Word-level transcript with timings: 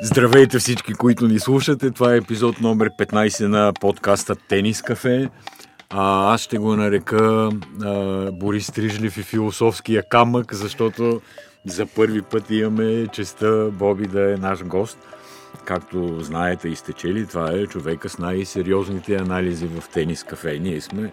Здравейте 0.00 0.58
всички, 0.58 0.94
които 0.94 1.26
ни 1.28 1.38
слушате. 1.38 1.90
Това 1.90 2.14
е 2.14 2.16
епизод 2.16 2.60
номер 2.60 2.90
15 2.90 3.46
на 3.46 3.72
подкаста 3.80 4.36
Тенис 4.48 4.82
кафе. 4.82 5.28
А, 5.90 6.34
аз 6.34 6.40
ще 6.40 6.58
го 6.58 6.76
нарека 6.76 7.50
а, 7.84 8.32
Борис 8.32 8.66
Стрижлив 8.66 9.16
и 9.16 9.22
философския 9.22 10.02
камък, 10.02 10.54
защото 10.54 11.20
за 11.64 11.86
първи 11.86 12.22
път 12.22 12.50
имаме 12.50 13.06
честа 13.06 13.70
Боби 13.72 14.06
да 14.06 14.32
е 14.32 14.36
наш 14.36 14.64
гост. 14.64 14.98
Както 15.64 16.20
знаете 16.20 16.68
и 16.68 16.76
сте 16.76 16.92
чели, 16.92 17.26
това 17.26 17.50
е 17.50 17.66
човека 17.66 18.08
с 18.08 18.18
най-сериозните 18.18 19.16
анализи 19.16 19.66
в 19.66 19.88
тенис 19.88 20.24
кафе. 20.24 20.58
Ние 20.58 20.80
сме 20.80 21.12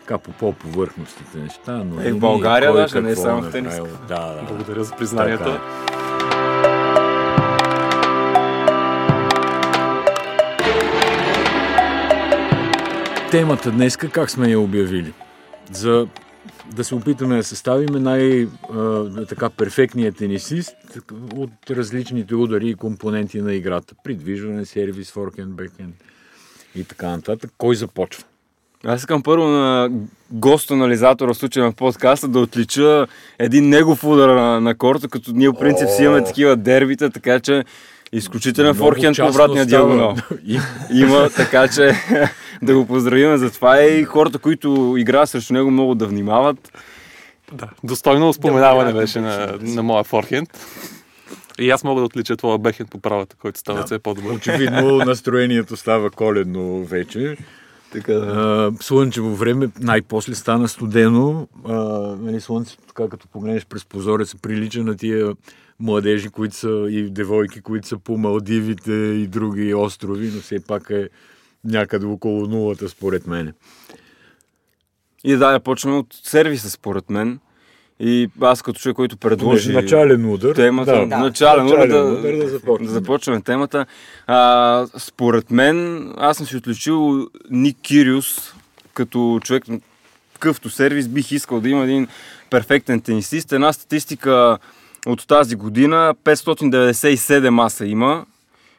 така 0.00 0.18
по 0.18 0.32
по-повърхностните 0.32 1.38
неща. 1.38 1.72
Но 1.84 2.02
е, 2.02 2.12
в 2.12 2.18
България 2.18 2.72
даже, 2.72 3.00
не 3.00 3.10
е 3.10 3.16
само 3.16 3.42
в 3.42 3.50
тенис. 3.50 3.76
Да, 4.08 4.34
да. 4.34 4.42
Благодаря 4.48 4.84
за 4.84 4.96
признанието. 4.96 5.44
Така 5.44 5.99
Темата 13.30 13.70
днес 13.70 13.96
как 13.96 14.30
сме 14.30 14.50
я 14.50 14.60
обявили? 14.60 15.12
За 15.72 16.06
да 16.76 16.84
се 16.84 16.94
опитаме 16.94 17.36
да 17.36 17.44
съставим 17.44 18.02
най-така 18.02 19.50
перфектният 19.50 20.16
тенисист 20.16 20.76
от 21.34 21.50
различните 21.70 22.34
удари 22.34 22.68
и 22.68 22.74
компоненти 22.74 23.40
на 23.40 23.54
играта. 23.54 23.94
Придвижване, 24.04 24.64
сервис, 24.64 25.12
форкенд, 25.12 25.54
бекенд 25.54 25.94
и 26.74 26.84
така 26.84 27.08
нататък. 27.08 27.50
Кой 27.58 27.76
започва? 27.76 28.24
Аз 28.84 29.00
искам 29.00 29.22
първо 29.22 29.46
на 29.46 29.90
гост-анализатора 30.30 31.34
в 31.34 31.36
случая 31.36 31.64
на 31.64 31.72
подкаста 31.72 32.28
да 32.28 32.38
отлича 32.38 33.06
един 33.38 33.68
негов 33.68 34.04
удар 34.04 34.28
на, 34.28 34.60
на 34.60 34.74
корта, 34.74 35.08
като 35.08 35.32
ние 35.32 35.48
в 35.48 35.58
принцип 35.58 35.88
си 35.88 36.02
имаме 36.02 36.24
такива 36.24 36.56
дербита, 36.56 37.10
така 37.10 37.40
че 37.40 37.64
изключителен 38.12 38.74
форхенд 38.74 39.16
по 39.16 39.26
обратния 39.26 39.66
диагонал. 39.66 40.16
Има, 40.94 41.30
така 41.36 41.68
че 41.68 41.94
да 42.62 42.74
го 42.74 42.86
поздравим 42.86 43.36
за 43.36 43.50
това 43.50 43.82
и 43.82 44.04
хората, 44.04 44.38
които 44.38 44.94
играят 44.98 45.28
срещу 45.28 45.52
него, 45.52 45.70
много 45.70 45.94
да 45.94 46.06
внимават. 46.06 46.72
Да, 47.52 47.68
достойно 47.84 48.32
споменаване 48.32 48.92
беше 48.92 49.20
на, 49.20 49.58
на 49.60 49.82
моя 49.82 50.04
форхенд. 50.04 50.48
И 51.58 51.70
аз 51.70 51.84
мога 51.84 52.00
да 52.00 52.04
отлича 52.04 52.36
твоя 52.36 52.58
бехенд 52.58 52.90
по 52.90 53.00
правата, 53.00 53.36
който 53.36 53.58
става 53.58 53.78
да. 53.78 53.86
все 53.86 53.98
по-добър. 53.98 54.30
Очевидно 54.30 54.96
настроението 55.06 55.76
става 55.76 56.10
коледно 56.10 56.84
вече. 56.84 57.36
Така, 57.92 58.12
да. 58.12 58.72
слънчево 58.80 59.34
време, 59.36 59.68
най-после 59.80 60.34
стана 60.34 60.68
студено. 60.68 61.48
А, 61.68 61.74
нали, 62.20 62.40
слънцето, 62.40 62.82
така 62.86 63.08
като 63.08 63.28
погледнеш 63.28 63.66
през 63.66 63.84
прозореца, 63.84 64.36
прилича 64.42 64.82
на 64.82 64.96
тия 64.96 65.32
младежи, 65.80 66.28
които 66.28 66.56
са 66.56 66.86
и 66.90 67.10
девойки, 67.10 67.60
които 67.60 67.88
са 67.88 67.98
по 67.98 68.18
Малдивите 68.18 68.92
и 68.92 69.26
други 69.26 69.74
острови, 69.74 70.30
но 70.34 70.40
все 70.40 70.60
пак 70.66 70.90
е 70.90 71.08
някъде 71.64 72.06
около 72.06 72.46
нулата, 72.46 72.88
според 72.88 73.26
мен. 73.26 73.52
И 75.24 75.32
да, 75.32 75.52
да 75.52 75.60
почнем 75.60 75.96
от 75.98 76.06
сервиса, 76.22 76.70
според 76.70 77.10
мен. 77.10 77.38
И 78.00 78.28
аз 78.40 78.62
като 78.62 78.80
човек, 78.80 78.96
който 78.96 79.16
предложи... 79.16 79.72
Начален 79.72 80.32
удар. 80.32 80.54
Темата, 80.54 80.92
да, 80.92 81.06
да. 81.06 81.18
начален, 81.18 81.66
удар, 81.66 81.88
да, 81.88 82.04
удар 82.04 82.32
да, 82.32 82.48
започнем. 82.48 82.86
да 82.86 82.92
започваме 82.92 83.40
темата. 83.40 83.86
А, 84.26 84.86
според 84.98 85.50
мен, 85.50 86.08
аз 86.16 86.36
съм 86.36 86.46
си 86.46 86.56
отличил 86.56 87.28
Ник 87.50 87.76
Кириус 87.82 88.54
като 88.94 89.40
човек 89.42 89.68
на 89.68 89.80
къвто 90.38 90.70
сервис. 90.70 91.08
Бих 91.08 91.32
искал 91.32 91.60
да 91.60 91.68
има 91.68 91.84
един 91.84 92.08
перфектен 92.50 93.00
тенисист. 93.00 93.52
Една 93.52 93.72
статистика 93.72 94.58
от 95.06 95.26
тази 95.26 95.56
година, 95.56 96.14
597 96.24 97.48
маса 97.48 97.86
има, 97.86 98.26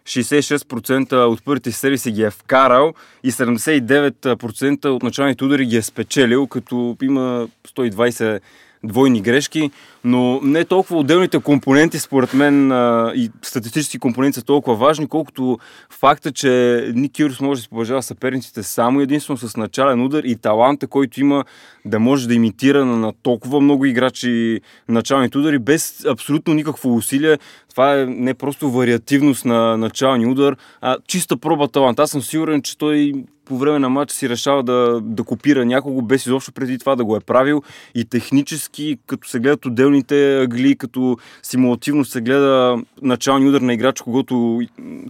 66% 0.06 1.14
от 1.14 1.46
първите 1.46 1.72
сервиси 1.72 2.12
ги 2.12 2.24
е 2.24 2.32
вкарал 2.32 2.94
и 3.24 3.32
79% 3.32 4.86
от 4.86 5.04
началните 5.04 5.44
удари 5.44 5.66
ги 5.66 5.78
е 5.78 5.82
спечелил, 5.82 6.48
като 6.48 6.98
има 7.02 7.48
120 7.68 8.40
двойни 8.84 9.22
грешки, 9.22 9.72
но 10.04 10.40
не 10.44 10.66
толкова 10.66 11.00
отделните 11.00 11.40
компоненти, 11.40 12.00
според 12.00 12.34
мен, 12.34 12.72
а, 12.72 13.12
и 13.16 13.32
статистически 13.42 14.00
компоненти 14.00 14.40
са 14.40 14.46
толкова 14.46 14.76
важни, 14.76 15.08
колкото 15.08 15.60
факта, 15.90 16.32
че 16.32 16.86
Ник 16.96 17.12
Кирус 17.12 17.40
може 17.40 17.60
да 17.60 17.64
си 17.64 17.70
поважава 17.70 18.04
съперниците 18.04 18.64
само 18.64 19.02
единствено 19.02 19.38
с 19.38 19.58
начален 19.58 20.06
удар 20.06 20.24
и 20.24 20.36
таланта, 20.36 20.88
който 20.88 21.22
има 21.22 21.46
да 21.86 22.00
може 22.00 22.28
да 22.28 22.34
имитира 22.34 22.86
на 22.86 23.14
толкова 23.24 23.62
много 23.62 23.86
играчи 23.86 24.62
началните 24.90 25.38
удари 25.38 25.60
без 25.60 26.06
абсолютно 26.06 26.54
никакво 26.54 26.96
усилие. 26.96 27.38
Това 27.70 28.00
е 28.00 28.06
не 28.06 28.34
просто 28.34 28.72
вариативност 28.72 29.46
на 29.46 29.78
началния 29.78 30.30
удар, 30.30 30.56
а 30.82 30.98
чиста 31.08 31.38
проба 31.38 31.68
талант. 31.68 32.00
Аз 32.00 32.12
съм 32.12 32.22
сигурен, 32.22 32.62
че 32.62 32.78
той 32.78 33.14
по 33.52 33.58
време 33.58 33.80
на 33.80 33.90
матча 33.90 34.16
си 34.16 34.30
решава 34.30 34.64
да, 34.64 35.02
да 35.04 35.24
копира 35.24 35.66
някого, 35.66 36.02
без 36.02 36.26
изобщо 36.26 36.52
преди 36.52 36.80
това 36.80 36.96
да 36.96 37.06
го 37.06 37.16
е 37.16 37.20
правил. 37.20 37.62
И 37.96 38.06
технически, 38.06 38.98
като 39.08 39.28
се 39.28 39.40
гледат 39.40 39.66
отделните 39.66 40.42
агли, 40.42 40.76
като 40.76 41.18
симулативно 41.44 42.06
се 42.06 42.22
гледа 42.22 42.82
началния 43.02 43.50
удар 43.50 43.62
на 43.62 43.74
играч, 43.74 44.02
когато 44.02 44.62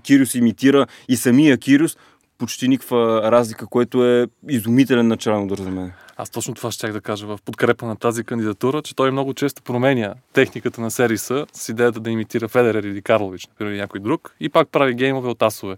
Кириус 0.03 0.35
имитира 0.35 0.88
и 1.09 1.16
самия 1.16 1.57
Кириус, 1.57 1.97
почти 2.38 2.68
никаква 2.68 3.31
разлика, 3.31 3.68
което 3.68 4.06
е 4.06 4.28
изумителен 4.50 5.08
начален 5.08 5.44
удар 5.44 5.58
за 5.58 5.69
мен. 5.69 5.91
Аз 6.18 6.29
точно 6.29 6.53
това 6.53 6.72
ще 6.72 6.91
да 6.91 7.02
кажа 7.02 7.28
в 7.28 7.40
подкрепа 7.46 7.85
на 7.85 7.96
тази 7.96 8.23
кандидатура, 8.23 8.81
че 8.81 8.96
той 8.96 9.12
много 9.12 9.34
често 9.34 9.62
променя 9.62 10.13
техниката 10.34 10.81
на 10.81 10.91
сервиса 10.91 11.46
с 11.53 11.69
идеята 11.69 12.00
да 12.00 12.09
имитира 12.09 12.47
Федерер 12.47 12.84
или 12.84 13.02
Карлович, 13.02 13.47
например, 13.47 13.72
или 13.72 13.79
някой 13.79 14.00
друг, 14.00 14.35
и 14.40 14.50
пак 14.50 14.68
прави 14.69 14.94
геймове 14.94 15.29
от 15.29 15.41
асове. 15.41 15.75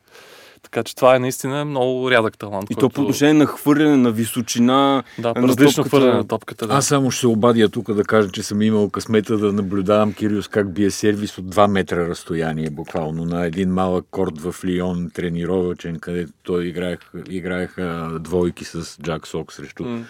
Така 0.64 0.84
че 0.84 0.96
това 0.96 1.16
е 1.16 1.20
наистина 1.20 1.66
много 1.66 2.12
рядък 2.12 2.38
талант. 2.38 2.70
И 2.70 2.76
който... 2.76 2.90
то 2.90 2.96
по 2.96 3.02
отношение 3.02 3.34
на 3.34 3.46
хвърляне 3.46 3.98
на 3.98 4.12
височина. 4.12 5.04
Да, 5.20 5.34
на 5.34 5.48
различно 5.48 5.84
топката... 5.84 5.90
хвърляне 5.90 6.18
на 6.18 6.28
топката. 6.28 6.68
Да. 6.68 6.74
Аз 6.74 6.86
само 6.86 7.12
ще 7.12 7.20
се 7.20 7.28
обадя 7.28 7.70
тук 7.70 7.94
да 7.94 8.04
кажа, 8.04 8.30
че 8.30 8.44
съм 8.44 8.62
имал 8.62 8.90
късмета 8.90 9.38
да 9.38 9.54
наблюдавам 9.54 10.14
Кириус 10.14 10.48
как 10.48 10.74
бие 10.74 10.92
сервис 10.92 11.38
от 11.38 11.46
2 11.56 11.68
метра 11.68 12.08
разстояние, 12.08 12.70
буквално 12.70 13.26
на 13.26 13.46
един 13.46 13.70
малък 13.70 14.06
корт 14.12 14.42
в 14.42 14.56
Лион 14.66 15.10
тренировачен, 15.14 16.00
където 16.00 16.32
той 16.44 16.66
играех, 16.66 17.00
играеха 17.30 18.18
двойки 18.20 18.66
с 18.66 18.98
Джак 19.02 19.28
Сок 19.28 19.54
срещу 19.54 19.84
mm 19.84 20.04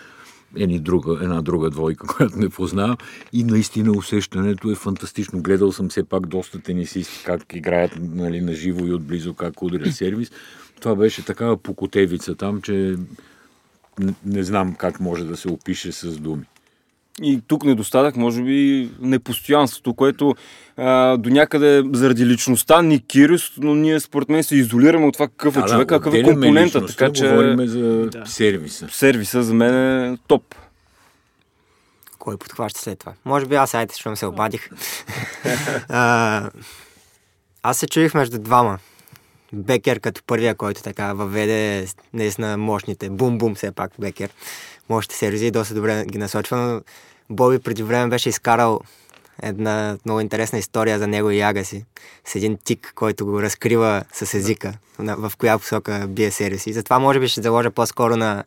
една 0.55 0.79
друга, 0.79 1.19
една 1.23 1.41
друга 1.41 1.69
двойка, 1.69 2.07
която 2.17 2.39
не 2.39 2.49
познавам. 2.49 2.97
И 3.33 3.43
наистина 3.43 3.91
усещането 3.91 4.71
е 4.71 4.75
фантастично. 4.75 5.41
Гледал 5.41 5.71
съм 5.71 5.89
все 5.89 6.03
пак 6.03 6.27
доста 6.27 6.59
тенисисти, 6.59 7.23
как 7.25 7.53
играят 7.53 7.91
нали, 8.01 8.41
на 8.41 8.53
живо 8.53 8.85
и 8.85 8.93
отблизо, 8.93 9.33
как 9.33 9.61
удря 9.61 9.91
сервис. 9.91 10.31
Това 10.81 10.95
беше 10.95 11.25
такава 11.25 11.57
покотевица 11.57 12.35
там, 12.35 12.61
че 12.61 12.95
не, 13.99 14.13
не 14.25 14.43
знам 14.43 14.75
как 14.75 14.99
може 14.99 15.23
да 15.23 15.37
се 15.37 15.49
опише 15.49 15.91
с 15.91 16.17
думи. 16.17 16.45
И 17.21 17.41
тук 17.47 17.63
недостатък, 17.63 18.15
може 18.15 18.43
би, 18.43 18.89
непостоянството, 18.99 19.93
което 19.93 20.35
а, 20.77 21.17
до 21.17 21.29
някъде 21.29 21.83
заради 21.93 22.25
личността 22.25 22.81
ни 22.81 23.07
Кирис, 23.07 23.51
но 23.57 23.75
ние 23.75 23.99
според 23.99 24.29
мен 24.29 24.43
се 24.43 24.55
изолираме 24.55 25.05
от 25.05 25.13
това 25.13 25.27
какъв 25.27 25.57
е 25.57 25.61
да, 25.61 25.67
човек, 25.67 25.87
да, 25.87 25.97
какъв 25.97 26.13
е 26.13 26.23
компонента. 26.23 26.85
Така 26.85 27.11
че. 27.13 27.29
Говорим 27.29 27.67
за 27.67 28.09
да. 28.09 28.25
сервиса. 28.25 28.87
Сервиса 28.91 29.43
за 29.43 29.53
мен 29.53 29.75
е 30.13 30.17
топ. 30.27 30.55
Кой 32.19 32.37
подхваща 32.37 32.79
след 32.79 32.99
това? 32.99 33.13
Може 33.25 33.45
би 33.45 33.55
аз, 33.55 33.73
айде, 33.73 33.93
защото 33.93 34.15
се 34.15 34.25
обадих. 34.25 34.69
а, 35.89 36.49
аз 37.63 37.77
се 37.77 37.87
чуих 37.87 38.13
между 38.13 38.39
двама. 38.39 38.79
Бекер 39.53 39.99
като 39.99 40.21
първия, 40.27 40.55
който 40.55 40.83
така 40.83 41.13
въведе 41.13 41.87
наистина 42.13 42.57
мощните. 42.57 43.09
Бум-бум 43.09 43.55
все 43.55 43.71
пак 43.71 43.91
Бекер 43.99 44.29
мощите 44.89 45.15
сервизи 45.15 45.51
доста 45.51 45.73
добре 45.73 46.05
ги 46.05 46.17
насочва, 46.17 46.57
но 46.57 46.81
Боби 47.29 47.59
преди 47.59 47.83
време 47.83 48.09
беше 48.09 48.29
изкарал 48.29 48.79
една 49.41 49.97
много 50.05 50.19
интересна 50.19 50.59
история 50.59 50.99
за 50.99 51.07
него 51.07 51.31
и 51.31 51.41
Агаси 51.41 51.85
с 52.25 52.35
един 52.35 52.57
тик, 52.63 52.91
който 52.95 53.25
го 53.25 53.41
разкрива 53.41 54.03
с 54.13 54.33
езика, 54.33 54.73
в 54.99 55.31
коя 55.37 55.57
посока 55.57 56.05
бие 56.09 56.31
сервиси. 56.31 56.73
Затова 56.73 56.99
може 56.99 57.19
би 57.19 57.27
ще 57.27 57.41
заложа 57.41 57.71
по-скоро 57.71 58.17
на 58.17 58.43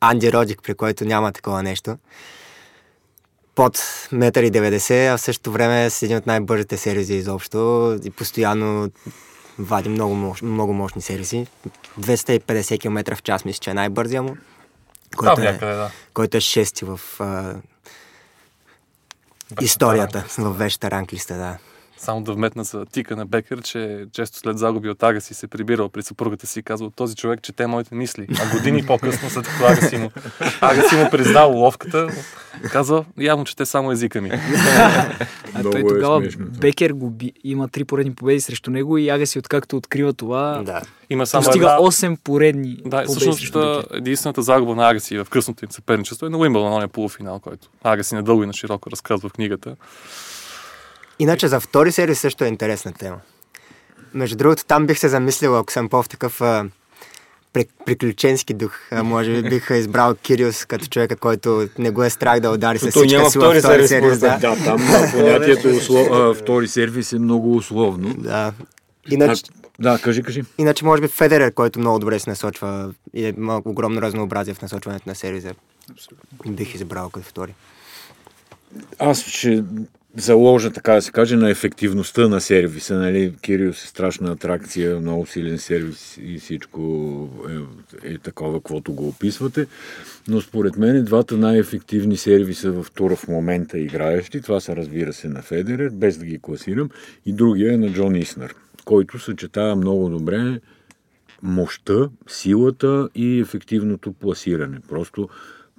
Анди 0.00 0.32
Родик, 0.32 0.62
при 0.62 0.74
който 0.74 1.04
няма 1.04 1.32
такова 1.32 1.62
нещо. 1.62 1.98
Под 3.54 3.76
1,90 3.76 5.14
а 5.14 5.18
в 5.18 5.20
същото 5.20 5.52
време 5.52 5.90
с 5.90 6.02
един 6.02 6.16
от 6.16 6.26
най-бързите 6.26 6.76
сервизи 6.76 7.14
изобщо 7.14 7.98
и 8.04 8.10
постоянно 8.10 8.90
вади 9.60 9.88
много, 9.88 10.14
мощ, 10.14 10.42
много 10.42 10.72
мощни 10.72 11.02
сервиси. 11.02 11.46
250 12.00 12.80
км 12.80 13.16
в 13.16 13.22
час 13.22 13.44
мисля, 13.44 13.60
че 13.60 13.70
е 13.70 13.74
най-бързия 13.74 14.22
му 14.22 14.36
който, 15.16 15.40
е, 15.40 15.52
да. 15.52 15.90
който 16.14 16.36
е 16.36 16.40
шести 16.40 16.84
в 16.84 17.00
а, 17.18 17.54
историята, 19.60 20.24
в 20.38 20.52
вещата 20.52 20.90
ранглиста, 20.90 21.34
да. 21.34 21.58
Само 22.00 22.22
да 22.22 22.32
вметна 22.32 22.64
за 22.64 22.86
тика 22.86 23.16
на 23.16 23.26
Бекер, 23.26 23.62
че 23.62 24.06
често 24.12 24.38
след 24.38 24.58
загуби 24.58 24.88
от 24.88 25.02
Агаси 25.02 25.34
се 25.34 25.46
прибирал 25.46 25.88
при 25.88 26.02
съпругата 26.02 26.46
си 26.46 26.58
и 26.58 26.62
казал, 26.62 26.90
този 26.90 27.16
човек 27.16 27.42
чете 27.42 27.66
моите 27.66 27.94
мисли. 27.94 28.26
А 28.42 28.56
години 28.56 28.86
по-късно 28.86 29.30
след 29.30 29.46
като 29.46 29.64
Агаси 29.64 29.96
му, 29.96 30.10
Агаси 30.60 30.96
му 30.96 31.10
признал 31.10 31.52
ловката, 31.52 32.08
казал, 32.72 33.04
явно 33.18 33.44
чете 33.44 33.66
само 33.66 33.92
езика 33.92 34.20
ми. 34.20 34.30
А 35.54 35.62
той 35.62 35.80
е 35.80 35.86
тогава 35.86 36.28
това. 36.28 36.44
Бекер 36.60 36.90
го 36.90 37.10
би, 37.10 37.32
има 37.44 37.68
три 37.68 37.84
поредни 37.84 38.14
победи 38.14 38.40
срещу 38.40 38.70
него 38.70 38.98
и 38.98 39.08
Агаси 39.08 39.38
откакто 39.38 39.76
открива 39.76 40.12
това, 40.12 40.62
Да. 40.66 40.82
Има 41.10 41.26
само 41.26 41.44
постига 41.44 41.66
една... 41.66 41.78
8 41.78 42.18
поредни 42.24 42.76
Да, 42.84 43.04
победи 43.04 43.20
всъщност 43.20 43.86
единствената 43.94 44.42
загуба 44.42 44.74
на 44.74 44.90
Агаси 44.90 45.18
в 45.18 45.26
късното 45.30 45.64
им 45.64 45.70
съперничество 45.72 46.26
е 46.26 46.30
на 46.30 46.38
Уимбълдън, 46.38 46.72
ония 46.72 46.88
полуфинал, 46.88 47.38
който 47.38 47.68
Агаси 47.84 48.14
надълго 48.14 48.42
и 48.42 48.46
на 48.46 48.52
широко 48.52 48.90
разказва 48.90 49.28
в 49.28 49.32
книгата. 49.32 49.76
Иначе 51.20 51.48
за 51.48 51.60
втори 51.60 51.92
сервис 51.92 52.20
също 52.20 52.44
е 52.44 52.48
интересна 52.48 52.92
тема. 52.92 53.16
Между 54.14 54.36
другото, 54.36 54.64
там 54.64 54.86
бих 54.86 54.98
се 54.98 55.08
замислил, 55.08 55.58
ако 55.58 55.72
съм 55.72 55.88
по 55.88 56.02
в 56.02 56.08
такъв 56.08 56.40
а, 56.40 56.64
при- 57.52 57.68
приключенски 57.86 58.54
дух. 58.54 58.78
Може 58.92 59.42
би 59.42 59.48
бих 59.48 59.70
избрал 59.70 60.14
Кириус 60.14 60.64
като 60.64 60.86
човека, 60.86 61.16
който 61.16 61.68
не 61.78 61.90
го 61.90 62.04
е 62.04 62.10
страх 62.10 62.40
да 62.40 62.50
удари 62.50 62.78
с 62.78 62.80
всичка 62.80 63.16
няма 63.16 63.30
сила 63.30 63.44
втори 63.44 63.58
втори 63.58 63.88
сервис, 63.88 63.88
сервис. 63.88 64.18
Да. 64.18 64.38
Да, 64.38 64.64
там 64.64 64.80
а, 64.90 65.10
понятието 65.12 65.68
услов... 65.68 66.36
втори 66.38 66.68
сервис 66.68 67.12
е 67.12 67.18
много 67.18 67.56
условно. 67.56 68.14
да. 68.18 68.30
А, 68.30 68.52
Иначе, 69.10 69.42
да, 69.78 69.98
кажи, 69.98 70.22
кажи. 70.22 70.42
иначе, 70.58 70.84
може 70.84 71.02
би 71.02 71.08
Федерер, 71.08 71.52
който 71.52 71.78
много 71.78 71.98
добре 71.98 72.18
се 72.18 72.30
насочва 72.30 72.92
и 73.14 73.26
е 73.26 73.34
малко 73.36 73.68
огромно 73.70 74.02
разнообразие 74.02 74.54
в 74.54 74.62
насочването 74.62 75.08
на 75.08 75.14
сервиза. 75.14 75.54
Бих 76.46 76.74
избрал 76.74 77.10
като 77.10 77.26
втори. 77.28 77.54
Аз 78.98 79.22
ще 79.22 79.64
заложа, 80.16 80.70
така 80.70 80.94
да 80.94 81.02
се 81.02 81.12
каже, 81.12 81.36
на 81.36 81.50
ефективността 81.50 82.28
на 82.28 82.40
сервиса. 82.40 82.94
Нали? 82.94 83.34
Кириус 83.42 83.84
е 83.84 83.86
страшна 83.86 84.32
атракция, 84.32 85.00
много 85.00 85.26
силен 85.26 85.58
сервис 85.58 86.18
и 86.22 86.38
всичко 86.38 87.28
е, 88.04 88.14
е 88.14 88.18
такова, 88.18 88.58
каквото 88.58 88.92
го 88.92 89.08
описвате. 89.08 89.66
Но 90.28 90.40
според 90.40 90.76
мен 90.76 91.04
двата 91.04 91.36
най-ефективни 91.36 92.16
сервиса 92.16 92.72
в 92.72 92.86
тура 92.94 93.16
в 93.16 93.28
момента 93.28 93.78
играещи, 93.78 94.40
това 94.40 94.60
са 94.60 94.76
разбира 94.76 95.12
се 95.12 95.28
на 95.28 95.42
Федерер, 95.42 95.90
без 95.92 96.18
да 96.18 96.24
ги 96.24 96.38
класирам, 96.42 96.90
и 97.26 97.32
другия 97.32 97.74
е 97.74 97.76
на 97.76 97.92
Джон 97.92 98.16
Иснер, 98.16 98.54
който 98.84 99.18
съчетава 99.18 99.76
много 99.76 100.08
добре 100.08 100.60
мощта, 101.42 102.08
силата 102.28 103.08
и 103.14 103.40
ефективното 103.40 104.12
пласиране. 104.12 104.78
Просто 104.88 105.28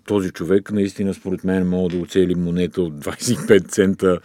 този 0.05 0.31
човек 0.31 0.71
наистина 0.71 1.13
според 1.13 1.43
мен 1.43 1.69
може 1.69 1.95
да 1.95 2.01
оцели 2.01 2.35
монета 2.35 2.81
от 2.81 2.93
25 2.93 3.67
цента 3.67 4.19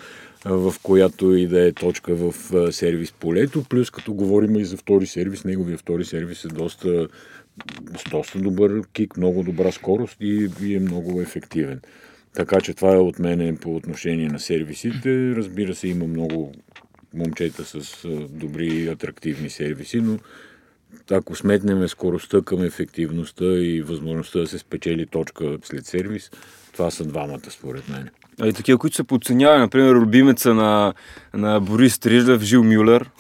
в 0.48 0.74
която 0.82 1.34
и 1.34 1.46
да 1.46 1.68
е 1.68 1.72
точка 1.72 2.14
в 2.14 2.32
сервис 2.72 3.12
полето, 3.12 3.64
плюс 3.64 3.90
като 3.90 4.14
говорим 4.14 4.56
и 4.56 4.64
за 4.64 4.76
втори 4.76 5.06
сервис, 5.06 5.44
неговия 5.44 5.78
втори 5.78 6.04
сервис 6.04 6.44
е 6.44 6.48
доста, 6.48 7.08
доста 8.10 8.38
добър 8.38 8.82
кик, 8.92 9.16
много 9.16 9.42
добра 9.42 9.72
скорост 9.72 10.16
и, 10.20 10.48
и 10.62 10.76
е 10.76 10.80
много 10.80 11.20
ефективен. 11.20 11.80
Така 12.34 12.60
че 12.60 12.74
това 12.74 12.94
е 12.94 12.98
от 12.98 13.18
мене 13.18 13.56
по 13.56 13.76
отношение 13.76 14.28
на 14.28 14.40
сервисите. 14.40 15.34
Разбира 15.36 15.74
се, 15.74 15.88
има 15.88 16.06
много 16.06 16.52
момчета 17.14 17.64
с 17.64 18.08
добри 18.30 18.66
и 18.66 18.88
атрактивни 18.88 19.50
сервиси, 19.50 20.00
но 20.00 20.18
ако 21.10 21.36
сметнем 21.36 21.88
скоростта 21.88 22.40
към 22.40 22.62
ефективността 22.62 23.44
и 23.44 23.82
възможността 23.82 24.38
да 24.38 24.46
се 24.46 24.58
спечели 24.58 25.06
точка 25.06 25.58
след 25.64 25.86
сервис, 25.86 26.30
това 26.72 26.90
са 26.90 27.04
двамата 27.04 27.40
според 27.50 27.88
мен. 27.88 28.08
А 28.40 28.46
и 28.46 28.52
такива, 28.52 28.78
които 28.78 28.96
са 28.96 29.04
подценявани, 29.04 29.60
например, 29.60 29.92
любимеца 29.92 30.54
на, 30.54 30.94
на 31.34 31.60
Борис 31.60 31.98
Трижлев, 31.98 32.42
Жил 32.42 32.64
Мюлер. 32.64 33.10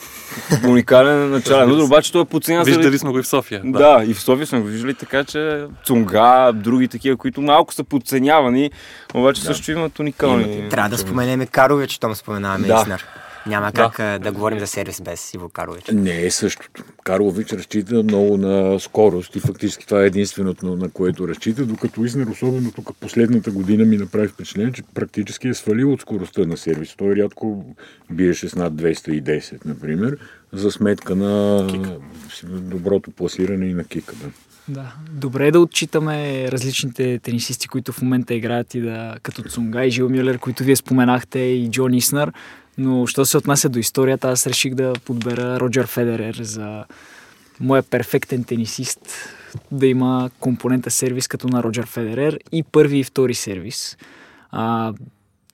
Уникален 0.64 1.30
начален 1.30 1.70
удар, 1.70 1.82
обаче 1.82 2.12
той 2.12 2.22
е 2.22 2.24
подценяван. 2.24 2.64
заради- 2.64 2.78
Виждали 2.78 2.98
сме 2.98 3.10
го 3.10 3.18
и 3.18 3.22
в 3.22 3.26
София. 3.26 3.62
Да. 3.64 4.04
и 4.06 4.14
в 4.14 4.20
София 4.20 4.46
сме 4.46 4.60
го 4.60 4.66
виждали, 4.66 4.94
така 4.94 5.24
че 5.24 5.66
Цунга, 5.84 6.52
други 6.54 6.88
такива, 6.88 7.16
които 7.16 7.42
малко 7.42 7.74
са 7.74 7.84
подценявани, 7.84 8.70
обаче 9.14 9.42
също 9.42 9.72
имат 9.72 9.98
уникални. 9.98 10.68
Трябва 10.70 10.88
да 10.88 10.98
споменем 10.98 11.46
Карович, 11.46 11.90
щом 11.90 12.14
споменаваме 12.14 12.66
Да. 12.68 12.78
Иснар. 12.80 13.02
Няма 13.46 13.72
как 13.72 14.00
а, 14.00 14.18
да 14.18 14.32
говорим 14.32 14.58
за 14.58 14.66
сервис 14.66 15.00
без 15.00 15.34
Иво 15.34 15.48
Карлович. 15.48 15.84
Не 15.92 16.24
е 16.24 16.30
същото. 16.30 16.84
Карлович 17.04 17.52
разчита 17.52 18.02
много 18.02 18.36
на 18.36 18.80
скорост 18.80 19.36
и 19.36 19.40
фактически 19.40 19.86
това 19.86 20.02
е 20.02 20.06
единственото, 20.06 20.76
на, 20.76 20.90
което 20.90 21.28
разчита, 21.28 21.66
докато 21.66 22.04
Изнер, 22.04 22.26
особено 22.26 22.72
тук 22.72 22.96
последната 23.00 23.50
година 23.50 23.84
ми 23.84 23.96
направи 23.96 24.28
впечатление, 24.28 24.72
че 24.72 24.82
практически 24.94 25.48
е 25.48 25.54
свалил 25.54 25.92
от 25.92 26.00
скоростта 26.00 26.46
на 26.46 26.56
сервис. 26.56 26.94
Той 26.96 27.16
рядко 27.16 27.64
биеше 28.10 28.48
с 28.48 28.54
над 28.54 28.74
210, 28.74 29.66
например, 29.66 30.18
за 30.52 30.70
сметка 30.70 31.16
на 31.16 31.66
доброто 32.44 33.10
пласиране 33.10 33.66
и 33.66 33.74
на 33.74 33.84
кика. 33.84 34.14
Да. 34.14 34.30
Да. 34.68 34.92
Добре 35.10 35.46
е 35.46 35.50
да 35.50 35.60
отчитаме 35.60 36.48
различните 36.52 37.18
тенисисти, 37.18 37.68
които 37.68 37.92
в 37.92 38.02
момента 38.02 38.34
играят 38.34 38.74
и 38.74 38.80
да, 38.80 39.16
като 39.22 39.42
Цунга 39.42 39.84
и 39.84 39.90
Жил 39.90 40.08
Мюлер, 40.08 40.38
които 40.38 40.64
вие 40.64 40.76
споменахте, 40.76 41.38
и 41.38 41.70
Джон 41.70 41.94
Иснар. 41.94 42.32
Но, 42.78 43.06
що 43.06 43.24
се 43.24 43.36
отнася 43.36 43.68
до 43.68 43.78
историята, 43.78 44.28
аз 44.28 44.46
реших 44.46 44.74
да 44.74 44.92
подбера 45.04 45.60
Роджер 45.60 45.86
Федерер 45.86 46.34
за 46.34 46.84
моя 47.60 47.82
перфектен 47.82 48.44
тенисист 48.44 49.00
да 49.72 49.86
има 49.86 50.30
компонента 50.40 50.90
сервис 50.90 51.28
като 51.28 51.48
на 51.48 51.62
Роджер 51.62 51.86
Федерер 51.86 52.38
и 52.52 52.62
първи 52.62 52.98
и 52.98 53.04
втори 53.04 53.34
сервис. 53.34 53.96
А, 54.50 54.94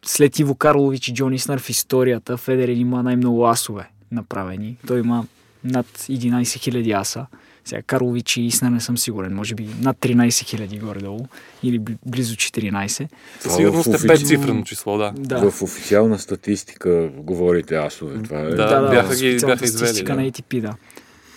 след 0.04 0.38
Иво 0.38 0.54
Карлович 0.54 1.08
и 1.08 1.14
Джон 1.14 1.32
Иснар 1.32 1.58
в 1.58 1.70
историята 1.70 2.36
Федерер 2.36 2.76
има 2.76 3.02
най-много 3.02 3.46
асове 3.46 3.90
направени. 4.10 4.76
Той 4.86 5.00
има 5.00 5.26
над 5.64 5.86
11 5.86 6.42
000 6.42 7.00
аса. 7.00 7.26
Сега 7.64 7.82
Карлович 7.82 8.36
и 8.36 8.42
Иснар 8.42 8.70
не 8.70 8.80
съм 8.80 8.98
сигурен. 8.98 9.34
Може 9.34 9.54
би 9.54 9.68
над 9.80 9.96
13 9.96 10.28
000 10.28 10.80
горе-долу 10.80 11.26
или 11.62 11.80
бли- 11.80 11.96
близо 12.06 12.36
14. 12.36 13.08
Със 13.40 13.56
сигурност 13.56 13.86
е 13.86 13.90
офици- 13.90 14.06
5 14.08 14.26
цифрено 14.26 14.62
число, 14.62 14.98
да. 14.98 15.12
Да. 15.16 15.50
В 15.50 15.62
официална 15.62 16.18
статистика 16.18 17.10
говорите 17.16 17.76
асове. 17.76 18.22
Това 18.22 18.40
е... 18.40 18.44
Да, 18.44 18.90
бяха 18.90 19.16
ги- 19.16 19.38
бяха 19.40 19.64
извели, 19.64 19.78
статистика 19.78 20.14
да. 20.14 20.20
на 20.20 20.30
ATP, 20.30 20.60
да. 20.60 20.74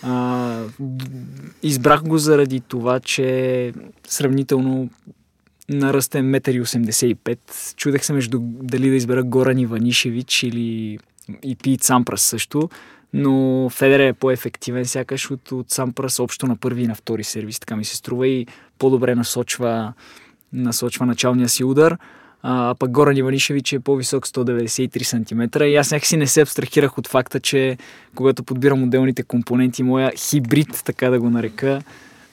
А, 0.02 0.62
избрах 1.62 2.02
го 2.02 2.18
заради 2.18 2.60
това, 2.60 3.00
че 3.00 3.72
сравнително 4.08 4.90
на 5.68 5.92
ръст 5.92 6.14
е 6.14 6.18
1,85 6.18 7.28
м. 7.28 7.36
Чудех 7.76 8.04
се 8.04 8.12
между 8.12 8.38
дали 8.42 8.90
да 8.90 8.96
избера 8.96 9.22
Горан 9.22 9.58
Иванишевич 9.58 10.42
или 10.42 10.98
и 11.42 11.56
Пит 11.56 11.82
Сампрас 11.82 12.22
също, 12.22 12.68
но 13.12 13.68
Федер 13.68 14.00
е 14.00 14.12
по-ефективен 14.12 14.86
сякаш 14.86 15.30
от, 15.30 15.52
от 15.52 15.70
Сампрас 15.70 16.20
общо 16.20 16.46
на 16.46 16.56
първи 16.56 16.82
и 16.82 16.86
на 16.86 16.94
втори 16.94 17.24
сервис, 17.24 17.60
така 17.60 17.76
ми 17.76 17.84
се 17.84 17.96
струва 17.96 18.28
и 18.28 18.46
по-добре 18.78 19.14
насочва, 19.14 19.92
насочва 20.52 21.06
началния 21.06 21.48
си 21.48 21.64
удар. 21.64 21.96
А 22.42 22.74
пък 22.78 22.90
Горан 22.90 23.16
Иванишевич 23.16 23.72
е 23.72 23.80
по-висок 23.80 24.26
193 24.26 25.02
см 25.02 25.62
и 25.62 25.76
аз 25.76 25.90
някакси 25.90 26.16
не 26.16 26.26
се 26.26 26.40
абстрахирах 26.40 26.98
от 26.98 27.06
факта, 27.06 27.40
че 27.40 27.78
когато 28.14 28.44
подбирам 28.44 28.82
отделните 28.82 29.22
компоненти, 29.22 29.82
моя 29.82 30.12
хибрид, 30.16 30.82
така 30.84 31.10
да 31.10 31.20
го 31.20 31.30
нарека, 31.30 31.82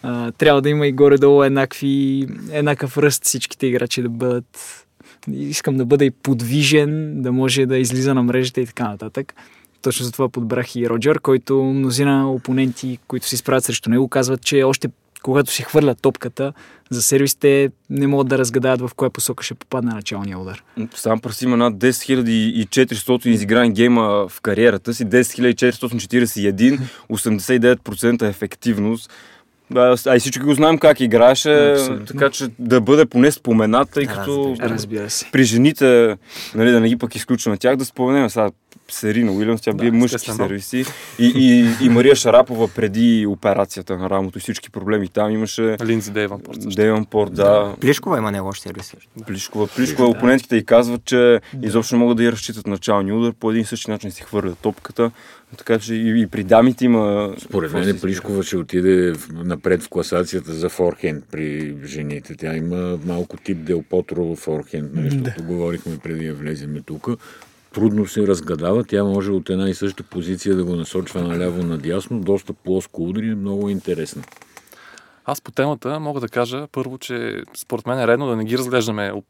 а, 0.03 0.31
трябва 0.31 0.61
да 0.61 0.69
има 0.69 0.87
и 0.87 0.91
горе-долу 0.91 1.43
еднакви, 1.43 2.27
еднакъв 2.51 2.97
ръст 2.97 3.25
всичките 3.25 3.67
играчи 3.67 4.01
да 4.01 4.09
бъдат 4.09 4.83
искам 5.31 5.77
да 5.77 5.85
бъда 5.85 6.05
и 6.05 6.11
подвижен, 6.11 7.21
да 7.21 7.31
може 7.31 7.65
да 7.65 7.77
излиза 7.77 8.13
на 8.13 8.23
мрежата 8.23 8.61
и 8.61 8.65
така 8.65 8.87
нататък. 8.89 9.33
Точно 9.83 10.05
за 10.05 10.11
това 10.11 10.29
подбрах 10.29 10.75
и 10.75 10.89
Роджер, 10.89 11.19
който 11.19 11.63
мнозина 11.63 12.31
опоненти, 12.31 12.99
които 13.07 13.27
се 13.27 13.35
изправят 13.35 13.63
срещу 13.63 13.89
него, 13.89 14.07
казват, 14.07 14.41
че 14.41 14.63
още 14.63 14.89
когато 15.23 15.51
си 15.51 15.63
хвърлят 15.63 16.01
топката 16.01 16.53
за 16.89 17.01
сервисите, 17.01 17.69
не 17.89 18.07
могат 18.07 18.27
да 18.27 18.37
разгадаят 18.37 18.81
в 18.81 18.89
коя 18.95 19.09
посока 19.09 19.43
ще 19.43 19.53
попадне 19.53 19.93
началния 19.93 20.39
удар. 20.39 20.63
Сам 20.95 21.19
пръс 21.19 21.41
има 21.41 21.57
над 21.57 21.73
10 21.73 22.65
400 22.65 23.27
изиграни 23.27 23.73
гейма 23.73 24.27
в 24.29 24.41
кариерата 24.41 24.93
си, 24.93 25.05
10 25.05 25.53
441, 25.53 26.79
89% 27.09 28.29
ефективност. 28.29 29.11
А 29.75 30.15
и 30.15 30.19
всички 30.19 30.43
го 30.43 30.53
знаем 30.53 30.77
как 30.77 30.99
играеше, 30.99 31.71
Абсолютно. 31.71 32.05
така 32.05 32.29
че 32.29 32.47
да 32.59 32.81
бъде 32.81 33.05
поне 33.05 33.31
споменат, 33.31 33.89
тъй 33.89 34.05
като 34.05 34.55
Разбира 34.59 35.09
се. 35.09 35.25
при 35.31 35.43
жените, 35.43 36.17
нали, 36.55 36.71
да 36.71 36.79
не 36.79 36.89
ги 36.89 36.97
пък 36.97 37.15
изключваме 37.15 37.57
тях, 37.57 37.75
да 37.75 37.85
споменем 37.85 38.29
сега 38.29 38.49
Серина 38.91 39.31
Уилямс, 39.31 39.61
тя 39.61 39.73
бие 39.73 39.91
Да, 39.91 39.97
мъжки 39.97 40.15
естествено. 40.15 40.37
сервиси 40.37 40.85
и, 41.19 41.25
и, 41.35 41.85
и 41.85 41.89
Мария 41.89 42.15
Шарапова 42.15 42.67
преди 42.67 43.25
операцията 43.29 43.97
на 43.97 44.09
рамото 44.09 44.37
и 44.37 44.41
всички 44.41 44.69
проблеми 44.69 45.07
там 45.07 45.31
имаше 45.31 45.77
Линдзи 45.85 46.11
Дейванпорт 46.11 46.61
също. 46.61 46.81
Деванпорт, 46.81 47.33
да, 47.33 47.75
Плишкова 47.81 48.17
има 48.17 48.31
не 48.31 48.39
лош 48.39 48.59
сервис. 48.59 48.93
Плишкова. 49.27 49.67
Плишкова 49.67 50.07
опонентите 50.07 50.55
и 50.55 50.65
казват, 50.65 51.05
че 51.05 51.41
изобщо 51.61 51.97
могат 51.97 52.17
да 52.17 52.23
я 52.23 52.31
разчитат 52.31 52.67
началния 52.67 53.15
удар, 53.15 53.33
по 53.39 53.51
един 53.51 53.61
и 53.61 53.65
същи 53.65 53.91
начин 53.91 54.11
си 54.11 54.23
хвърлят 54.23 54.59
топката. 54.59 55.11
Така 55.57 55.79
че 55.79 55.95
и, 55.95 56.21
и 56.21 56.27
при 56.27 56.43
дамите 56.43 56.85
има... 56.85 57.35
Според 57.39 57.73
мен 57.73 57.99
Плишкова 58.01 58.43
ще 58.43 58.57
отиде 58.57 59.13
напред 59.33 59.83
в 59.83 59.89
класацията 59.89 60.53
за 60.53 60.69
форхенд 60.69 61.23
при 61.31 61.75
жените. 61.85 62.35
Тя 62.35 62.55
има 62.55 62.99
малко 63.05 63.37
тип 63.37 63.57
Дел 63.57 63.83
Потро 63.89 64.25
в 64.25 64.35
форхенд, 64.35 64.93
нали, 64.93 65.09
защото 65.09 65.43
говорихме 65.43 65.97
преди 65.97 66.27
да 66.27 66.33
влеземе 66.33 66.81
тук. 66.81 67.07
Трудно 67.73 68.07
се 68.07 68.27
разгадава. 68.27 68.83
Тя 68.83 69.03
може 69.03 69.31
от 69.31 69.49
една 69.49 69.69
и 69.69 69.73
съща 69.73 70.03
позиция 70.03 70.55
да 70.55 70.63
го 70.63 70.75
насочва 70.75 71.21
наляво 71.21 71.63
надясно. 71.63 72.19
Доста 72.19 72.53
плоско 72.53 73.03
удри, 73.03 73.27
е 73.29 73.35
много 73.35 73.69
интересно. 73.69 74.23
Аз 75.25 75.41
по 75.41 75.51
темата 75.51 75.99
мога 75.99 76.19
да 76.19 76.29
кажа 76.29 76.67
първо, 76.71 76.97
че 76.97 77.43
според 77.57 77.87
мен 77.87 77.99
е 77.99 78.07
редно 78.07 78.27
да 78.27 78.35
не 78.35 78.45
ги 78.45 78.57
разглеждаме 78.57 79.11
от- 79.11 79.25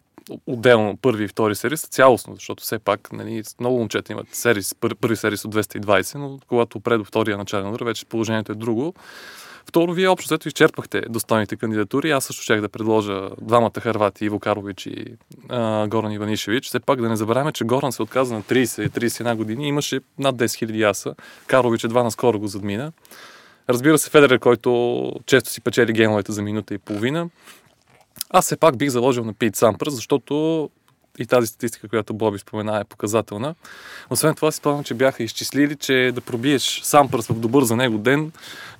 отделно 0.48 0.98
първи 0.98 1.24
и 1.24 1.28
втори 1.28 1.56
серис, 1.56 1.82
цялостно, 1.82 2.36
защото 2.36 2.64
все 2.64 2.80
пак 2.80 3.12
нали, 3.14 3.44
много 3.60 3.78
момчета 3.78 4.12
имат 4.14 4.36
серис, 4.36 4.76
пър, 4.76 4.96
първи 4.96 5.16
серис 5.16 5.46
от 5.46 5.56
220, 5.56 6.16
но 6.16 6.40
когато 6.48 6.78
опре 6.78 6.98
до 6.98 7.04
втория 7.04 7.38
начален 7.38 7.70
удар, 7.70 7.86
вече 7.86 8.06
положението 8.06 8.52
е 8.52 8.56
друго. 8.56 8.94
Второ, 9.66 9.94
вие 9.94 10.08
общо 10.08 10.28
взето 10.28 10.48
изчерпахте 10.48 11.02
достойните 11.10 11.56
кандидатури. 11.56 12.12
Аз 12.12 12.26
също 12.26 12.44
щях 12.44 12.62
да 12.62 12.70
предложа 12.70 13.30
двамата 13.42 13.80
харвати, 13.80 14.26
Иво 14.26 14.40
Карлович 14.40 14.86
и 14.86 15.06
а, 15.50 15.88
Горан 15.88 16.12
Иванишевич. 16.12 16.66
Все 16.66 16.80
пак 16.80 17.02
да 17.02 17.10
не 17.10 17.16
забравяме, 17.16 17.52
че 17.52 17.64
Горан 17.64 17.92
се 17.92 18.02
отказа 18.02 18.34
на 18.34 18.42
30-31 18.42 19.36
години. 19.36 19.68
Имаше 19.68 20.00
над 20.20 20.36
10 20.36 20.46
000 20.46 20.90
аса. 20.90 21.16
Карлович 21.48 21.84
едва 21.84 22.04
наскоро 22.04 22.40
го 22.40 22.48
задмина. 22.48 22.92
Разбира 23.70 23.98
се, 23.98 24.10
Федерер, 24.10 24.40
който 24.40 25.12
често 25.26 25.50
си 25.50 25.62
печели 25.62 25.94
геймовете 25.94 26.32
за 26.32 26.42
минута 26.42 26.74
и 26.74 26.78
половина. 26.78 27.30
Аз 28.30 28.46
все 28.46 28.58
пак 28.58 28.78
бих 28.78 28.90
заложил 28.90 29.26
на 29.26 29.34
Пит 29.34 29.56
Сампърс, 29.56 29.94
защото 29.94 30.70
и 31.20 31.26
тази 31.26 31.48
статистика, 31.48 31.90
която 31.90 32.14
Боби 32.14 32.40
спомена, 32.40 32.80
е 32.80 32.84
показателна. 32.84 33.56
Освен 34.10 34.36
това, 34.36 34.52
си 34.52 34.58
спомням, 34.58 34.84
че 34.84 34.94
бяха 34.94 35.24
изчислили, 35.24 35.76
че 35.76 36.12
да 36.16 36.22
пробиеш 36.22 36.82
Сампърс 36.84 37.28
в 37.28 37.40
добър 37.40 37.64
за 37.64 37.76
него 37.76 37.98
ден, 37.98 38.32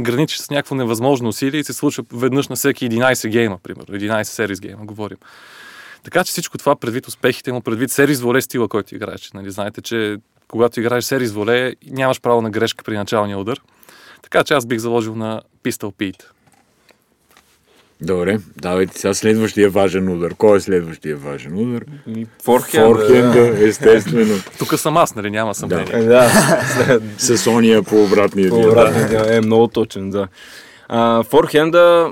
граничи 0.02 0.38
с 0.38 0.50
някакво 0.50 0.76
невъзможно 0.76 1.30
усилие 1.30 1.60
и 1.60 1.64
се 1.64 1.74
случва 1.74 2.04
веднъж 2.14 2.48
на 2.48 2.56
всеки 2.56 2.90
11 2.90 3.30
гейма, 3.30 3.58
примерно. 3.64 3.96
11 3.96 4.24
серис 4.24 4.60
гейма, 4.60 4.86
говорим. 4.86 5.18
Така 6.04 6.24
че 6.24 6.32
всичко 6.32 6.58
това, 6.58 6.76
предвид 6.76 7.08
успехите 7.08 7.52
му, 7.52 7.62
предвид 7.62 7.92
серис 7.92 8.22
воле 8.22 8.42
стила, 8.42 8.68
който 8.68 8.96
играеш. 8.96 9.32
Нали, 9.34 9.52
знаете, 9.52 9.82
че 9.82 10.18
когато 10.48 10.80
играеш 10.80 11.04
серис 11.04 11.32
воле, 11.32 11.74
нямаш 11.92 12.22
право 12.22 12.42
на 12.42 12.50
грешка 12.50 12.84
при 12.84 12.98
началния 12.98 13.38
удар. 13.38 13.60
Така 14.22 14.44
че 14.44 14.54
аз 14.54 14.66
бих 14.66 14.80
заложил 14.80 15.16
на 15.16 15.42
Pistol 15.64 15.94
Pete. 15.94 16.24
Добре, 18.04 18.40
давайте 18.62 19.00
сега 19.00 19.14
следващия 19.14 19.70
важен 19.70 20.10
удар. 20.10 20.34
Кой 20.38 20.58
е 20.58 20.60
следващия 20.60 21.18
важен 21.18 21.58
удар? 21.58 21.84
Форхенд. 22.44 22.86
Форхенда, 22.86 23.68
естествено. 23.68 24.36
Тук 24.60 24.80
съм 24.80 24.98
аз, 24.98 25.16
нали? 25.16 25.30
Няма 25.30 25.56
съмнение. 25.56 25.94
Е, 25.94 26.04
да, 26.04 26.30
С 27.18 27.48
ония 27.48 27.84
по 27.84 28.04
обратния 28.04 28.50
по 28.50 28.56
обратния 28.56 29.36
е 29.36 29.42
много 29.42 29.68
точен, 29.68 30.10
да. 30.10 30.28
А, 30.90 31.24
форхенда, 31.24 32.12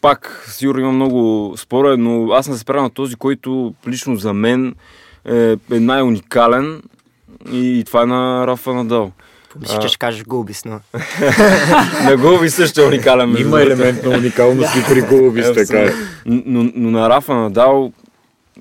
пак, 0.00 0.46
сигурно 0.50 0.80
има 0.80 0.92
много 0.92 1.54
спора, 1.56 1.96
но 1.96 2.32
аз 2.32 2.48
не 2.48 2.54
се 2.54 2.60
справя 2.60 2.82
на 2.82 2.90
този, 2.90 3.16
който 3.16 3.74
лично 3.88 4.16
за 4.16 4.32
мен 4.32 4.74
е, 5.28 5.56
е 5.72 5.80
най-уникален 5.80 6.82
и 7.52 7.82
това 7.86 8.02
е 8.02 8.06
на 8.06 8.46
Рафа 8.46 8.74
Надал. 8.74 9.12
Мисля, 9.60 9.78
че 9.78 9.88
ще 9.88 9.98
кажеш 9.98 10.24
Гулбис, 10.24 10.64
но... 10.64 10.80
На 12.04 12.16
Губи 12.16 12.50
също 12.50 12.80
е 12.80 12.84
уникален. 12.86 13.36
Има 13.38 13.62
елемент 13.62 14.04
на 14.04 14.10
уникалност 14.10 14.76
и 14.76 14.84
при 14.88 15.02
Голубис, 15.02 15.52
така 15.54 15.78
е. 15.78 15.92
Но, 16.26 16.70
но 16.74 16.90
на 16.90 17.08
Рафа 17.10 17.34
Надал, 17.34 17.92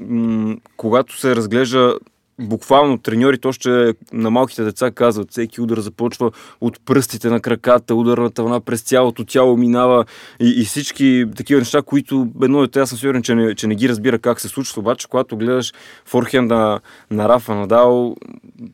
м- 0.10 0.56
когато 0.78 1.20
се 1.20 1.36
разглежда 1.36 1.96
буквално 2.40 2.98
треньорите 2.98 3.48
още 3.48 3.94
на 4.14 4.30
малките 4.30 4.64
деца 4.64 4.92
казват, 4.92 5.32
всеки 5.32 5.62
удар 5.62 5.80
започва 5.80 6.32
от 6.62 6.80
пръстите 6.86 7.30
на 7.30 7.40
краката, 7.40 7.96
ударната 7.96 8.44
вълна 8.44 8.60
през 8.60 8.82
цялото 8.82 9.26
тяло 9.26 9.58
минава 9.58 10.06
и, 10.40 10.62
и 10.62 10.66
всички 10.66 11.26
такива 11.36 11.60
неща, 11.60 11.82
които 11.82 12.28
едно 12.44 12.62
дете, 12.62 12.80
аз 12.80 12.90
съм 12.90 12.98
сигурен, 12.98 13.24
че 13.24 13.36
не, 13.36 13.56
че 13.56 13.68
не 13.68 13.76
ги 13.76 13.90
разбира 13.90 14.20
как 14.20 14.42
се 14.42 14.48
случва, 14.48 14.80
обаче 14.80 15.08
когато 15.08 15.38
гледаш 15.38 15.74
форхенда 16.06 16.56
на, 16.56 16.80
на 17.12 17.30
Рафа 17.30 17.56
Надал, 17.56 18.16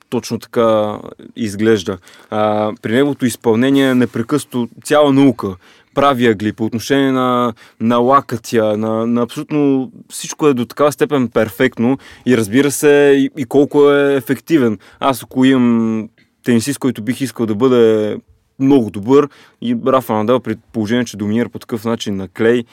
точно 0.10 0.40
така 0.40 1.00
изглежда. 1.36 1.98
А, 2.30 2.74
при 2.82 2.94
неговото 2.94 3.26
изпълнение 3.26 3.96
непрекъснато 3.96 4.70
цяла 4.84 5.14
наука 5.14 5.56
прави 5.94 6.28
ъгли, 6.28 6.54
по 6.54 6.66
отношение 6.66 7.12
на, 7.12 7.54
на 7.80 7.98
лакътя, 7.98 8.78
на, 8.78 9.08
на 9.08 9.22
абсолютно 9.22 9.92
всичко 10.10 10.48
е 10.48 10.54
до 10.54 10.66
такава 10.66 10.92
степен 10.92 11.28
перфектно 11.28 11.98
и 12.26 12.38
разбира 12.38 12.72
се 12.72 13.14
и, 13.18 13.30
и 13.42 13.46
колко 13.46 13.92
е 13.92 14.16
ефективен. 14.16 14.78
Аз 15.00 15.24
ако 15.24 15.46
имам 15.46 16.10
тенисист, 16.44 16.80
който 16.80 17.02
бих 17.02 17.22
искал 17.22 17.46
да 17.46 17.56
бъде 17.56 18.18
много 18.60 18.90
добър 18.90 19.30
и 19.62 19.78
Рафа 19.88 20.14
Надал 20.14 20.40
при 20.40 20.56
положение, 20.74 21.06
че 21.06 21.18
доминира 21.18 21.50
по 21.50 21.60
такъв 21.60 21.86
начин 21.86 22.16
на 22.16 22.28
клей, 22.28 22.64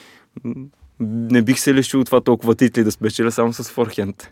не 1.00 1.42
бих 1.42 1.58
се 1.58 1.74
лишил 1.74 2.00
от 2.00 2.06
това 2.06 2.20
толкова 2.20 2.54
титли 2.54 2.84
да 2.84 2.92
спечеля 2.92 3.32
само 3.32 3.52
с 3.52 3.64
форхенд. 3.70 4.30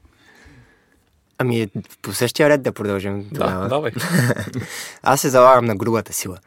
Ами, 1.38 1.68
по 2.02 2.12
същия 2.12 2.48
ред 2.48 2.62
да 2.62 2.72
продължим 2.72 3.26
Да, 3.32 3.40
тогава. 3.40 3.68
давай. 3.68 3.92
Аз 5.02 5.20
се 5.20 5.28
залагам 5.28 5.64
на 5.64 5.76
грубата 5.76 6.12
сила. 6.12 6.38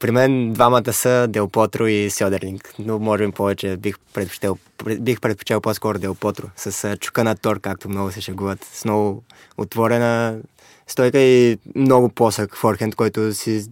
При 0.00 0.10
мен 0.10 0.52
двамата 0.52 0.92
са 0.92 1.26
Дел 1.28 1.48
Потро 1.48 1.86
и 1.86 2.10
Сьодерлинг, 2.10 2.74
но 2.78 2.98
може 2.98 3.26
би 3.26 3.32
повече 3.32 3.76
бих 3.76 3.98
предпочел, 4.14 4.58
бих 5.00 5.20
предпочел 5.20 5.60
по-скоро 5.60 5.98
Дел 5.98 6.14
Потро, 6.14 6.46
с 6.56 6.84
а, 6.84 6.96
чука 6.96 7.24
на 7.24 7.36
тор, 7.36 7.60
както 7.60 7.88
много 7.88 8.12
се 8.12 8.20
шегуват, 8.20 8.64
с 8.64 8.84
много 8.84 9.22
отворена 9.58 10.38
стойка 10.86 11.18
и 11.18 11.58
много 11.74 12.08
плосък 12.08 12.56
форхенд, 12.56 12.94
който 12.94 13.34
си 13.34 13.64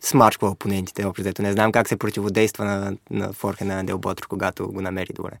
смачква 0.00 0.48
опонентите. 0.48 1.06
Общо. 1.06 1.42
Не 1.42 1.52
знам 1.52 1.72
как 1.72 1.88
се 1.88 1.96
противодейства 1.96 2.64
на, 2.64 2.96
на 3.10 3.32
форхенда 3.32 3.74
на 3.74 3.84
Дел 3.84 3.98
Потро, 3.98 4.26
когато 4.28 4.68
го 4.72 4.80
намери 4.80 5.12
добре. 5.14 5.32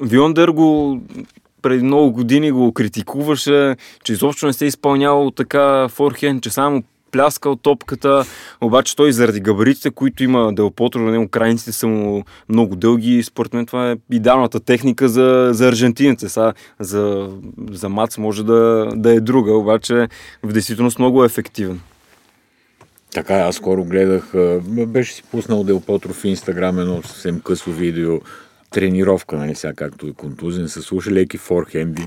Виондер 0.00 0.48
го 0.48 1.00
преди 1.66 1.84
много 1.84 2.12
години 2.12 2.50
го 2.50 2.72
критикуваше, 2.72 3.76
че 4.04 4.12
изобщо 4.12 4.46
не 4.46 4.52
се 4.52 4.64
е 4.64 4.68
изпълнявал 4.68 5.30
така 5.30 5.88
форхенд, 5.88 6.42
че 6.42 6.50
само 6.50 6.82
пляскал 7.10 7.56
топката, 7.56 8.24
обаче 8.60 8.96
той 8.96 9.12
заради 9.12 9.40
габаритите, 9.40 9.90
които 9.90 10.24
има 10.24 10.52
Делпотро 10.52 11.00
на 11.00 11.10
него, 11.10 11.28
крайниците 11.28 11.72
са 11.72 11.86
му 11.86 12.24
много 12.48 12.76
дълги. 12.76 13.22
Според 13.22 13.54
мен 13.54 13.66
това 13.66 13.90
е 13.90 13.96
идеалната 14.10 14.60
техника 14.60 15.08
за, 15.08 15.50
за 15.52 15.68
аржентинеца. 15.68 16.28
Сега 16.28 16.52
за, 16.80 17.30
за 17.70 17.88
Мац 17.88 18.18
може 18.18 18.44
да, 18.44 18.88
да 18.94 19.14
е 19.14 19.20
друга, 19.20 19.52
обаче 19.52 20.08
в 20.42 20.52
действителност 20.52 20.98
много 20.98 21.22
е 21.22 21.26
ефективен. 21.26 21.80
Така, 23.14 23.34
аз 23.34 23.56
скоро 23.56 23.84
гледах, 23.84 24.32
беше 24.86 25.12
си 25.12 25.22
пуснал 25.30 25.64
Дел 25.64 25.80
Потро 25.80 26.12
в 26.12 26.24
Инстаграм 26.24 26.78
едно 26.78 27.02
съвсем 27.02 27.40
късо 27.40 27.70
видео, 27.70 28.20
тренировка, 28.76 29.36
нали 29.36 29.54
сега, 29.54 29.74
както 29.74 30.06
е 30.06 30.12
контузен, 30.12 30.68
се 30.68 30.82
слуша 30.82 31.10
леки 31.10 31.38
форхенди. 31.38 32.02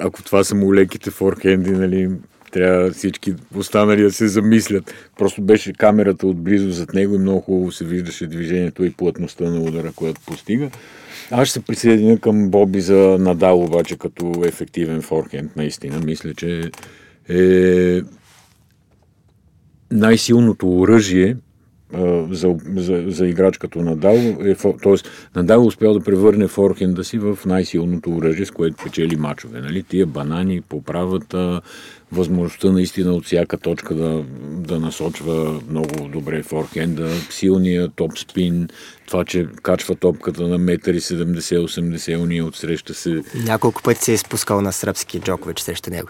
Ако 0.00 0.22
това 0.22 0.44
са 0.44 0.54
му 0.54 0.74
леките 0.74 1.10
форхенди, 1.10 1.70
нали, 1.70 2.10
трябва 2.52 2.90
всички 2.90 3.34
останали 3.54 4.02
да 4.02 4.12
се 4.12 4.28
замислят. 4.28 4.94
Просто 5.18 5.42
беше 5.42 5.72
камерата 5.72 6.26
отблизо 6.26 6.70
зад 6.70 6.94
него 6.94 7.14
и 7.14 7.18
много 7.18 7.40
хубаво 7.40 7.72
се 7.72 7.84
виждаше 7.84 8.26
движението 8.26 8.84
и 8.84 8.90
плътността 8.90 9.44
на 9.44 9.60
удара, 9.60 9.92
която 9.92 10.20
постига. 10.26 10.70
Аз 11.30 11.48
ще 11.48 11.52
се 11.52 11.64
присъединя 11.64 12.18
към 12.18 12.50
Боби 12.50 12.80
за 12.80 13.16
Надал, 13.20 13.64
обаче 13.64 13.98
като 13.98 14.42
ефективен 14.44 15.02
форхенд, 15.02 15.56
наистина. 15.56 16.00
Мисля, 16.04 16.34
че 16.34 16.70
е 17.28 18.00
най-силното 19.90 20.78
оръжие 20.78 21.36
за, 22.30 22.56
за, 22.76 23.04
за 23.06 23.26
играч 23.26 23.58
като 23.58 23.82
Надал, 23.82 24.16
е, 24.16 24.54
т.е. 24.54 24.94
Надал 25.36 25.66
успял 25.66 25.94
да 25.94 26.04
превърне 26.04 26.48
форхенда 26.48 27.04
си 27.04 27.18
в 27.18 27.38
най-силното 27.46 28.10
оръжие, 28.10 28.46
с 28.46 28.50
което 28.50 28.84
печели 28.84 29.16
мачове. 29.16 29.60
Нали? 29.60 29.82
Тия 29.82 30.06
банани, 30.06 30.60
поправата, 30.60 31.60
възможността 32.12 32.72
наистина 32.72 33.12
от 33.12 33.24
всяка 33.24 33.58
точка 33.58 33.94
да, 33.94 34.24
да 34.42 34.80
насочва 34.80 35.60
много 35.70 36.08
добре 36.12 36.42
форхенда, 36.42 37.08
силния 37.30 37.88
топ 37.88 38.18
спин, 38.18 38.68
това, 39.10 39.24
че 39.24 39.46
качва 39.62 39.94
топката 39.94 40.42
на 40.42 40.58
1,70-80, 40.58 42.22
уния 42.22 42.44
отсреща 42.44 42.94
се 42.94 43.22
Няколко 43.34 43.82
пъти 43.82 44.04
се 44.04 44.10
е 44.10 44.14
изпускал 44.14 44.60
на 44.60 44.72
сръбски 44.72 45.20
Джокович 45.20 45.60
срещу 45.60 45.90
него. 45.90 46.08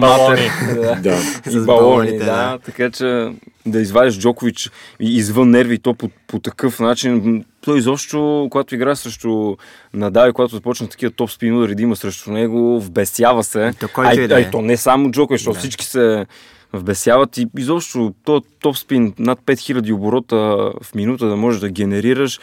Балони. 0.00 0.50
да, 1.02 1.18
И 1.46 1.50
С 1.50 1.66
балони, 1.66 1.66
балоните, 1.66 2.18
да. 2.18 2.24
да. 2.24 2.58
Така 2.64 2.90
че 2.90 3.32
да 3.66 3.80
извадиш 3.80 4.18
Джокович 4.18 4.70
и- 5.00 5.16
извън 5.16 5.50
нерви 5.50 5.74
и 5.74 5.78
то 5.78 5.94
по, 5.94 6.10
по 6.26 6.38
такъв 6.38 6.80
начин. 6.80 7.44
Той 7.60 7.78
изобщо, 7.78 8.48
когато 8.50 8.74
игра 8.74 8.94
срещу 8.94 9.56
Надал 9.94 10.28
и 10.28 10.32
когато 10.32 10.54
започна 10.54 10.88
такива 10.88 11.12
топ 11.12 11.30
спин 11.30 11.56
удари 11.56 11.74
да 11.74 11.82
има 11.82 11.96
срещу 11.96 12.30
него, 12.30 12.80
вбесява 12.80 13.44
се. 13.44 13.72
То 13.80 13.88
а, 13.96 14.14
и 14.14 14.28
да 14.28 14.34
а 14.34 14.38
е. 14.38 14.42
и 14.42 14.50
то 14.50 14.62
не 14.62 14.76
само 14.76 15.10
Джокович, 15.10 15.40
защото 15.40 15.58
всички 15.58 15.84
се 15.84 16.26
вбесяват 16.72 17.36
и 17.38 17.46
изобщо 17.58 18.14
то 18.24 18.42
топ 18.60 18.76
спин 18.76 19.14
над 19.18 19.40
5000 19.40 19.92
оборота 19.92 20.36
в 20.82 20.94
минута 20.94 21.26
да 21.26 21.36
можеш 21.36 21.60
да 21.60 21.70
генерираш 21.70 22.40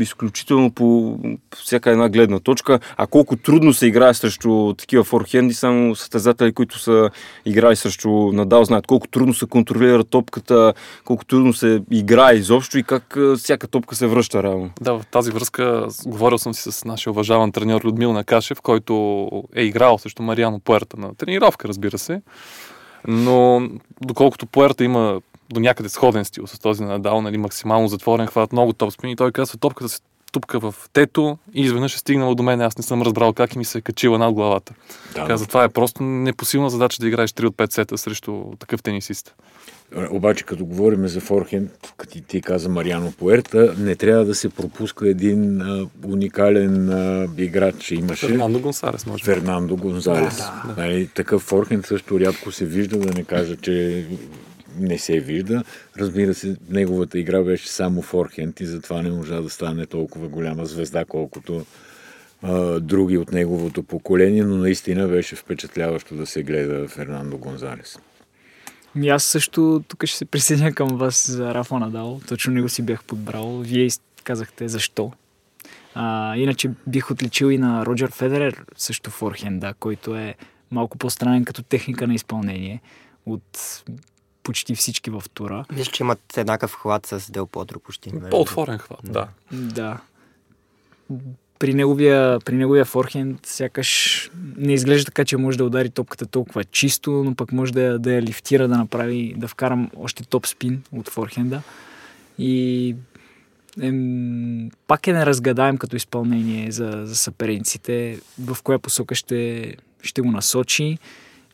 изключително 0.00 0.70
по 0.70 1.18
всяка 1.56 1.90
една 1.90 2.08
гледна 2.08 2.38
точка. 2.38 2.80
А 2.96 3.06
колко 3.06 3.36
трудно 3.36 3.72
се 3.72 3.86
играе 3.86 4.14
срещу 4.14 4.74
такива 4.74 5.04
форхенди, 5.04 5.54
само 5.54 5.96
състезатели, 5.96 6.52
които 6.52 6.78
са 6.78 7.10
играли 7.44 7.76
срещу 7.76 8.10
Надал, 8.10 8.64
знаят 8.64 8.86
колко 8.86 9.08
трудно 9.08 9.34
се 9.34 9.46
контролира 9.46 10.04
топката, 10.04 10.74
колко 11.04 11.24
трудно 11.24 11.52
се 11.52 11.82
играе 11.90 12.34
изобщо 12.34 12.78
и 12.78 12.82
как 12.82 13.16
всяка 13.38 13.68
топка 13.68 13.94
се 13.94 14.06
връща 14.06 14.42
реално. 14.42 14.70
Да, 14.80 14.92
в 14.98 15.06
тази 15.10 15.30
връзка 15.30 15.86
говорил 16.06 16.38
съм 16.38 16.54
си 16.54 16.72
с 16.72 16.84
нашия 16.84 17.10
уважаван 17.10 17.52
треньор 17.52 17.84
Людмил 17.84 18.12
Накашев, 18.12 18.60
който 18.60 18.94
е 19.54 19.62
играл 19.62 19.98
срещу 19.98 20.22
Мариано 20.22 20.60
Пуерта 20.60 20.96
на 20.96 21.14
тренировка, 21.14 21.68
разбира 21.68 21.98
се. 21.98 22.22
Но 23.08 23.68
доколкото 24.00 24.46
Пуерта 24.46 24.84
има 24.84 25.20
до 25.50 25.60
някъде 25.60 25.88
сходен 25.88 26.24
стил 26.24 26.46
с 26.46 26.58
този 26.58 26.82
на 26.82 26.88
Надал, 26.88 27.22
нали, 27.22 27.38
максимално 27.38 27.88
затворен 27.88 28.26
хват, 28.26 28.52
много 28.52 28.72
топспин 28.72 29.10
и 29.10 29.16
той 29.16 29.32
казва, 29.32 29.58
топката 29.58 29.88
се 29.88 30.00
тупка 30.34 30.60
в 30.60 30.74
тето 30.92 31.38
и 31.54 31.62
изведнъж 31.62 31.94
е 31.94 31.98
стигнала 31.98 32.34
до 32.34 32.42
мен. 32.42 32.60
Аз 32.60 32.78
не 32.78 32.84
съм 32.84 33.02
разбрал 33.02 33.32
как 33.32 33.54
и 33.54 33.58
ми 33.58 33.64
се 33.64 33.78
е 33.78 33.80
качила 33.80 34.18
над 34.18 34.34
главата. 34.34 34.74
Да, 35.14 35.26
Каза, 35.26 35.46
това 35.46 35.64
е 35.64 35.68
просто 35.68 36.02
непосилна 36.02 36.70
задача 36.70 36.96
да 37.00 37.08
играеш 37.08 37.30
3 37.30 37.46
от 37.46 37.56
5 37.56 37.72
сета 37.72 37.98
срещу 37.98 38.44
такъв 38.58 38.82
тенисист. 38.82 39.34
Обаче, 40.10 40.44
като 40.44 40.66
говорим 40.66 41.08
за 41.08 41.20
форхенд, 41.20 41.70
като 41.96 42.20
ти 42.20 42.40
каза 42.40 42.68
Мариано 42.68 43.12
Пуерта, 43.12 43.74
не 43.78 43.94
трябва 43.94 44.24
да 44.24 44.34
се 44.34 44.48
пропуска 44.48 45.08
един 45.08 45.60
а, 45.60 45.86
уникален 46.06 46.88
а, 46.90 47.28
играч, 47.38 47.90
имаше. 47.90 48.26
Фернандо 48.26 48.60
Гонсалес, 48.60 49.06
може 49.06 49.24
Фернандо 49.24 49.76
Гонсалес. 49.76 50.36
Да, 50.36 50.74
да. 50.76 50.82
Нали, 50.82 51.08
такъв 51.14 51.42
форхенд 51.42 51.86
също 51.86 52.20
рядко 52.20 52.52
се 52.52 52.64
вижда, 52.64 52.98
да 52.98 53.12
не 53.12 53.24
кажа, 53.24 53.56
че 53.56 54.06
не 54.78 54.98
се 54.98 55.20
вижда. 55.20 55.64
Разбира 55.98 56.34
се, 56.34 56.56
неговата 56.70 57.18
игра 57.18 57.42
беше 57.42 57.68
само 57.68 58.02
форхенд 58.02 58.60
и 58.60 58.66
затова 58.66 59.02
не 59.02 59.10
можа 59.10 59.40
да 59.40 59.50
стане 59.50 59.86
толкова 59.86 60.28
голяма 60.28 60.66
звезда, 60.66 61.04
колкото 61.04 61.66
а, 62.42 62.80
други 62.80 63.18
от 63.18 63.32
неговото 63.32 63.82
поколение, 63.82 64.44
но 64.44 64.56
наистина 64.56 65.08
беше 65.08 65.36
впечатляващо 65.36 66.14
да 66.14 66.26
се 66.26 66.42
гледа 66.42 66.88
Фернандо 66.88 67.38
Гонзалес. 67.38 67.98
Ми 68.94 69.08
аз 69.08 69.24
също 69.24 69.82
тук 69.88 70.04
ще 70.04 70.18
се 70.18 70.24
присъединя 70.24 70.72
към 70.72 70.88
вас 70.88 71.30
за 71.30 71.54
Рафа 71.54 71.78
Надал. 71.78 72.20
Точно 72.28 72.52
него 72.52 72.68
си 72.68 72.82
бях 72.82 73.04
подбрал. 73.04 73.58
Вие 73.58 73.88
казахте 74.24 74.68
защо. 74.68 75.12
А, 75.94 76.36
иначе 76.36 76.70
бих 76.86 77.10
отличил 77.10 77.46
и 77.46 77.58
на 77.58 77.86
Роджер 77.86 78.10
Федерер, 78.10 78.64
също 78.76 79.10
форхенда, 79.10 79.74
който 79.74 80.16
е 80.16 80.34
малко 80.70 80.98
по-странен 80.98 81.44
като 81.44 81.62
техника 81.62 82.06
на 82.06 82.14
изпълнение 82.14 82.80
от 83.26 83.82
почти 84.42 84.74
всички 84.74 85.10
в 85.10 85.22
тура. 85.34 85.64
Мисля, 85.72 85.92
че 85.92 86.02
имат 86.02 86.36
еднакъв 86.36 86.74
хват 86.74 87.06
с 87.06 87.30
Дел 87.32 87.46
Потро 87.46 87.78
почти. 87.78 88.12
По-отворен 88.30 88.78
хват, 88.78 89.00
да. 89.04 89.28
Да. 89.52 90.00
При 91.58 91.74
неговия, 91.74 92.40
при 92.40 92.54
неговия 92.54 92.84
форхенд 92.84 93.46
сякаш 93.46 94.30
не 94.56 94.72
изглежда 94.72 95.04
така, 95.04 95.24
че 95.24 95.36
може 95.36 95.58
да 95.58 95.64
удари 95.64 95.90
топката 95.90 96.26
толкова 96.26 96.64
чисто, 96.64 97.10
но 97.10 97.34
пък 97.34 97.52
може 97.52 97.72
да, 97.72 97.98
да 97.98 98.12
я 98.12 98.22
лифтира, 98.22 98.68
да 98.68 98.76
направи, 98.76 99.34
да 99.36 99.48
вкарам 99.48 99.90
още 99.96 100.24
топ 100.24 100.46
спин 100.46 100.82
от 100.92 101.08
форхенда. 101.08 101.62
И 102.38 102.96
ем, 103.80 104.70
пак 104.86 105.06
е 105.06 105.12
неразгадаем 105.12 105.76
като 105.76 105.96
изпълнение 105.96 106.70
за, 106.70 107.02
за 107.04 107.16
съперениците, 107.16 108.18
в 108.38 108.56
коя 108.62 108.78
посока 108.78 109.14
ще, 109.14 109.74
ще 110.02 110.20
го 110.20 110.30
насочи 110.30 110.98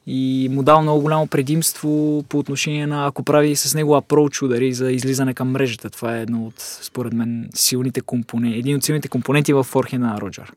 и 0.06 0.48
му 0.50 0.62
дал 0.62 0.82
много 0.82 1.00
голямо 1.00 1.26
предимство 1.26 2.24
по 2.28 2.38
отношение 2.38 2.86
на 2.86 3.06
ако 3.06 3.22
прави 3.22 3.56
с 3.56 3.74
него 3.74 3.96
апроч 3.96 4.42
удари 4.42 4.72
за 4.72 4.92
излизане 4.92 5.34
към 5.34 5.50
мрежата. 5.50 5.90
Това 5.90 6.16
е 6.16 6.22
едно 6.22 6.46
от, 6.46 6.54
според 6.58 7.12
мен, 7.12 7.48
силните 7.54 8.00
компоненти, 8.00 8.58
един 8.58 8.76
от 8.76 8.84
силните 8.84 9.08
компоненти 9.08 9.52
в 9.52 9.64
форхена 9.64 10.06
на 10.06 10.20
Роджер. 10.20 10.52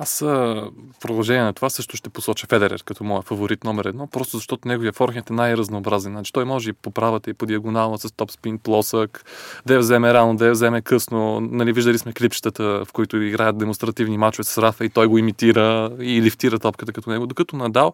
Аз 0.00 0.20
в 0.20 0.70
продължение 1.00 1.42
на 1.42 1.52
това 1.52 1.70
също 1.70 1.96
ще 1.96 2.10
посоча 2.10 2.46
Федерер 2.46 2.82
като 2.84 3.04
моя 3.04 3.22
фаворит 3.22 3.64
номер 3.64 3.84
едно, 3.84 4.06
просто 4.06 4.36
защото 4.36 4.68
неговия 4.68 4.92
форхенд 4.92 5.30
е 5.30 5.32
най-разнообразен. 5.32 6.12
Значи 6.12 6.32
той 6.32 6.44
може 6.44 6.70
и 6.70 6.72
по 6.72 6.90
правата 6.90 7.30
и 7.30 7.34
по 7.34 7.46
диагонала 7.46 7.98
с 7.98 8.12
топ 8.12 8.30
спин, 8.30 8.58
плосък, 8.58 9.24
да 9.66 9.74
я 9.74 9.80
вземе 9.80 10.14
рано, 10.14 10.36
да 10.36 10.46
я 10.46 10.52
вземе 10.52 10.82
късно. 10.82 11.40
Нали, 11.40 11.72
виждали 11.72 11.98
сме 11.98 12.12
клипчетата, 12.12 12.84
в 12.84 12.92
които 12.92 13.22
играят 13.22 13.58
демонстративни 13.58 14.18
мачове 14.18 14.44
с 14.44 14.62
Рафа 14.62 14.84
и 14.84 14.88
той 14.88 15.06
го 15.06 15.18
имитира 15.18 15.90
и 16.00 16.22
лифтира 16.22 16.58
топката 16.58 16.92
като 16.92 17.10
него. 17.10 17.26
Докато 17.26 17.56
Надал, 17.56 17.92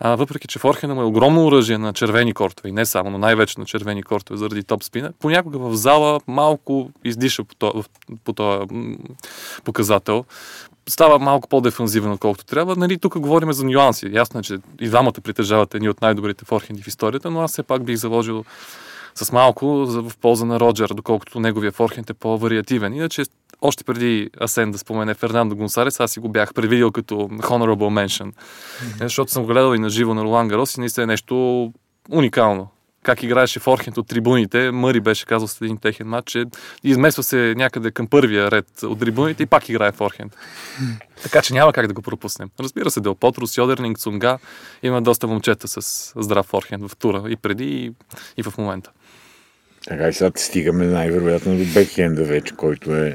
а, 0.00 0.16
въпреки 0.16 0.48
че 0.48 0.58
форхена 0.58 0.94
му 0.94 1.00
е 1.00 1.04
огромно 1.04 1.46
оръжие 1.46 1.78
на 1.78 1.92
червени 1.92 2.34
кортове 2.34 2.68
и 2.68 2.72
не 2.72 2.86
само, 2.86 3.10
но 3.10 3.18
най-вече 3.18 3.60
на 3.60 3.66
червени 3.66 4.02
кортове 4.02 4.36
заради 4.36 4.62
топ 4.62 4.84
спина, 4.84 5.12
понякога 5.20 5.58
в 5.58 5.74
зала 5.74 6.20
малко 6.26 6.90
издиша 7.04 7.44
по 8.24 8.32
този 8.32 8.58
показател 9.64 10.24
става 10.88 11.18
малко 11.18 11.48
по-дефанзивен, 11.48 12.12
отколкото 12.12 12.44
трябва. 12.44 12.76
Нали, 12.76 12.98
тук 12.98 13.18
говорим 13.18 13.52
за 13.52 13.64
нюанси. 13.64 14.10
Ясно 14.12 14.40
е, 14.40 14.42
че 14.42 14.58
и 14.80 14.88
двамата 14.88 15.12
притежават 15.22 15.74
едни 15.74 15.88
от 15.88 16.00
най-добрите 16.00 16.44
форхенди 16.44 16.82
в 16.82 16.86
историята, 16.86 17.30
но 17.30 17.40
аз 17.40 17.52
все 17.52 17.62
пак 17.62 17.84
бих 17.84 17.96
заложил 17.96 18.44
с 19.14 19.32
малко 19.32 19.66
в 19.86 20.12
полза 20.20 20.44
на 20.44 20.60
Роджер, 20.60 20.88
доколкото 20.88 21.40
неговия 21.40 21.72
форхенд 21.72 22.10
е 22.10 22.14
по-вариативен. 22.14 22.94
Иначе, 22.94 23.22
още 23.60 23.84
преди 23.84 24.30
Асен 24.40 24.70
да 24.70 24.78
спомене 24.78 25.14
Фернандо 25.14 25.56
Гонсарес, 25.56 26.00
аз 26.00 26.10
си 26.10 26.20
го 26.20 26.28
бях 26.28 26.54
предвидил 26.54 26.90
като 26.92 27.14
honorable 27.14 28.06
mention. 28.06 28.32
Mm-hmm. 28.32 29.02
Защото 29.02 29.32
съм 29.32 29.46
гледал 29.46 29.74
и 29.74 29.78
на 29.78 29.90
живо 29.90 30.14
на 30.14 30.24
Ролан 30.24 30.48
Гарос 30.48 30.76
и 30.76 30.80
наистина 30.80 31.04
е 31.04 31.06
нещо 31.06 31.72
уникално 32.10 32.68
как 33.02 33.22
играеше 33.22 33.60
Форхент 33.60 33.98
от 33.98 34.08
трибуните. 34.08 34.70
Мъри 34.70 35.00
беше 35.00 35.26
казал 35.26 35.48
след 35.48 35.62
един 35.62 35.76
техен 35.76 36.06
матч, 36.06 36.30
че 36.32 36.44
измесва 36.84 37.22
се 37.22 37.54
някъде 37.56 37.90
към 37.90 38.06
първия 38.06 38.50
ред 38.50 38.82
от 38.82 39.00
трибуните 39.00 39.42
и 39.42 39.46
пак 39.46 39.68
играе 39.68 39.92
Форхент. 39.92 40.36
така 41.22 41.42
че 41.42 41.54
няма 41.54 41.72
как 41.72 41.86
да 41.86 41.94
го 41.94 42.02
пропуснем. 42.02 42.50
Разбира 42.60 42.90
се, 42.90 43.00
Дел 43.00 43.14
Потро, 43.14 43.46
Сьодернинг, 43.46 43.98
Цунга, 43.98 44.38
има 44.82 45.02
доста 45.02 45.26
момчета 45.26 45.68
с 45.68 46.12
здрав 46.22 46.46
Форхент 46.46 46.88
в 46.88 46.96
тура 46.96 47.24
и 47.28 47.36
преди 47.36 47.64
и, 47.64 47.92
и 48.36 48.42
в 48.42 48.58
момента. 48.58 48.90
Така 49.86 50.08
и 50.08 50.12
сега 50.12 50.30
стигаме 50.36 50.86
най-вероятно 50.86 51.56
до 51.56 51.64
бекхенда 51.74 52.24
вече, 52.24 52.54
който 52.54 52.96
е 52.96 53.12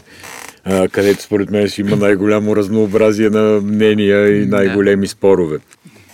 където 0.91 1.21
според 1.21 1.49
мен 1.49 1.69
ще 1.69 1.81
има 1.81 1.95
най-голямо 1.95 2.55
разнообразие 2.55 3.29
на 3.29 3.61
мнения 3.61 4.41
и 4.41 4.45
най-големи 4.45 5.07
спорове. 5.07 5.59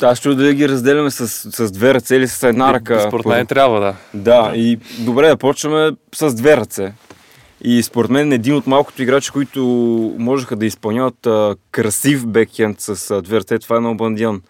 Аз 0.04 0.18
ще 0.18 0.36
да 0.36 0.54
ги 0.54 0.70
разделяме 0.70 1.12
с, 1.12 1.28
с 1.28 1.72
две 1.72 1.94
ръце 1.94 2.16
или 2.16 2.28
с 2.28 2.44
една 2.44 2.74
ръка. 2.74 3.00
Според 3.00 3.26
мен 3.26 3.48
трябва, 3.48 3.80
да. 3.80 3.96
Да, 4.14 4.52
и 4.56 4.80
добре 5.00 5.28
да 5.28 5.38
почваме 5.38 5.92
с 6.16 6.34
две 6.34 6.58
ръце. 6.58 6.94
И 7.64 7.84
според 7.84 8.12
мен 8.12 8.32
един 8.32 8.56
от 8.56 8.68
малкото 8.68 9.02
играчи, 9.04 9.32
които 9.32 9.62
можеха 10.18 10.56
да 10.56 10.66
изпълняват 10.66 11.28
а, 11.28 11.56
красив 11.72 12.28
бекхенд 12.28 12.82
с 12.82 13.12
а, 13.12 13.22
две 13.22 13.40
ръце, 13.40 13.60
това 13.60 13.78
е 13.78 13.80
на 13.80 13.96
Бандиан. 13.96 14.42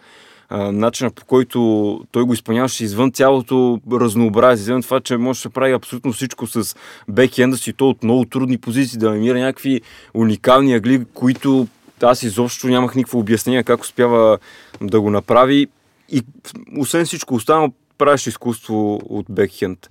начинът 0.52 1.16
по 1.16 1.26
който 1.26 2.00
той 2.12 2.24
го 2.24 2.34
изпълняваше 2.34 2.84
извън 2.84 3.12
цялото 3.12 3.80
разнообразие, 3.92 4.62
извън 4.62 4.82
това, 4.82 5.00
че 5.00 5.18
може 5.18 5.44
да 5.44 5.50
прави 5.50 5.74
абсолютно 5.74 6.13
всичко 6.13 6.48
с 6.48 6.76
бекхенда 7.08 7.58
си, 7.58 7.74
то 7.74 7.89
от 7.89 8.04
много 8.04 8.26
трудни 8.26 8.58
позиции, 8.58 9.00
да 9.00 9.10
намира 9.10 9.39
някакви 9.39 9.82
уникални 10.13 10.74
агли, 10.74 11.06
които 11.13 11.68
аз 12.04 12.24
изобщо 12.24 12.68
нямах 12.68 12.96
никакво 12.96 13.20
обяснение 13.20 13.63
как 13.63 13.82
успява 13.82 14.38
да 14.82 15.02
го 15.02 15.10
направи. 15.10 15.68
И 16.10 16.22
освен 16.78 17.06
всичко 17.06 17.36
останало, 17.36 17.74
правиш 17.98 18.28
изкуство 18.28 19.02
от 19.10 19.26
бекхенд. 19.30 19.89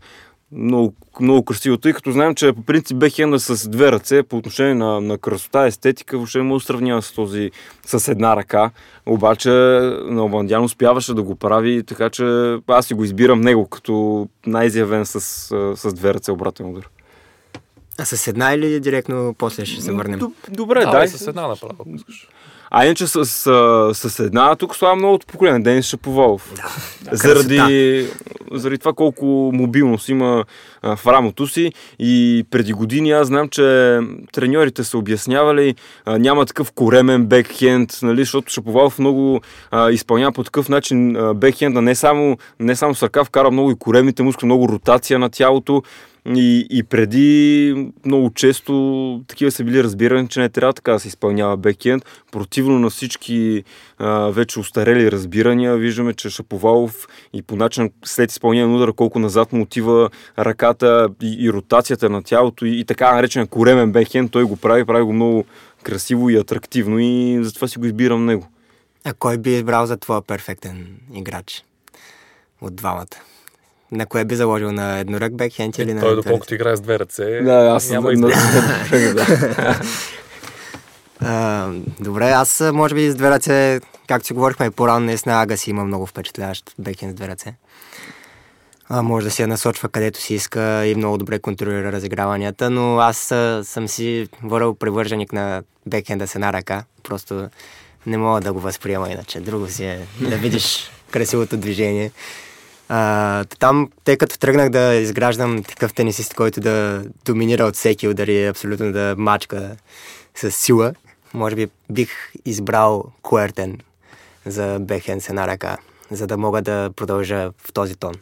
Много, 0.52 0.94
много 1.20 1.44
красиво, 1.44 1.76
тъй 1.76 1.92
като 1.92 2.12
знаем, 2.12 2.34
че 2.34 2.52
по 2.52 2.62
принцип 2.62 2.96
бекхенда 2.96 3.40
с 3.40 3.68
две 3.68 3.92
ръце 3.92 4.22
по 4.22 4.36
отношение 4.36 4.74
на, 4.74 5.00
на 5.00 5.18
красота, 5.18 5.66
естетика, 5.66 6.16
въобще 6.16 6.38
не 6.38 6.44
може 6.44 6.66
сравнява 6.66 7.02
с 7.02 7.12
този 7.12 7.50
с 7.86 8.08
една 8.08 8.36
ръка. 8.36 8.70
Обаче 9.06 9.50
на 10.04 10.24
Обандян 10.24 10.64
успяваше 10.64 11.14
да 11.14 11.22
го 11.22 11.34
прави, 11.34 11.82
така 11.86 12.10
че 12.10 12.56
аз 12.66 12.86
си 12.86 12.94
го 12.94 13.04
избирам 13.04 13.40
него 13.40 13.66
като 13.66 14.28
най-изявен 14.46 15.06
с, 15.06 15.20
с 15.76 15.94
две 15.94 16.14
ръце 16.14 16.32
обратен 16.32 16.66
удар. 16.66 16.88
А 17.98 18.04
с 18.04 18.26
една 18.26 18.52
или 18.52 18.80
директно 18.80 19.34
после 19.38 19.66
ще 19.66 19.82
се 19.82 19.92
върнем? 19.92 20.20
Добре, 20.48 20.82
а, 20.86 20.90
дай. 20.90 21.08
с 21.08 21.26
една 21.26 21.48
направо, 21.48 21.74
ако 21.80 21.90
искаш. 21.94 22.28
А 22.74 22.84
иначе 22.84 23.06
с, 23.06 23.26
с, 23.26 23.94
с 23.94 24.18
една, 24.18 24.56
тук 24.56 24.76
слава 24.76 24.96
многото 24.96 25.26
поколение, 25.26 25.60
Денис 25.60 25.86
Шаповалов. 25.86 26.52
Да, 26.56 26.62
да, 27.10 27.16
заради, 27.16 28.06
заради 28.52 28.78
това 28.78 28.92
колко 28.92 29.50
мобилност 29.54 30.08
има 30.08 30.44
а, 30.82 30.96
в 30.96 31.06
рамото 31.06 31.46
си 31.46 31.72
и 31.98 32.44
преди 32.50 32.72
години 32.72 33.10
аз 33.10 33.26
знам, 33.26 33.48
че 33.48 33.98
треньорите 34.32 34.84
са 34.84 34.98
обяснявали, 34.98 35.74
а, 36.04 36.18
няма 36.18 36.46
такъв 36.46 36.72
коремен 36.72 37.26
бекхенд, 37.26 37.98
нали, 38.02 38.20
защото 38.20 38.52
Шаповалов 38.52 38.98
много 38.98 39.40
а, 39.70 39.90
изпълнява 39.90 40.32
по 40.32 40.44
такъв 40.44 40.68
начин 40.68 41.16
а, 41.16 41.34
бекхенда, 41.34 41.82
не 41.82 41.94
само, 41.94 42.38
не 42.60 42.76
само 42.76 42.94
с 42.94 43.02
ръка, 43.02 43.24
вкара 43.24 43.50
много 43.50 43.70
и 43.70 43.78
коремните 43.78 44.22
мускули, 44.22 44.46
много 44.46 44.68
ротация 44.68 45.18
на 45.18 45.30
тялото 45.30 45.82
И, 46.26 46.66
и 46.70 46.82
преди 46.82 47.74
много 48.04 48.30
често 48.34 49.24
такива 49.28 49.50
са 49.50 49.64
били 49.64 49.84
разбирани, 49.84 50.28
че 50.28 50.40
не 50.40 50.48
трябва 50.48 50.72
така 50.72 50.92
да 50.92 51.00
се 51.00 51.08
изпълнява 51.08 51.56
бекенд. 51.56 52.04
Противно 52.32 52.78
на 52.78 52.90
всички 52.90 53.64
а, 53.98 54.30
вече 54.30 54.60
устарели 54.60 55.12
разбирания, 55.12 55.76
виждаме, 55.76 56.14
че 56.14 56.30
Шаповалов 56.30 57.08
и 57.32 57.42
по 57.42 57.56
начин 57.56 57.90
след 58.04 58.30
изпълнение 58.30 58.66
на 58.66 58.76
удара, 58.76 58.92
колко 58.92 59.18
назад 59.18 59.52
му 59.52 59.62
отива 59.62 60.10
ръката 60.38 61.08
и, 61.22 61.36
и 61.40 61.52
ротацията 61.52 62.10
на 62.10 62.22
тялото 62.22 62.66
и, 62.66 62.80
и 62.80 62.84
така 62.84 63.14
наречен 63.14 63.46
коремен 63.46 63.92
бекенд, 63.92 64.32
той 64.32 64.44
го 64.44 64.56
прави, 64.56 64.84
прави 64.84 65.04
го 65.04 65.12
много 65.12 65.44
красиво 65.82 66.30
и 66.30 66.36
атрактивно 66.36 66.98
и 66.98 67.38
затова 67.42 67.68
си 67.68 67.78
го 67.78 67.86
избирам 67.86 68.26
него. 68.26 68.48
А 69.04 69.14
кой 69.14 69.38
би 69.38 69.50
избрал 69.50 69.86
за 69.86 69.96
твоя 69.96 70.22
перфектен 70.22 70.86
играч 71.14 71.64
от 72.60 72.76
двамата? 72.76 73.31
На 73.92 74.06
кое 74.06 74.24
би 74.24 74.36
заложил? 74.36 74.72
На 74.72 74.98
еднорък 74.98 75.36
бекхенд 75.36 75.78
или 75.78 75.94
на... 75.94 76.00
Той, 76.00 76.16
доколкото 76.16 76.54
играе 76.54 76.76
с 76.76 76.80
две 76.80 76.98
ръце, 76.98 77.40
Да, 77.42 77.72
аз 77.76 77.90
няма 77.90 78.12
да. 79.14 79.80
А, 81.20 81.68
добре, 82.00 82.30
аз 82.30 82.62
може 82.72 82.94
би 82.94 83.10
с 83.10 83.14
две 83.14 83.30
ръце, 83.30 83.80
както 84.08 84.26
си 84.26 84.32
говорихме 84.32 84.66
и 84.66 84.70
по-рано, 84.70 85.06
наистина 85.06 85.42
Агаси 85.42 85.70
има 85.70 85.84
много 85.84 86.06
впечатляващ 86.06 86.74
бекхенд 86.78 87.12
с 87.12 87.14
две 87.14 87.28
ръце. 87.28 87.54
А, 88.88 89.02
може 89.02 89.24
да 89.26 89.30
се 89.30 89.42
я 89.42 89.48
насочва 89.48 89.88
където 89.88 90.20
си 90.20 90.34
иска 90.34 90.86
и 90.86 90.94
много 90.94 91.18
добре 91.18 91.38
контролира 91.38 91.92
разиграванията, 91.92 92.70
но 92.70 92.98
аз 92.98 93.18
съм 93.62 93.88
си 93.88 94.28
върл 94.42 94.74
привърженик 94.74 95.32
на 95.32 95.62
бекхенда 95.86 96.26
с 96.26 96.34
една 96.34 96.52
ръка. 96.52 96.84
Просто 97.02 97.48
не 98.06 98.18
мога 98.18 98.40
да 98.40 98.52
го 98.52 98.60
възприема 98.60 99.10
иначе. 99.10 99.40
Друго 99.40 99.68
си 99.68 99.84
е 99.84 100.06
да 100.20 100.36
видиш 100.36 100.90
красивото 101.10 101.56
движение. 101.56 102.10
А, 102.94 103.44
там, 103.58 103.90
тъй 104.04 104.16
като 104.16 104.38
тръгнах 104.38 104.68
да 104.70 104.94
изграждам 104.94 105.64
такъв 105.64 105.94
тенисист, 105.94 106.34
който 106.34 106.60
да 106.60 107.04
доминира 107.24 107.64
от 107.64 107.74
всеки 107.74 108.08
удари, 108.08 108.46
абсолютно 108.46 108.92
да 108.92 109.14
мачка 109.18 109.76
с 110.34 110.50
сила, 110.50 110.94
може 111.34 111.56
би 111.56 111.68
бих 111.90 112.10
избрал 112.44 113.04
Куертен 113.22 113.78
за 114.46 114.78
бекхенд 114.80 115.22
с 115.22 115.28
една 115.28 115.46
ръка, 115.46 115.76
за 116.10 116.26
да 116.26 116.36
мога 116.36 116.62
да 116.62 116.90
продължа 116.96 117.50
в 117.58 117.72
този 117.72 117.96
тон 117.96 118.14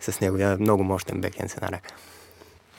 с 0.00 0.20
неговия 0.20 0.56
много 0.60 0.84
мощен 0.84 1.20
бекхенд 1.20 1.50
с 1.50 1.54
една 1.54 1.68
ръка. 1.72 1.88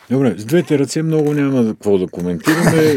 Добре, 0.10 0.36
с 0.38 0.46
двете 0.46 0.80
ръце 0.80 1.02
много 1.02 1.34
няма 1.34 1.68
какво 1.68 1.98
да 1.98 2.08
коментираме. 2.08 2.96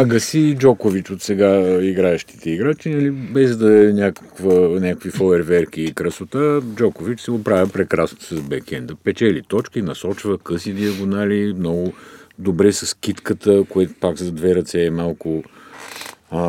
Агаси 0.00 0.38
и 0.38 0.56
Джокович 0.56 1.10
от 1.10 1.22
сега 1.22 1.78
играещите 1.82 2.50
играчи, 2.50 2.90
нали, 2.90 3.10
без 3.10 3.56
да 3.56 3.88
е 3.88 3.92
някаква, 3.92 4.54
някакви 4.54 5.10
фойерверки 5.10 5.82
и 5.82 5.94
красота, 5.94 6.60
Джокович 6.74 7.20
се 7.20 7.30
оправя 7.30 7.68
прекрасно 7.68 8.18
с 8.20 8.40
бекенда. 8.40 8.94
Печели 9.04 9.42
точки, 9.48 9.82
насочва 9.82 10.38
къси 10.38 10.72
диагонали, 10.72 11.54
много 11.58 11.92
добре 12.38 12.72
с 12.72 12.94
китката, 12.94 13.64
което 13.68 13.92
пак 14.00 14.16
за 14.16 14.32
две 14.32 14.54
ръце 14.54 14.84
е 14.84 14.90
малко 14.90 15.42
а, 16.32 16.40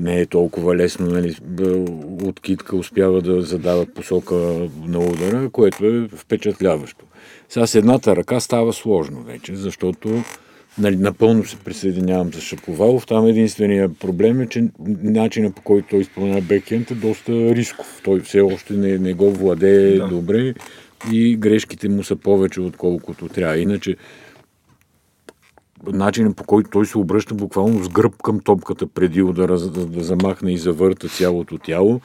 не 0.00 0.20
е 0.20 0.26
толкова 0.26 0.76
лесно, 0.76 1.06
нали, 1.06 1.36
от 2.22 2.40
китка 2.40 2.76
успява 2.76 3.22
да 3.22 3.42
задава 3.42 3.86
посока 3.86 4.34
на 4.86 4.98
удара, 4.98 5.50
което 5.52 5.86
е 5.86 6.08
впечатляващо. 6.16 7.04
Сега 7.48 7.66
с 7.66 7.74
едната 7.74 8.16
ръка 8.16 8.40
става 8.40 8.72
сложно 8.72 9.22
вече, 9.22 9.56
защото 9.56 10.22
нали, 10.78 10.96
напълно 10.96 11.44
се 11.44 11.56
присъединявам 11.56 12.32
за 12.32 12.40
Шаповалов. 12.40 13.06
Там 13.06 13.26
единствения 13.26 13.88
проблем 13.94 14.40
е, 14.40 14.46
че 14.46 14.68
начинът 15.02 15.54
по 15.54 15.62
който 15.62 15.88
той 15.90 16.00
изпълнява 16.00 16.40
бекенд 16.40 16.90
е 16.90 16.94
доста 16.94 17.32
рисков. 17.32 18.00
Той 18.04 18.20
все 18.20 18.40
още 18.40 18.72
не, 18.74 18.98
не 18.98 19.12
го 19.12 19.30
владее 19.30 19.98
да. 19.98 20.08
добре 20.08 20.54
и 21.12 21.36
грешките 21.36 21.88
му 21.88 22.02
са 22.02 22.16
повече, 22.16 22.60
отколкото 22.60 23.28
трябва. 23.28 23.58
Иначе 23.58 23.96
начинът 25.86 26.36
по 26.36 26.44
който 26.44 26.70
той 26.70 26.86
се 26.86 26.98
обръща 26.98 27.34
буквално 27.34 27.84
с 27.84 27.88
гръб 27.88 28.22
към 28.22 28.40
топката 28.40 28.86
преди 28.86 29.22
удара, 29.22 29.58
да, 29.58 29.86
да 29.86 30.04
замахне 30.04 30.52
и 30.52 30.58
завърта 30.58 31.08
цялото 31.08 31.58
тяло. 31.58 32.00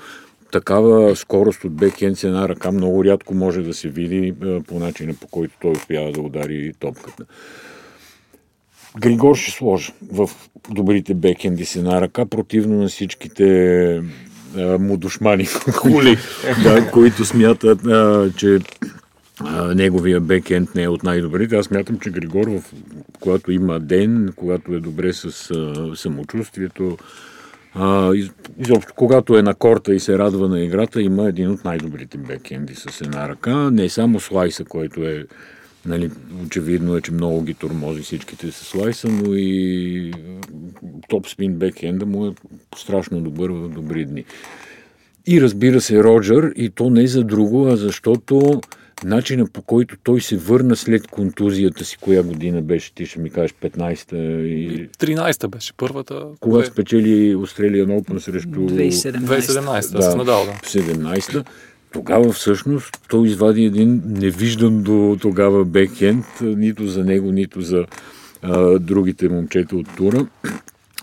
Такава 0.51 1.15
скорост 1.15 1.63
от 1.63 1.73
бекхенд 1.73 2.17
с 2.17 2.23
една 2.23 2.49
ръка 2.49 2.71
много 2.71 3.05
рядко 3.05 3.33
може 3.33 3.61
да 3.61 3.73
се 3.73 3.89
види 3.89 4.33
е, 4.45 4.59
по 4.63 4.79
начина 4.79 5.13
по 5.13 5.27
който 5.27 5.53
той 5.61 5.71
успява 5.71 6.11
да 6.11 6.21
удари 6.21 6.73
топката. 6.79 7.25
Григор 8.99 9.35
ще 9.35 9.51
сложи 9.51 9.93
в 10.11 10.29
добрите 10.69 11.13
бекенди 11.13 11.65
с 11.65 11.75
една 11.75 12.01
ръка, 12.01 12.25
противно 12.25 12.81
на 12.81 12.87
всичките 12.87 13.95
а, 14.57 14.77
му 14.77 14.97
душмани, 14.97 15.45
хули, 15.73 16.17
да, 16.63 16.91
които 16.91 17.25
смятат, 17.25 17.85
а, 17.85 18.31
че 18.37 18.59
неговия 19.75 20.19
бекенд 20.19 20.75
не 20.75 20.83
е 20.83 20.87
от 20.87 21.03
най-добрите. 21.03 21.55
Аз 21.55 21.65
смятам, 21.65 21.99
че 21.99 22.09
Григор, 22.09 22.47
когато 23.19 23.51
има 23.51 23.79
ден, 23.79 24.33
когато 24.35 24.73
е 24.73 24.79
добре 24.79 25.13
с 25.13 25.51
а, 25.51 25.95
самочувствието, 25.95 26.97
а, 27.73 28.15
из, 28.15 28.29
изобщо, 28.59 28.93
когато 28.95 29.37
е 29.37 29.41
на 29.41 29.53
корта 29.53 29.93
и 29.93 29.99
се 29.99 30.17
радва 30.17 30.49
на 30.49 30.59
играта, 30.59 31.01
има 31.01 31.27
един 31.27 31.51
от 31.51 31.65
най-добрите 31.65 32.17
бекенди 32.17 32.75
с 32.75 33.01
една 33.01 33.29
ръка. 33.29 33.71
Не 33.71 33.89
само 33.89 34.19
слайса, 34.19 34.65
който 34.65 35.03
е 35.03 35.25
Нали, 35.85 36.11
очевидно 36.45 36.95
е, 36.95 37.01
че 37.01 37.11
много 37.11 37.41
ги 37.41 37.53
тормози 37.53 38.01
всичките 38.01 38.51
с 38.51 38.55
слайса, 38.55 39.09
но 39.09 39.33
и 39.33 40.13
топ 41.09 41.27
спин 41.27 41.53
бекенда 41.53 42.05
му 42.05 42.27
е 42.27 42.33
страшно 42.77 43.21
добър 43.21 43.49
в 43.49 43.69
добри 43.69 44.05
дни. 44.05 44.25
И 45.27 45.41
разбира 45.41 45.81
се, 45.81 46.03
Роджер, 46.03 46.53
и 46.55 46.69
то 46.69 46.89
не 46.89 47.07
за 47.07 47.23
друго, 47.23 47.67
а 47.67 47.75
защото 47.75 48.61
начинът 49.03 49.53
по 49.53 49.61
който 49.61 49.95
той 50.03 50.21
се 50.21 50.37
върна 50.37 50.75
след 50.75 51.07
контузията 51.07 51.85
си, 51.85 51.97
коя 52.01 52.23
година 52.23 52.61
беше, 52.61 52.93
ти 52.93 53.05
ще 53.05 53.19
ми 53.19 53.29
кажеш 53.29 53.51
15-та 53.63 54.17
и... 54.17 54.89
13-та 54.89 55.47
беше 55.47 55.73
първата. 55.73 56.25
Кога 56.39 56.59
Две- 56.59 56.65
спечели 56.71 57.35
Australian 57.35 58.01
Open 58.01 58.17
срещу 58.17 58.49
2017. 58.49 59.19
2017-та, 59.19 59.97
Да. 59.97 60.11
с 60.11 60.15
Надал, 60.15 60.45
да. 60.45 60.51
17-та, 60.69 61.43
тогава 61.93 62.31
всъщност 62.33 62.97
той 63.09 63.27
извади 63.27 63.63
един 63.63 64.01
невиждан 64.05 64.83
до 64.83 65.17
тогава 65.21 65.65
бекхенд, 65.65 66.25
нито 66.41 66.87
за 66.87 67.03
него, 67.03 67.31
нито 67.31 67.61
за 67.61 67.85
а, 68.41 68.79
другите 68.79 69.29
момчета 69.29 69.75
от 69.75 69.87
тура. 69.97 70.27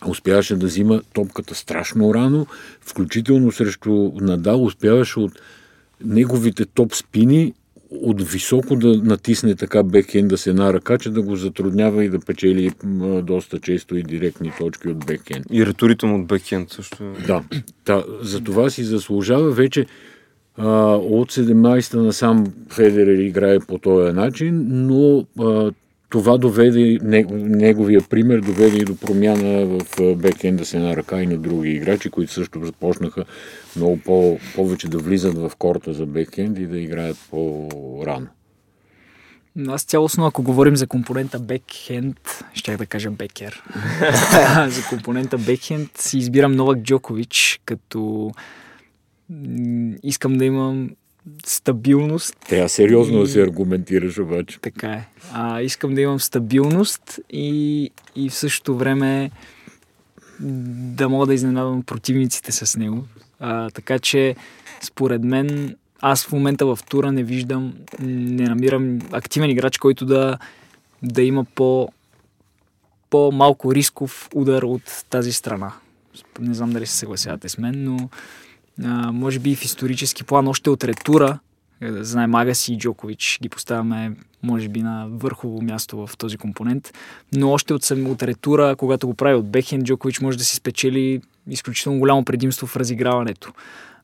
Успяваше 0.06 0.56
да 0.56 0.66
взима 0.66 1.02
топката 1.12 1.54
страшно 1.54 2.14
рано, 2.14 2.46
включително 2.80 3.52
срещу 3.52 4.12
Надал 4.20 4.64
успяваше 4.64 5.20
от 5.20 5.32
неговите 6.04 6.64
топ 6.66 6.94
спини 6.94 7.52
от 7.90 8.22
високо 8.22 8.76
да 8.76 8.96
натисне 8.96 9.54
така 9.54 9.82
бекхенда 9.82 10.38
с 10.38 10.46
една 10.46 10.72
ръка, 10.72 10.98
че 10.98 11.10
да 11.10 11.22
го 11.22 11.36
затруднява 11.36 12.04
и 12.04 12.08
да 12.08 12.20
печели 12.20 12.70
доста 13.22 13.58
често 13.58 13.96
и 13.96 14.02
директни 14.02 14.52
точки 14.58 14.88
от 14.88 15.06
бекхенд. 15.06 15.46
И 15.52 15.66
риторито 15.66 16.06
му 16.06 16.20
от 16.20 16.26
бекхенд 16.26 16.70
също. 16.70 17.14
Да, 17.26 17.42
да, 17.86 18.04
за 18.22 18.40
това 18.40 18.70
си 18.70 18.84
заслужава 18.84 19.50
вече 19.50 19.86
а, 20.56 20.94
от 20.94 21.32
17-та 21.32 21.98
насам 21.98 22.52
Федерер 22.68 23.18
играе 23.18 23.58
по 23.60 23.78
този 23.78 24.12
начин, 24.12 24.66
но 24.68 25.26
а, 25.38 25.72
това 26.10 26.38
доведе, 26.38 26.98
не- 27.02 27.26
неговия 27.32 28.02
пример 28.02 28.40
доведе 28.40 28.76
и 28.76 28.84
до 28.84 28.96
промяна 28.96 29.66
в 29.66 30.14
бекенда 30.16 30.64
с 30.64 30.74
една 30.74 30.96
ръка 30.96 31.22
и 31.22 31.26
на 31.26 31.38
други 31.38 31.70
играчи, 31.70 32.10
които 32.10 32.32
също 32.32 32.64
започнаха 32.64 33.24
много 33.76 33.98
по, 34.04 34.38
повече 34.54 34.88
да 34.88 34.98
влизат 34.98 35.38
в 35.38 35.52
корта 35.58 35.92
за 35.92 36.06
бекенд 36.06 36.58
и 36.58 36.66
да 36.66 36.78
играят 36.78 37.16
по-рано. 37.30 38.26
Аз 39.68 39.82
цялостно, 39.82 40.26
ако 40.26 40.42
говорим 40.42 40.76
за 40.76 40.86
компонента 40.86 41.38
бекхенд, 41.38 42.44
щях 42.54 42.76
да 42.76 42.86
кажа 42.86 43.10
бекер. 43.10 43.62
за 44.68 44.82
компонента 44.88 45.38
бекхенд 45.38 45.90
си 45.98 46.18
избирам 46.18 46.52
Новак 46.52 46.78
Джокович, 46.78 47.60
като 47.64 48.30
искам 50.02 50.38
да 50.38 50.44
имам 50.44 50.90
стабилност. 51.46 52.36
Трябва 52.48 52.68
сериозно 52.68 53.18
да 53.18 53.24
И- 53.24 53.26
се 53.26 53.42
аргументираш 53.42 54.18
обаче. 54.18 54.58
Така 54.60 54.92
е. 54.92 55.08
А, 55.32 55.60
искам 55.60 55.94
да 55.94 56.00
имам 56.00 56.20
стабилност 56.20 57.20
и, 57.30 57.90
и 58.16 58.28
в 58.28 58.34
същото 58.34 58.76
време 58.76 59.30
да 60.40 61.08
мога 61.08 61.26
да 61.26 61.34
изненадам 61.34 61.82
противниците 61.82 62.52
с 62.52 62.78
него. 62.78 63.04
А, 63.40 63.70
така 63.70 63.98
че, 63.98 64.36
според 64.82 65.24
мен, 65.24 65.76
аз 66.00 66.26
в 66.26 66.32
момента 66.32 66.66
в 66.66 66.78
тура 66.88 67.12
не 67.12 67.22
виждам, 67.22 67.74
не 68.00 68.44
намирам 68.44 68.98
активен 69.12 69.50
играч, 69.50 69.78
който 69.78 70.06
да, 70.06 70.38
да 71.02 71.22
има 71.22 71.44
по, 71.44 71.88
по-малко 73.10 73.74
рисков 73.74 74.28
удар 74.34 74.62
от 74.62 75.04
тази 75.10 75.32
страна. 75.32 75.72
Не 76.40 76.54
знам 76.54 76.70
дали 76.70 76.86
се 76.86 76.96
съгласявате 76.96 77.48
с 77.48 77.58
мен, 77.58 77.84
но 77.84 78.08
а, 78.84 79.12
може 79.12 79.38
би 79.38 79.56
в 79.56 79.64
исторически 79.64 80.24
план 80.24 80.48
още 80.48 80.70
от 80.70 80.84
ретура, 80.84 81.38
е, 81.80 81.92
знаем 81.92 82.34
Агаси 82.34 82.72
и 82.72 82.78
Джокович, 82.78 83.38
ги 83.42 83.48
поставяме 83.48 84.12
може 84.42 84.68
би 84.68 84.82
на 84.82 85.06
върхово 85.10 85.62
място 85.62 86.06
в 86.06 86.16
този 86.16 86.36
компонент, 86.36 86.92
но 87.34 87.50
още 87.50 87.74
от, 87.74 87.84
сам- 87.84 88.10
от 88.10 88.22
ретура, 88.22 88.76
когато 88.76 89.06
го 89.06 89.14
прави 89.14 89.34
от 89.34 89.50
Бехен, 89.50 89.82
Джокович 89.82 90.20
може 90.20 90.38
да 90.38 90.44
си 90.44 90.56
спечели 90.56 91.20
изключително 91.48 91.98
голямо 91.98 92.24
предимство 92.24 92.66
в 92.66 92.76
разиграването. 92.76 93.52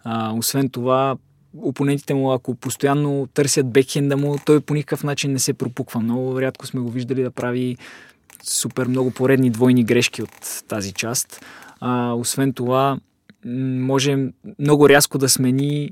А, 0.04 0.32
освен 0.32 0.68
това, 0.68 1.16
опонентите 1.58 2.14
му, 2.14 2.32
ако 2.32 2.54
постоянно 2.54 3.28
търсят 3.34 3.70
бекхенда 3.70 4.16
му, 4.16 4.36
той 4.46 4.60
по 4.60 4.74
никакъв 4.74 5.04
начин 5.04 5.32
не 5.32 5.38
се 5.38 5.52
пропуква. 5.52 6.00
Много 6.00 6.40
рядко 6.40 6.66
сме 6.66 6.80
го 6.80 6.90
виждали 6.90 7.22
да 7.22 7.30
прави 7.30 7.76
супер 8.42 8.86
много 8.86 9.10
поредни 9.10 9.50
двойни 9.50 9.84
грешки 9.84 10.22
от 10.22 10.64
тази 10.68 10.92
част. 10.92 11.44
А, 11.80 12.12
освен 12.12 12.52
това, 12.52 12.98
може 13.80 14.18
много 14.58 14.88
рязко 14.88 15.18
да 15.18 15.28
смени 15.28 15.90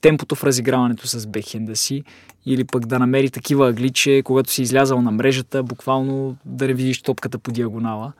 темпото 0.00 0.34
в 0.34 0.44
разиграването 0.44 1.06
с 1.06 1.26
бекхенда 1.26 1.76
си 1.76 2.04
или 2.46 2.64
пък 2.64 2.86
да 2.86 2.98
намери 2.98 3.30
такива 3.30 3.68
агли, 3.68 3.90
че 3.90 4.22
когато 4.24 4.50
си 4.50 4.62
излязал 4.62 5.02
на 5.02 5.10
мрежата, 5.10 5.62
буквално 5.62 6.36
да 6.44 6.66
не 6.66 6.74
видиш 6.74 7.02
топката 7.02 7.38
по 7.38 7.52
диагонала. 7.52 8.12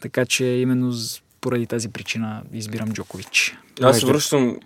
Така 0.00 0.26
че 0.26 0.44
именно 0.44 0.92
поради 1.40 1.66
тази 1.66 1.88
причина 1.88 2.42
избирам 2.52 2.92
Джокович. 2.92 3.56
Аз 3.82 4.00
се 4.00 4.06
връщам 4.06 4.58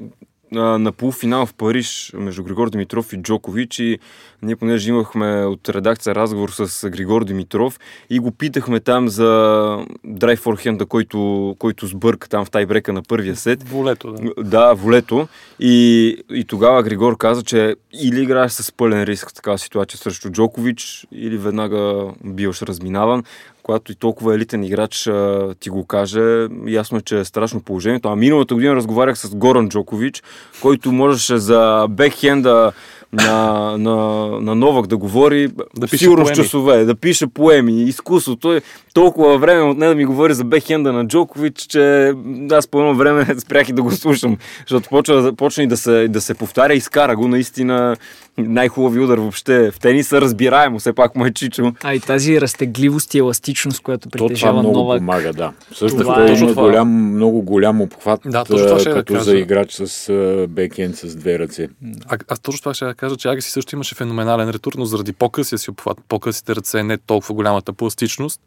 на 0.55 0.93
полуфинал 0.93 1.47
в 1.47 1.55
Париж 1.55 2.13
между 2.15 2.45
Григор 2.45 2.71
Димитров 2.71 3.13
и 3.13 3.17
Джокович 3.17 3.79
и 3.79 3.99
ние 4.43 4.57
понеже 4.57 4.91
имахме 4.91 5.45
от 5.45 5.69
редакция 5.69 6.15
разговор 6.15 6.51
с 6.51 6.91
Григор 6.91 7.25
Димитров 7.25 7.81
и 8.11 8.19
го 8.19 8.31
питахме 8.31 8.81
там 8.81 9.09
за 9.09 9.79
драйв 10.05 10.39
форхенда, 10.39 10.87
който, 10.87 11.57
който 11.59 11.87
сбърка 11.87 12.29
там 12.29 12.45
в 12.45 12.51
тайбрека 12.51 12.93
на 12.93 13.03
първия 13.03 13.37
сет. 13.37 13.69
Волето, 13.69 14.13
да. 14.13 14.45
Да, 14.45 14.75
волето. 14.75 15.29
И, 15.61 16.17
и 16.31 16.45
тогава 16.45 16.83
Григор 16.83 17.17
каза, 17.17 17.43
че 17.43 17.77
или 18.03 18.23
играеш 18.23 18.53
с 18.53 18.73
пълен 18.73 19.03
риск 19.03 19.31
в 19.31 19.35
такава 19.35 19.59
ситуация 19.59 19.99
срещу 19.99 20.31
Джокович, 20.31 21.07
или 21.13 21.37
веднага 21.37 22.11
биваш 22.25 22.63
разминаван 22.63 23.25
когато 23.65 23.93
и 23.93 23.95
толкова 23.95 24.35
елитен 24.35 24.65
играч 24.65 25.07
а, 25.07 25.55
ти 25.61 25.71
го 25.71 25.87
каже, 25.87 26.49
ясно 26.67 26.99
е, 26.99 27.01
че 27.01 27.19
е 27.19 27.25
страшно 27.25 27.63
положението. 27.63 28.09
А 28.09 28.17
миналата 28.17 28.55
година 28.55 28.75
разговарях 28.75 29.19
с 29.19 29.35
Горан 29.35 29.69
Джокович, 29.69 30.23
който 30.63 30.93
можеше 30.93 31.39
за 31.39 31.87
бекхенда 31.91 32.73
на, 33.15 33.77
на, 33.79 34.27
на 34.41 34.55
Новак 34.55 34.87
да 34.87 34.97
говори 34.97 35.49
да 35.77 35.87
пише 35.87 35.99
сигурно 35.99 36.25
поеми. 36.25 36.37
часове, 36.37 36.85
да 36.85 36.95
пише 36.95 37.27
поеми. 37.27 37.83
Изкуството 37.83 38.53
е 38.53 38.63
толкова 38.95 39.39
време 39.39 39.63
от 39.63 39.79
не 39.79 39.89
да 39.89 39.95
ми 39.95 40.05
говори 40.05 40.35
за 40.35 40.45
бекхенда 40.45 40.93
на 40.93 41.07
Джокович, 41.07 41.61
че 41.61 42.13
аз 42.51 42.67
по 42.67 42.79
едно 42.79 42.95
време 42.95 43.27
спрях 43.39 43.69
и 43.69 43.73
да 43.73 43.83
го 43.83 43.91
слушам, 43.91 44.37
защото 44.61 44.89
почва, 44.89 45.33
почна 45.37 45.63
и 45.63 45.67
да 45.67 45.77
се, 45.77 46.09
да 46.09 46.21
се 46.21 46.35
повтаря 46.35 46.75
и 46.75 46.81
скара 46.81 47.17
го 47.17 47.29
наистина 47.29 47.97
най-хубави 48.39 49.01
удар 49.01 49.19
въобще. 49.19 49.71
В 49.71 49.81
тениса 49.81 50.21
разбираемо, 50.21 50.79
все 50.79 50.93
пак 50.93 51.17
му 51.17 51.27
е 51.27 51.33
чичо. 51.33 51.73
А 51.83 51.95
и 51.95 52.01
тази 52.01 52.41
разтегливост 52.41 53.15
и 53.15 53.19
еластичност, 53.19 53.83
която 53.83 54.09
притежава 54.09 54.35
То 54.35 54.41
това 54.41 54.53
много 54.53 54.79
Новак. 54.79 54.99
помага, 54.99 55.33
да. 55.33 55.53
Също 55.75 55.99
това 55.99 56.27
е, 56.27 56.35
има 56.35 56.55
голям, 56.55 56.89
много 56.89 57.43
голям 57.43 57.81
обхват, 57.81 58.21
да, 58.27 58.45
това 58.45 58.79
ще 58.79 58.91
като 58.91 59.13
да 59.13 59.21
за 59.21 59.37
играч 59.37 59.73
с 59.73 60.47
бекенд 60.49 60.97
с 60.97 61.17
две 61.17 61.39
ръце. 61.39 61.69
А, 62.07 62.19
аз 62.29 62.41
точно 62.41 62.61
това 62.61 62.75
ще 62.75 62.85
да 62.85 62.95
кажа, 62.95 63.04
че 63.17 63.29
Агаси 63.29 63.51
също 63.51 63.75
имаше 63.75 63.95
феноменален 63.95 64.51
ретур, 64.51 64.73
но 64.77 64.85
заради 64.85 65.13
по-късия 65.13 65.59
си 65.59 65.71
обхват, 65.71 65.99
по-късите 66.09 66.57
ръце, 66.57 66.83
не 66.83 66.99
толкова 66.99 67.35
голямата 67.35 67.73
пластичност, 67.73 68.41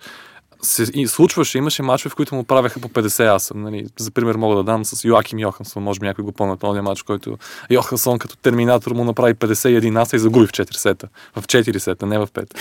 се 0.62 0.84
и 0.94 1.08
случваше, 1.08 1.58
имаше 1.58 1.84
мачове, 1.84 2.10
в 2.10 2.16
които 2.16 2.36
му 2.36 2.44
правеха 2.44 2.80
по 2.80 2.90
50 2.90 3.36
аса. 3.36 3.54
Нали. 3.58 3.86
За 4.00 4.12
пример 4.12 4.36
мога 4.36 4.56
да 4.56 4.64
дам 4.64 4.86
с 4.86 5.04
Йоаким 5.04 5.40
Йохансон, 5.40 5.84
може 5.84 6.00
би 6.00 6.06
някой 6.06 6.24
го 6.24 6.32
помня 6.32 6.58
този 6.58 6.82
матч, 6.82 7.02
който 7.02 7.38
Йохансон 7.70 8.20
като 8.20 8.38
терминатор 8.38 8.92
му 8.92 9.04
направи 9.04 9.34
51 9.34 10.02
аса 10.02 10.16
и 10.16 10.20
загуби 10.20 10.48
в 10.48 10.52
4 10.52 10.76
сета. 10.76 11.08
В 11.36 11.44
4 11.44 11.78
сета, 11.78 12.06
не 12.06 12.20
в 12.20 12.28
5. 12.28 12.58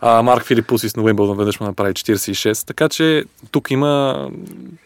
А 0.00 0.22
Марк 0.22 0.44
Филипусис 0.44 0.96
на 0.96 1.02
Уимбълдън 1.02 1.36
веднъж 1.36 1.60
му 1.60 1.66
направи 1.66 1.92
46, 1.92 2.66
така 2.66 2.88
че 2.88 3.24
тук 3.50 3.70
има 3.70 4.28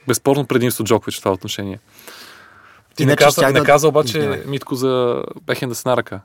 безспорно 0.09 0.47
предимство 0.47 0.85
Джокович 0.85 1.17
в 1.17 1.21
това 1.21 1.33
отношение. 1.33 1.79
Ти 2.99 3.07
не 3.07 3.17
каза, 3.17 3.51
не 3.51 3.61
каза 3.61 3.89
обаче 3.89 4.43
Митко 4.47 4.75
за 4.75 5.23
Бехен 5.47 5.69
да 5.69 5.75
се 5.75 5.89
нарака. 5.89 6.21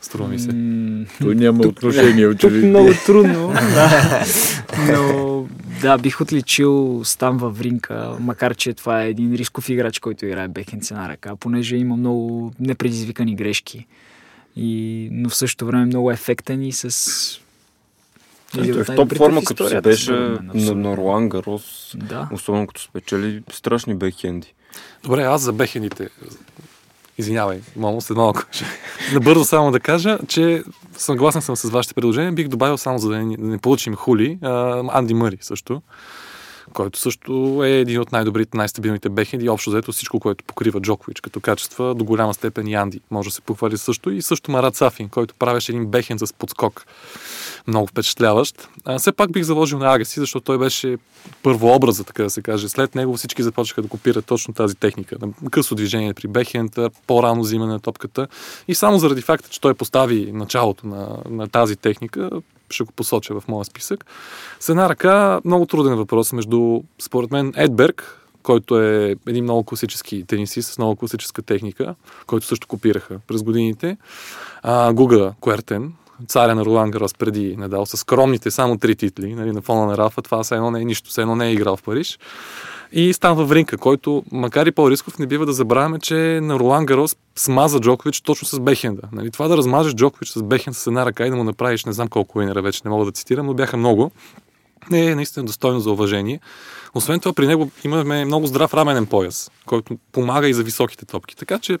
Струва 0.00 0.28
ми 0.28 0.38
се. 0.38 0.48
Той 1.22 1.34
няма 1.34 1.62
тук, 1.62 1.72
отношение, 1.72 2.26
очевидно. 2.28 2.60
Тук 2.60 2.70
много 2.70 2.90
трудно. 3.06 3.48
да. 3.52 4.24
Но 4.92 5.46
да, 5.80 5.98
бих 5.98 6.20
отличил 6.20 7.00
Стан 7.04 7.36
във 7.36 7.60
Ринка, 7.60 8.16
макар 8.20 8.54
че 8.54 8.74
това 8.74 9.02
е 9.02 9.08
един 9.08 9.34
рисков 9.34 9.68
играч, 9.68 9.98
който 9.98 10.26
играе 10.26 10.48
бекенце 10.48 10.94
на 10.94 11.08
ръка, 11.08 11.36
понеже 11.36 11.76
има 11.76 11.96
много 11.96 12.52
непредизвикани 12.60 13.34
грешки. 13.34 13.86
И, 14.56 15.08
но 15.12 15.28
в 15.28 15.36
същото 15.36 15.66
време 15.66 15.84
много 15.84 16.10
ефектен 16.10 16.62
и 16.62 16.72
с 16.72 17.40
той 18.54 18.68
е 18.68 18.72
в 18.72 18.96
топ 18.96 19.16
форма, 19.16 19.44
като 19.44 19.68
се 19.68 19.80
беше 19.80 20.12
на, 20.12 20.74
на 20.74 20.96
Ролан 20.96 21.28
Гарос, 21.28 21.96
да. 21.96 22.28
особено 22.32 22.66
като 22.66 22.80
спечели 22.80 23.42
страшни 23.52 23.94
бекхенди. 23.94 24.54
Добре, 25.02 25.22
аз 25.22 25.40
за 25.40 25.52
бехендите 25.52 26.08
Извинявай, 27.18 27.60
мамо, 27.76 28.00
след 28.00 28.16
малко. 28.16 28.42
Набързо 29.12 29.44
само 29.44 29.70
да 29.70 29.80
кажа, 29.80 30.18
че 30.28 30.62
съгласен 30.96 31.42
съм 31.42 31.56
с 31.56 31.70
вашите 31.70 31.94
предложения. 31.94 32.32
Бих 32.32 32.48
добавил 32.48 32.78
само, 32.78 32.98
за 32.98 33.08
да 33.08 33.18
не, 33.18 33.36
да 33.36 33.46
не 33.46 33.58
получим 33.58 33.94
хули, 33.94 34.38
Анди 34.92 35.14
Мъри 35.14 35.38
също 35.40 35.82
който 36.74 36.98
също 36.98 37.62
е 37.64 37.70
един 37.70 38.00
от 38.00 38.12
най-добрите, 38.12 38.56
най-стабилните 38.56 39.08
бехенди 39.08 39.48
общо 39.48 39.70
заето 39.70 39.92
всичко, 39.92 40.20
което 40.20 40.44
покрива 40.44 40.80
Джокович 40.80 41.20
като 41.20 41.40
качества, 41.40 41.94
до 41.94 42.04
голяма 42.04 42.34
степен 42.34 42.66
и 42.66 42.74
Анди 42.74 43.00
може 43.10 43.28
да 43.28 43.34
се 43.34 43.40
похвали 43.40 43.78
също 43.78 44.10
и 44.10 44.22
също 44.22 44.50
Марат 44.50 44.76
Сафин, 44.76 45.08
който 45.08 45.34
правеше 45.34 45.72
един 45.72 45.86
бехен 45.86 46.18
с 46.18 46.32
подскок. 46.32 46.86
Много 47.66 47.86
впечатляващ. 47.86 48.68
А, 48.84 48.98
все 48.98 49.12
пак 49.12 49.32
бих 49.32 49.42
заложил 49.42 49.78
на 49.78 49.94
Агаси, 49.94 50.20
защото 50.20 50.44
той 50.44 50.58
беше 50.58 50.96
първообраза, 51.42 52.04
така 52.04 52.22
да 52.22 52.30
се 52.30 52.42
каже. 52.42 52.68
След 52.68 52.94
него 52.94 53.16
всички 53.16 53.42
започнаха 53.42 53.82
да 53.82 53.88
копират 53.88 54.26
точно 54.26 54.54
тази 54.54 54.74
техника. 54.74 55.16
Късо 55.50 55.74
движение 55.74 56.14
при 56.14 56.28
бехента, 56.28 56.90
по-рано 57.06 57.42
взимане 57.42 57.72
на 57.72 57.80
топката. 57.80 58.28
И 58.68 58.74
само 58.74 58.98
заради 58.98 59.22
факта, 59.22 59.48
че 59.48 59.60
той 59.60 59.74
постави 59.74 60.32
началото 60.32 60.86
на, 60.86 61.18
на 61.30 61.48
тази 61.48 61.76
техника, 61.76 62.30
ще 62.70 62.84
го 62.84 62.92
посоча 62.92 63.40
в 63.40 63.48
моя 63.48 63.64
списък. 63.64 64.06
С 64.60 64.68
една 64.68 64.88
ръка 64.88 65.40
много 65.44 65.66
труден 65.66 65.94
въпрос 65.94 66.32
между, 66.32 66.82
според 66.98 67.30
мен, 67.30 67.52
Едберг, 67.56 68.20
който 68.42 68.80
е 68.82 69.16
един 69.26 69.44
много 69.44 69.64
класически 69.64 70.24
тенисист 70.26 70.72
с 70.72 70.78
много 70.78 70.96
класическа 70.96 71.42
техника, 71.42 71.94
който 72.26 72.46
също 72.46 72.66
копираха 72.68 73.20
през 73.26 73.42
годините. 73.42 73.96
Гуга 74.92 75.34
Куертен, 75.40 75.92
царя 76.26 76.54
на 76.54 76.64
Ролан 76.64 76.90
Гарос 76.90 77.14
преди 77.14 77.56
Надал, 77.56 77.86
с 77.86 77.96
скромните 77.96 78.50
само 78.50 78.78
три 78.78 78.96
титли 78.96 79.34
нали, 79.34 79.52
на 79.52 79.62
фона 79.62 79.86
на 79.86 79.98
Рафа. 79.98 80.22
Това 80.22 80.42
все 80.42 80.54
едно 80.54 80.70
не 80.70 80.80
е 80.80 80.84
нищо, 80.84 81.10
все 81.10 81.20
едно 81.20 81.36
не 81.36 81.48
е 81.48 81.52
играл 81.52 81.76
в 81.76 81.82
Париж. 81.82 82.18
И 82.96 83.12
Стан 83.12 83.36
Вавринка, 83.36 83.78
който, 83.78 84.24
макар 84.32 84.66
и 84.66 84.72
по-рисков, 84.72 85.18
не 85.18 85.26
бива 85.26 85.46
да 85.46 85.52
забравяме, 85.52 85.98
че 85.98 86.14
на 86.42 86.58
Ролан 86.58 86.86
Гарос 86.86 87.16
смаза 87.36 87.80
Джокович 87.80 88.20
точно 88.20 88.48
с 88.48 88.60
бехенда. 88.60 89.02
Нали, 89.12 89.30
това 89.30 89.48
да 89.48 89.56
размажеш 89.56 89.94
Джокович 89.94 90.28
с 90.28 90.42
бехенд 90.42 90.76
с 90.76 90.86
една 90.86 91.06
ръка 91.06 91.26
и 91.26 91.30
да 91.30 91.36
му 91.36 91.44
направиш, 91.44 91.84
не 91.84 91.92
знам 91.92 92.08
колко 92.08 92.38
винера 92.38 92.62
вече, 92.62 92.80
не 92.84 92.90
мога 92.90 93.04
да 93.04 93.12
цитирам, 93.12 93.46
но 93.46 93.54
бяха 93.54 93.76
много. 93.76 94.10
Не 94.90 95.06
е 95.06 95.14
наистина 95.14 95.46
достойно 95.46 95.80
за 95.80 95.90
уважение. 95.90 96.40
Освен 96.94 97.20
това, 97.20 97.32
при 97.32 97.46
него 97.46 97.70
имаме 97.84 98.24
много 98.24 98.46
здрав 98.46 98.74
раменен 98.74 99.06
пояс, 99.06 99.50
който 99.66 99.98
помага 100.12 100.48
и 100.48 100.54
за 100.54 100.62
високите 100.62 101.06
топки. 101.06 101.36
Така 101.36 101.58
че 101.58 101.78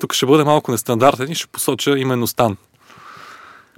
тук 0.00 0.14
ще 0.14 0.26
бъде 0.26 0.44
малко 0.44 0.70
нестандартен 0.70 1.30
и 1.30 1.34
ще 1.34 1.46
посоча 1.46 1.98
именно 1.98 2.26
Стан 2.26 2.56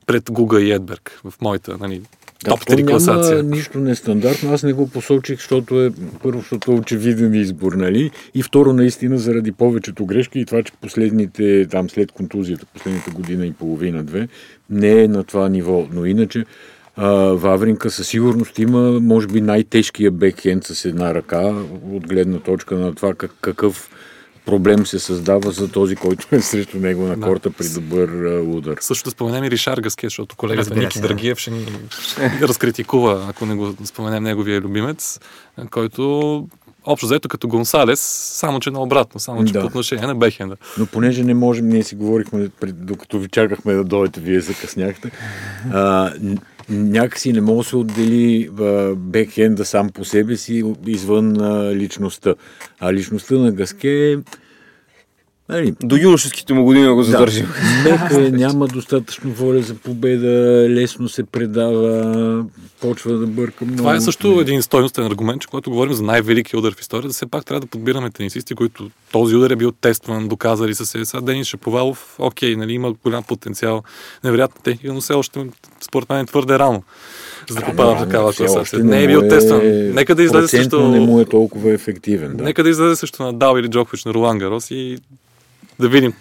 пред 0.07 0.31
Гуга 0.31 0.61
и 0.61 0.71
Едберг 0.71 1.21
в 1.25 1.41
моята 1.41 1.79
нали, 1.79 2.03
топ 2.45 2.61
3 2.61 2.87
класация. 2.89 3.37
Няма 3.37 3.57
нищо 3.57 3.79
нестандартно. 3.79 4.53
Аз 4.53 4.63
не 4.63 4.73
го 4.73 4.89
посочих, 4.89 5.37
защото 5.37 5.83
е 5.83 5.91
първо, 6.23 6.39
защото 6.39 6.73
е 6.73 6.75
очевиден 6.75 7.35
избор, 7.35 7.73
нали? 7.73 8.11
И 8.35 8.43
второ, 8.43 8.73
наистина, 8.73 9.19
заради 9.19 9.53
повечето 9.53 10.07
грешки 10.07 10.41
и 10.41 10.45
това, 10.45 10.63
че 10.63 10.73
последните, 10.81 11.67
там 11.71 11.91
след 11.91 12.13
контузията, 12.13 12.67
последните 12.67 13.11
година 13.11 13.47
и 13.47 13.53
половина-две, 13.53 14.29
не 14.71 15.03
е 15.03 15.09
на 15.09 15.25
това 15.25 15.49
ниво. 15.49 15.87
Но 15.93 16.07
иначе, 16.07 16.45
а, 16.97 17.09
Вавринка 17.15 17.91
със 17.91 18.09
сигурност 18.09 18.59
има, 18.59 19.01
може 19.01 19.27
би, 19.27 19.41
най-тежкия 19.41 20.11
бекхенд 20.11 20.65
с 20.65 20.85
една 20.85 21.15
ръка, 21.15 21.55
от 21.93 22.09
гледна 22.09 22.39
точка 22.39 22.75
на 22.75 22.95
това 22.95 23.15
как, 23.15 23.31
какъв 23.41 23.91
проблем 24.47 24.87
се 24.87 24.99
създава 24.99 25.51
за 25.51 25.73
този, 25.73 25.97
който 25.97 26.27
е 26.33 26.41
срещу 26.41 26.79
него 26.79 27.03
на 27.03 27.21
корта 27.21 27.51
при 27.51 27.69
добър 27.69 28.09
удар. 28.41 28.77
Също 28.81 29.05
да 29.05 29.11
споменем 29.11 29.45
и 29.45 29.51
Ришар 29.51 29.79
Гаске, 29.79 30.07
защото 30.07 30.37
колегата 30.37 30.75
Ники 30.75 31.01
Драгиев 31.01 31.39
ще 31.39 31.51
ни 31.51 31.67
разкритикува, 32.43 33.27
ако 33.29 33.47
не 33.47 33.55
го 33.55 33.75
споменем 33.85 34.23
неговия 34.23 34.61
любимец, 34.61 35.21
който 35.71 36.47
общо 36.87 37.07
взето 37.07 37.29
като 37.29 37.49
Гонсалес, 37.49 38.01
само 38.35 38.61
че 38.61 38.71
наобратно, 38.71 39.21
само 39.21 39.45
че 39.45 39.53
да. 39.53 39.61
по 39.61 39.67
отношение 39.67 40.07
на 40.07 40.15
Бехенда. 40.15 40.57
Но 40.79 40.87
понеже 40.87 41.25
не 41.25 41.35
можем, 41.35 41.69
ние 41.69 41.83
си 41.83 41.95
говорихме, 41.95 42.49
докато 42.67 43.19
ви 43.19 43.29
чакахме 43.29 43.73
да 43.73 43.85
дойдете, 43.85 44.21
вие 44.21 44.41
закъсняхте, 44.41 45.11
а, 45.73 46.13
някакси 46.69 47.33
не 47.33 47.41
може 47.41 47.67
да 47.67 47.71
се 47.71 47.77
отдели 47.77 48.51
бекхенда 48.97 49.65
сам 49.65 49.91
по 49.91 50.05
себе 50.05 50.37
си 50.37 50.75
извън 50.87 51.37
личността. 51.73 52.35
А 52.81 52.93
личността 52.93 53.35
на 53.35 53.53
Гаске 53.53 54.19
Нали, 55.49 55.75
До 55.83 55.97
юношеските 55.97 56.55
му 56.55 56.65
години 56.65 56.89
го 56.89 57.03
задържим. 57.03 57.47
мек 57.85 58.01
е, 58.11 58.31
няма 58.31 58.67
достатъчно 58.67 59.31
воля 59.31 59.63
за 59.63 59.75
победа, 59.75 60.67
лесно 60.69 61.09
се 61.09 61.25
предава, 61.25 62.45
почва 62.81 63.13
да 63.13 63.27
бърка 63.27 63.65
много. 63.65 63.79
Това 63.79 63.95
е 63.95 64.01
също 64.01 64.41
един 64.41 64.63
стойностен 64.63 65.07
аргумент, 65.07 65.43
че 65.43 65.49
когато 65.49 65.71
говорим 65.71 65.93
за 65.93 66.03
най-великия 66.03 66.59
удар 66.61 66.75
в 66.75 66.81
историята, 66.81 67.15
все 67.15 67.27
пак 67.27 67.45
трябва 67.45 67.61
да 67.61 67.67
подбираме 67.67 68.11
тенисисти, 68.11 68.55
които 68.55 68.91
този 69.13 69.37
удар 69.37 69.51
е 69.51 69.57
бил 69.57 69.73
тестван, 69.73 70.29
доказали 70.29 70.75
са 70.75 70.87
се. 70.87 71.05
Сега 71.05 71.21
Денис 71.21 71.47
Шаповалов, 71.47 72.17
окей, 72.19 72.57
нали, 72.57 72.73
има 72.73 72.93
голям 73.05 73.23
потенциал, 73.23 73.83
невероятна 74.25 74.63
техника, 74.63 74.95
но 74.95 75.01
все 75.01 75.13
още 75.13 75.47
според 75.81 76.09
мен 76.09 76.19
е 76.19 76.27
твърде 76.27 76.59
рано, 76.59 76.83
за 77.49 77.55
да 77.55 77.65
попада 77.67 77.95
в 77.95 77.99
Да, 77.99 78.05
такава 78.05 78.33
класация. 78.33 78.85
Не 78.85 79.03
е 79.03 79.07
бил 79.07 79.23
му 79.23 79.29
тестван. 79.29 79.61
Нека 79.95 80.15
да 80.15 80.23
излезе 80.23 80.49
също... 80.49 80.89
не 80.89 81.01
му 81.01 81.21
е 81.21 81.25
толкова 81.25 81.73
ефективен. 81.73 82.37
Да. 82.37 82.45
Нека 82.45 82.65
да 82.65 82.71
излезе 82.71 82.97
също 82.97 83.23
на 83.23 83.33
Дал 83.33 83.59
или 83.59 83.69
Джокович 83.69 84.05
на 84.05 84.15
Ролан 84.15 84.39
Гарос 84.39 84.71
и 84.71 84.99
да 85.85 85.91
видим. 85.91 86.13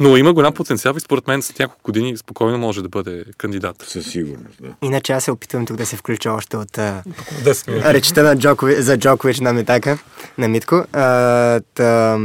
Но 0.00 0.16
има 0.16 0.32
голям 0.32 0.54
потенциал 0.54 0.94
и 0.96 1.00
според 1.00 1.28
мен 1.28 1.42
след 1.42 1.58
няколко 1.58 1.82
години 1.84 2.16
спокойно 2.16 2.58
може 2.58 2.82
да 2.82 2.88
бъде 2.88 3.24
кандидат. 3.38 3.76
Със 3.82 4.06
сигурност, 4.06 4.62
да. 4.62 4.68
Иначе 4.82 5.12
аз 5.12 5.24
се 5.24 5.30
опитвам 5.30 5.66
тук 5.66 5.76
да 5.76 5.86
се 5.86 5.96
включа 5.96 6.32
още 6.32 6.56
от 6.56 6.78
а, 6.78 7.02
10 7.44 7.68
минути. 7.68 7.88
речта 7.88 8.22
на 8.22 8.38
Джокович, 8.38 8.78
за 8.78 8.98
Джокович 8.98 9.40
на 9.40 9.52
Митака, 9.52 9.98
на 10.38 10.48
Митко. 10.48 10.84
А, 10.92 11.60
та, 11.74 12.18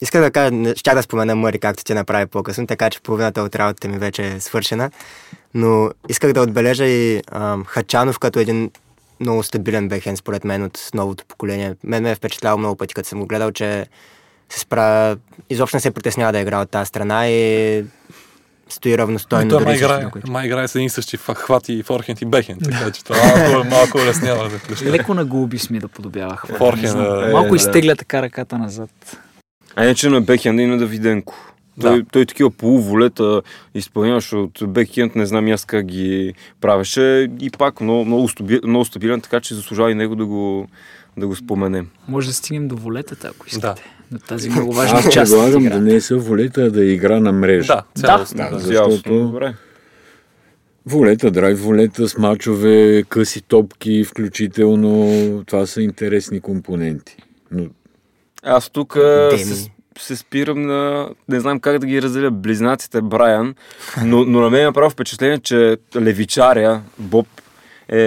исках 0.00 0.22
да 0.22 0.30
кажа, 0.30 0.76
щях 0.76 0.94
да 0.94 1.02
спомена 1.02 1.36
Мъри, 1.36 1.58
както 1.58 1.84
ти 1.84 1.94
направи 1.94 2.26
по-късно, 2.26 2.66
така 2.66 2.90
че 2.90 3.00
половината 3.00 3.42
от 3.42 3.56
работата 3.56 3.88
ми 3.88 3.98
вече 3.98 4.26
е 4.26 4.40
свършена. 4.40 4.90
Но 5.54 5.90
исках 6.08 6.32
да 6.32 6.42
отбележа 6.42 6.84
и 6.84 7.22
а, 7.30 7.58
Хачанов 7.66 8.18
като 8.18 8.38
един 8.38 8.70
много 9.20 9.42
стабилен 9.42 9.88
бехен, 9.88 10.16
според 10.16 10.44
мен, 10.44 10.62
от 10.62 10.90
новото 10.94 11.24
поколение. 11.24 11.74
Мен 11.84 12.02
ме 12.02 12.10
е 12.10 12.14
впечатляло 12.14 12.58
много 12.58 12.76
пъти, 12.76 12.94
като 12.94 13.08
съм 13.08 13.20
го 13.20 13.26
гледал, 13.26 13.52
че 13.52 13.86
се 14.48 14.60
справя, 14.60 15.16
изобщо 15.50 15.76
не 15.76 15.80
се 15.80 15.90
притеснява 15.90 16.32
да 16.32 16.38
игра 16.40 16.60
от 16.60 16.70
тази 16.70 16.88
страна 16.88 17.28
и 17.28 17.84
стои 18.68 18.98
равностойно. 18.98 19.50
Той 19.50 19.74
с 19.74 19.78
играе, 19.78 20.06
май 20.28 20.46
играе 20.46 20.68
с 20.68 20.74
един 20.74 20.90
същи 20.90 21.16
хват 21.16 21.68
и 21.68 21.82
форхенд 21.82 22.22
и 22.22 22.24
бехенд, 22.24 22.62
така 22.64 22.90
че 22.90 23.04
това 23.04 23.16
малко, 23.16 23.68
малко 23.68 23.98
улеснява 23.98 24.44
нещата. 24.70 24.90
Леко 24.90 25.14
на 25.14 25.24
губи 25.24 25.58
ми 25.70 25.78
да 25.78 25.88
подобява 25.88 26.36
хвата. 26.36 26.54
Форхенд, 26.54 26.92
да. 26.92 27.28
Малко 27.32 27.54
Е, 27.54 27.56
изтегля 27.56 27.96
така 27.96 28.22
ръката 28.22 28.58
назад. 28.58 28.90
А 29.76 29.84
иначе 29.84 30.08
на 30.08 30.20
бекхенда 30.20 30.62
и 30.62 30.66
на 30.66 30.78
Давиденко. 30.78 31.34
Да. 31.76 31.88
Той, 31.88 32.04
той 32.12 32.26
такива 32.26 32.50
полуволета 32.50 33.42
изпълняваше 33.74 34.36
от 34.36 34.62
бекхенд, 34.66 35.14
не 35.14 35.26
знам 35.26 35.48
и 35.48 35.52
аз 35.52 35.64
как 35.64 35.86
ги 35.86 36.34
правеше. 36.60 37.28
И 37.40 37.50
пак 37.50 37.80
много, 37.80 38.04
много, 38.04 38.28
стаби, 38.28 38.60
много 38.64 38.84
стабилен, 38.84 39.20
така 39.20 39.40
че 39.40 39.54
заслужава 39.54 39.90
и 39.90 39.94
него 39.94 40.16
да 40.16 40.26
го, 40.26 40.68
да 41.16 41.26
го 41.26 41.36
споменем. 41.36 41.88
Може 42.08 42.28
да 42.28 42.34
стигнем 42.34 42.68
до 42.68 42.76
волетата, 42.76 43.28
ако 43.28 43.46
искате. 43.46 43.66
Да. 43.66 43.97
До 44.12 44.18
тази 44.18 44.50
много 44.50 44.72
важна 44.72 44.98
Аз 44.98 45.10
част. 45.10 45.32
от 45.32 45.38
предлагам 45.40 45.64
да 45.64 45.80
не 45.82 46.00
са 46.00 46.16
волета, 46.16 46.62
а 46.62 46.70
да 46.70 46.84
игра 46.84 47.20
на 47.20 47.32
мрежа. 47.32 47.66
Да, 47.66 47.84
цялостно. 47.96 48.36
Да, 48.38 48.50
Да, 48.50 48.58
защото- 48.58 49.18
Добре. 49.22 49.54
Волета, 50.86 51.30
драйв 51.30 51.60
волета 51.60 52.08
с 52.08 52.18
мачове, 52.18 53.04
къси 53.08 53.42
топки, 53.42 54.04
включително. 54.04 55.12
Това 55.46 55.66
са 55.66 55.82
интересни 55.82 56.40
компоненти. 56.40 57.16
Но 57.50 57.66
Аз 58.42 58.70
тук 58.70 58.96
се, 59.36 59.70
се 59.98 60.16
спирам 60.16 60.62
на... 60.62 61.08
Не 61.28 61.40
знам 61.40 61.60
как 61.60 61.78
да 61.78 61.86
ги 61.86 62.02
разделя 62.02 62.30
близнаците 62.30 63.00
Брайан, 63.00 63.54
но, 64.04 64.24
но 64.24 64.40
на 64.40 64.50
мен 64.50 64.66
е 64.66 64.72
право 64.72 64.90
впечатление, 64.90 65.38
че 65.38 65.76
левичаря 65.96 66.80
Боб 66.98 67.26
е, 67.88 68.02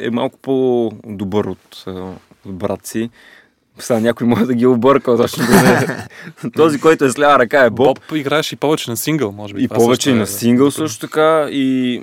е 0.00 0.10
малко 0.10 0.38
по-добър 0.38 1.44
от, 1.44 1.84
от 2.46 2.54
брат 2.54 2.86
си. 2.86 3.10
Сега 3.78 4.00
някой 4.00 4.26
може 4.26 4.44
да 4.44 4.54
ги 4.54 4.64
е 4.64 4.68
объркал, 4.68 5.16
точно 5.16 5.44
да. 5.46 6.06
Този, 6.56 6.80
който 6.80 7.04
е 7.04 7.10
с 7.10 7.18
лява 7.18 7.38
ръка 7.38 7.64
е 7.64 7.70
Боб. 7.70 7.86
Боб 7.86 8.16
играеше 8.16 8.54
и 8.54 8.58
повече 8.58 8.90
на 8.90 8.96
сингъл, 8.96 9.32
може 9.32 9.54
би. 9.54 9.62
И 9.64 9.68
повече 9.68 9.94
също 9.94 10.10
и 10.10 10.12
е- 10.12 10.16
на 10.16 10.26
сингъл 10.26 10.70
също 10.70 11.00
така. 11.06 11.48
И 11.50 12.02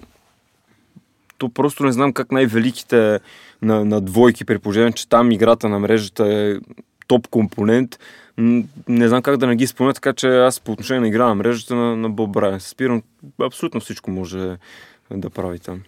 то 1.37 1.49
просто 1.49 1.83
не 1.83 1.91
знам 1.91 2.13
как 2.13 2.31
най-великите 2.31 3.19
на, 3.61 3.85
на 3.85 4.01
двойки, 4.01 4.45
при 4.45 4.59
положение, 4.59 4.91
че 4.91 5.09
там 5.09 5.31
играта 5.31 5.69
на 5.69 5.79
мрежата 5.79 6.25
е 6.33 6.55
топ 7.07 7.27
компонент. 7.27 7.99
Не 8.87 9.07
знам 9.07 9.21
как 9.21 9.37
да 9.37 9.47
не 9.47 9.55
ги 9.55 9.67
спомня, 9.67 9.93
така 9.93 10.13
че 10.13 10.27
аз 10.27 10.59
по 10.59 10.71
отношение 10.71 11.01
на 11.01 11.07
игра 11.07 11.27
на 11.27 11.35
мрежата 11.35 11.75
на, 11.75 11.95
на 11.95 12.09
Боб 12.09 12.31
Брайан 12.31 12.59
се 12.59 12.69
спирам. 12.69 13.03
Абсолютно 13.41 13.79
всичко 13.81 14.11
може 14.11 14.57
да 15.11 15.29
прави 15.29 15.59
там. 15.59 15.81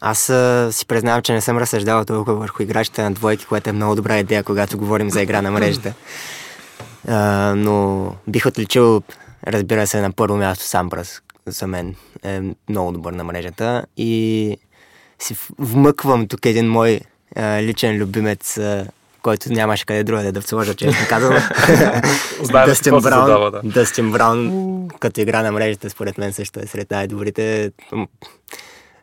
Аз 0.00 0.30
а, 0.30 0.68
си 0.72 0.86
признавам, 0.86 1.22
че 1.22 1.32
не 1.32 1.40
съм 1.40 1.58
разсъждавал 1.58 2.04
толкова 2.04 2.36
върху 2.36 2.62
играчите 2.62 3.02
на 3.02 3.10
двойки, 3.10 3.46
което 3.46 3.70
е 3.70 3.72
много 3.72 3.94
добра 3.94 4.18
идея, 4.18 4.42
когато 4.42 4.78
говорим 4.78 5.10
за 5.10 5.22
игра 5.22 5.42
на 5.42 5.50
мрежата. 5.50 5.94
А, 7.08 7.54
но 7.56 8.06
бих 8.28 8.46
отличил, 8.46 9.02
разбира 9.46 9.86
се, 9.86 10.00
на 10.00 10.12
първо 10.12 10.36
място 10.36 10.64
Сампрас. 10.64 11.22
За 11.46 11.66
мен 11.66 11.94
е 12.24 12.40
много 12.68 12.92
добър 12.92 13.12
на 13.12 13.24
мрежата. 13.24 13.84
И 13.96 14.56
си 15.18 15.36
вмъквам 15.58 16.28
тук 16.28 16.46
един 16.46 16.68
мой 16.70 17.00
а, 17.36 17.62
личен 17.62 17.96
любимец, 17.96 18.58
а, 18.58 18.86
който 19.22 19.52
нямаше 19.52 19.86
къде 19.86 20.04
другаде 20.04 20.32
да 20.32 20.42
сложа, 20.42 20.74
честно 20.74 21.06
казвам. 21.08 21.34
Дъстин 22.66 22.92
Браун, 22.92 23.26
задава, 23.26 23.50
да. 23.50 23.60
Дъстин 23.64 24.12
Браун, 24.12 24.88
като 25.00 25.20
игра 25.20 25.42
на 25.42 25.52
мрежата, 25.52 25.90
според 25.90 26.18
мен 26.18 26.32
също 26.32 26.60
е 26.60 26.66
сред 26.66 26.90
най-добрите. 26.90 27.72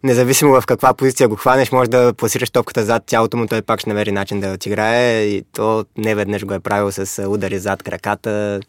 Независимо 0.05 0.61
в 0.61 0.65
каква 0.65 0.93
позиция 0.93 1.27
го 1.27 1.35
хванеш, 1.35 1.71
може 1.71 1.89
да 1.89 2.13
пласираш 2.13 2.49
топката 2.49 2.85
зад 2.85 3.03
тялото 3.05 3.37
му, 3.37 3.47
той 3.47 3.61
пак 3.61 3.79
ще 3.79 3.89
намери 3.89 4.11
начин 4.11 4.39
да 4.39 4.53
отиграе 4.53 5.23
и 5.23 5.43
то 5.53 5.85
не 5.97 6.15
веднъж 6.15 6.45
го 6.45 6.53
е 6.53 6.59
правил 6.59 6.91
с 6.91 7.27
удари 7.27 7.59
зад 7.59 7.83
краката. 7.83 8.59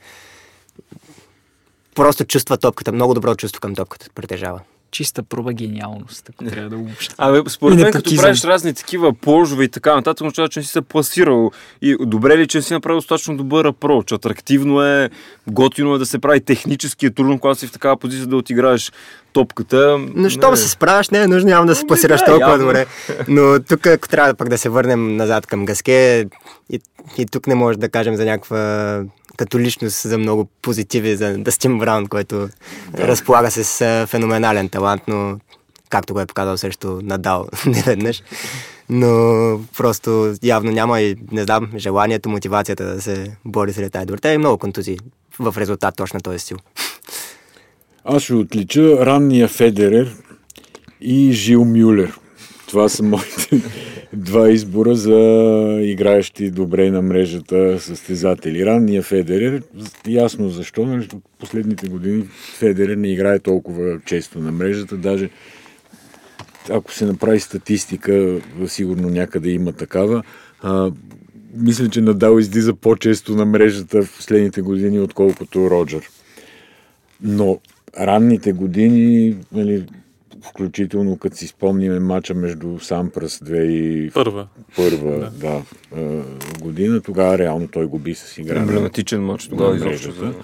Просто 1.95 2.25
чувства 2.25 2.57
топката, 2.57 2.93
много 2.93 3.15
добро 3.15 3.35
чувство 3.35 3.61
към 3.61 3.75
топката 3.75 4.07
притежава. 4.15 4.61
Чиста 4.97 5.23
проба 5.23 5.53
гениалност, 5.53 6.31
ако 6.31 6.45
трябва 6.45 6.71
да 6.71 6.77
го 6.77 6.85
обща. 6.85 7.15
Абе, 7.19 7.41
според 7.49 7.79
мен, 7.79 7.93
като 7.93 8.17
правиш 8.17 8.45
разни 8.45 8.75
такива 8.75 9.13
положове 9.13 9.65
и 9.65 9.69
така 9.69 9.95
нататък, 9.95 10.21
означава, 10.21 10.49
че 10.49 10.59
не 10.61 10.65
си 10.65 10.73
се 10.73 10.81
пласирал. 10.83 11.51
И 11.83 11.97
добре 12.01 12.39
ли, 12.39 12.47
че 12.47 12.59
не 12.59 12.63
си 12.63 12.73
направил 12.73 12.99
достатъчно 12.99 13.37
добър 13.37 13.65
апроч? 13.65 14.13
Атрактивно 14.13 14.83
е, 14.83 15.11
готино 15.47 15.95
е 15.95 15.99
да 15.99 16.07
се 16.07 16.19
прави 16.19 16.41
технически 16.41 17.07
е 17.07 17.11
трудно, 17.11 17.39
когато 17.39 17.61
си 17.61 17.67
в 17.67 17.73
такава 17.73 17.97
позиция 17.97 18.27
да 18.27 18.37
отиграеш 18.37 18.93
топката. 19.33 19.99
Но 20.15 20.29
щом 20.31 20.51
Не. 20.51 20.57
се 20.57 20.69
справяш, 20.69 21.11
не 21.11 21.19
е 21.19 21.27
нужно 21.27 21.51
явно 21.51 21.67
да 21.67 21.75
се 21.75 21.81
Ами 21.81 21.89
пласираш 21.89 22.21
да, 22.21 22.27
толкова 22.27 22.51
явно. 22.51 22.67
добре. 22.67 22.87
Но 23.29 23.63
тук, 23.69 23.87
ако 23.87 24.09
трябва 24.09 24.35
пък 24.35 24.49
да 24.49 24.59
се 24.59 24.69
върнем 24.69 25.17
назад 25.17 25.47
към 25.47 25.65
Гаске, 25.65 26.27
и, 26.73 26.81
и 27.19 27.27
тук 27.27 27.47
не 27.47 27.55
може 27.55 27.79
да 27.79 27.89
кажем 27.89 28.17
за 28.17 28.25
някаква 28.25 29.03
като 29.37 29.59
личност 29.59 30.03
за 30.03 30.19
много 30.19 30.49
позитиви 30.63 31.17
за 31.17 31.39
Дъстин 31.39 31.79
Браун, 31.79 32.07
който 32.07 32.49
разполага 32.95 33.51
се 33.51 33.65
с 33.65 34.07
феноменален 34.07 34.69
талант, 34.69 35.03
но 35.09 35.39
както 35.89 36.13
го 36.15 36.21
е 36.21 36.27
показал 36.27 36.57
срещу 36.57 37.01
Надал 37.03 37.49
неведнъж. 37.67 38.23
Но 38.89 39.61
просто 39.77 40.35
явно 40.43 40.73
няма 40.73 41.01
и, 41.01 41.17
не 41.33 41.43
знам, 41.43 41.69
желанието, 41.77 42.29
мотивацията 42.29 42.85
да 42.85 43.03
се 43.03 43.37
бори 43.45 43.73
сред 43.73 43.97
добре. 44.07 44.33
и 44.33 44.39
много 44.39 44.59
контузии 44.59 44.99
в 45.39 45.55
резултат 45.59 45.97
точно 45.97 46.21
този 46.21 46.39
стил. 46.39 46.57
аз 48.05 48.23
ще 48.23 48.35
отлича 48.35 49.07
ранния 49.07 49.49
Федерер 49.49 50.17
и 51.01 51.33
Жил 51.33 51.65
Мюлер. 51.65 52.19
Това 52.67 52.89
са 52.89 53.03
моите 53.03 53.63
два 54.13 54.51
избора 54.51 54.95
за 54.95 55.19
играещи 55.83 56.51
добре 56.51 56.91
на 56.91 57.03
мрежата 57.03 57.81
състезатели. 57.81 58.67
Ранния 58.67 59.03
Федерер, 59.03 59.63
ясно 60.09 60.49
защо, 60.49 60.87
нали, 60.87 61.09
последните 61.39 61.89
години 61.89 62.25
Федерер 62.59 62.97
не 62.97 63.09
играе 63.09 63.39
толкова 63.39 64.01
често 64.05 64.39
на 64.39 64.53
мрежата, 64.53 64.97
даже 64.97 65.31
ако 66.71 66.93
се 66.93 67.07
направи 67.07 67.41
статистика, 67.41 68.41
сигурно 68.67 69.09
някъде 69.09 69.51
има 69.51 69.73
такава, 69.73 70.23
а, 70.63 70.91
мисля, 71.55 71.89
че 71.89 72.01
Надал 72.01 72.39
излиза 72.39 72.75
по-често 72.75 73.35
на 73.35 73.45
мрежата 73.45 74.03
в 74.03 74.17
последните 74.17 74.63
години, 74.63 75.01
отколкото 75.01 75.71
Роджер. 75.71 76.11
Но 77.23 77.61
ранните 78.01 78.53
години, 78.53 79.37
нали, 79.53 79.85
включително 80.43 81.19
като 81.19 81.37
си 81.37 81.47
спомниме 81.47 81.99
матча 82.01 82.35
между 82.35 82.79
Сампрас 82.79 83.39
2001 83.39 84.47
Първа. 84.77 85.19
да. 85.19 85.31
Да, 85.31 85.63
а, 85.97 86.23
година, 86.61 87.01
тогава 87.01 87.39
реално 87.39 87.69
той 87.69 87.87
го 87.87 87.99
би 87.99 88.15
с 88.15 88.39
игра. 88.39 88.61
Емблематичен 88.61 89.23
матч 89.25 89.49
тогава 89.49 89.77
изобщо. 89.77 90.13
за- 90.13 90.35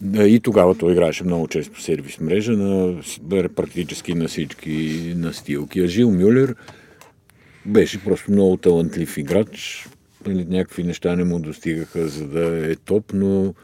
Да, 0.00 0.28
и 0.28 0.40
тогава 0.40 0.74
той 0.74 0.92
играеше 0.92 1.24
много 1.24 1.48
често 1.48 1.82
сервис 1.82 2.20
мрежа, 2.20 2.52
на, 2.52 3.02
практически 3.56 4.14
на 4.14 4.28
всички 4.28 5.02
настилки. 5.16 5.80
А 5.80 5.86
Жил 5.86 6.10
Мюлер 6.10 6.54
беше 7.66 8.04
просто 8.04 8.30
много 8.32 8.56
талантлив 8.56 9.18
играч. 9.18 9.86
Нали, 10.26 10.46
някакви 10.48 10.82
неща 10.82 11.16
не 11.16 11.24
му 11.24 11.38
достигаха, 11.38 12.08
за 12.08 12.26
да 12.28 12.70
е 12.70 12.76
топ, 12.76 13.04
но 13.14 13.54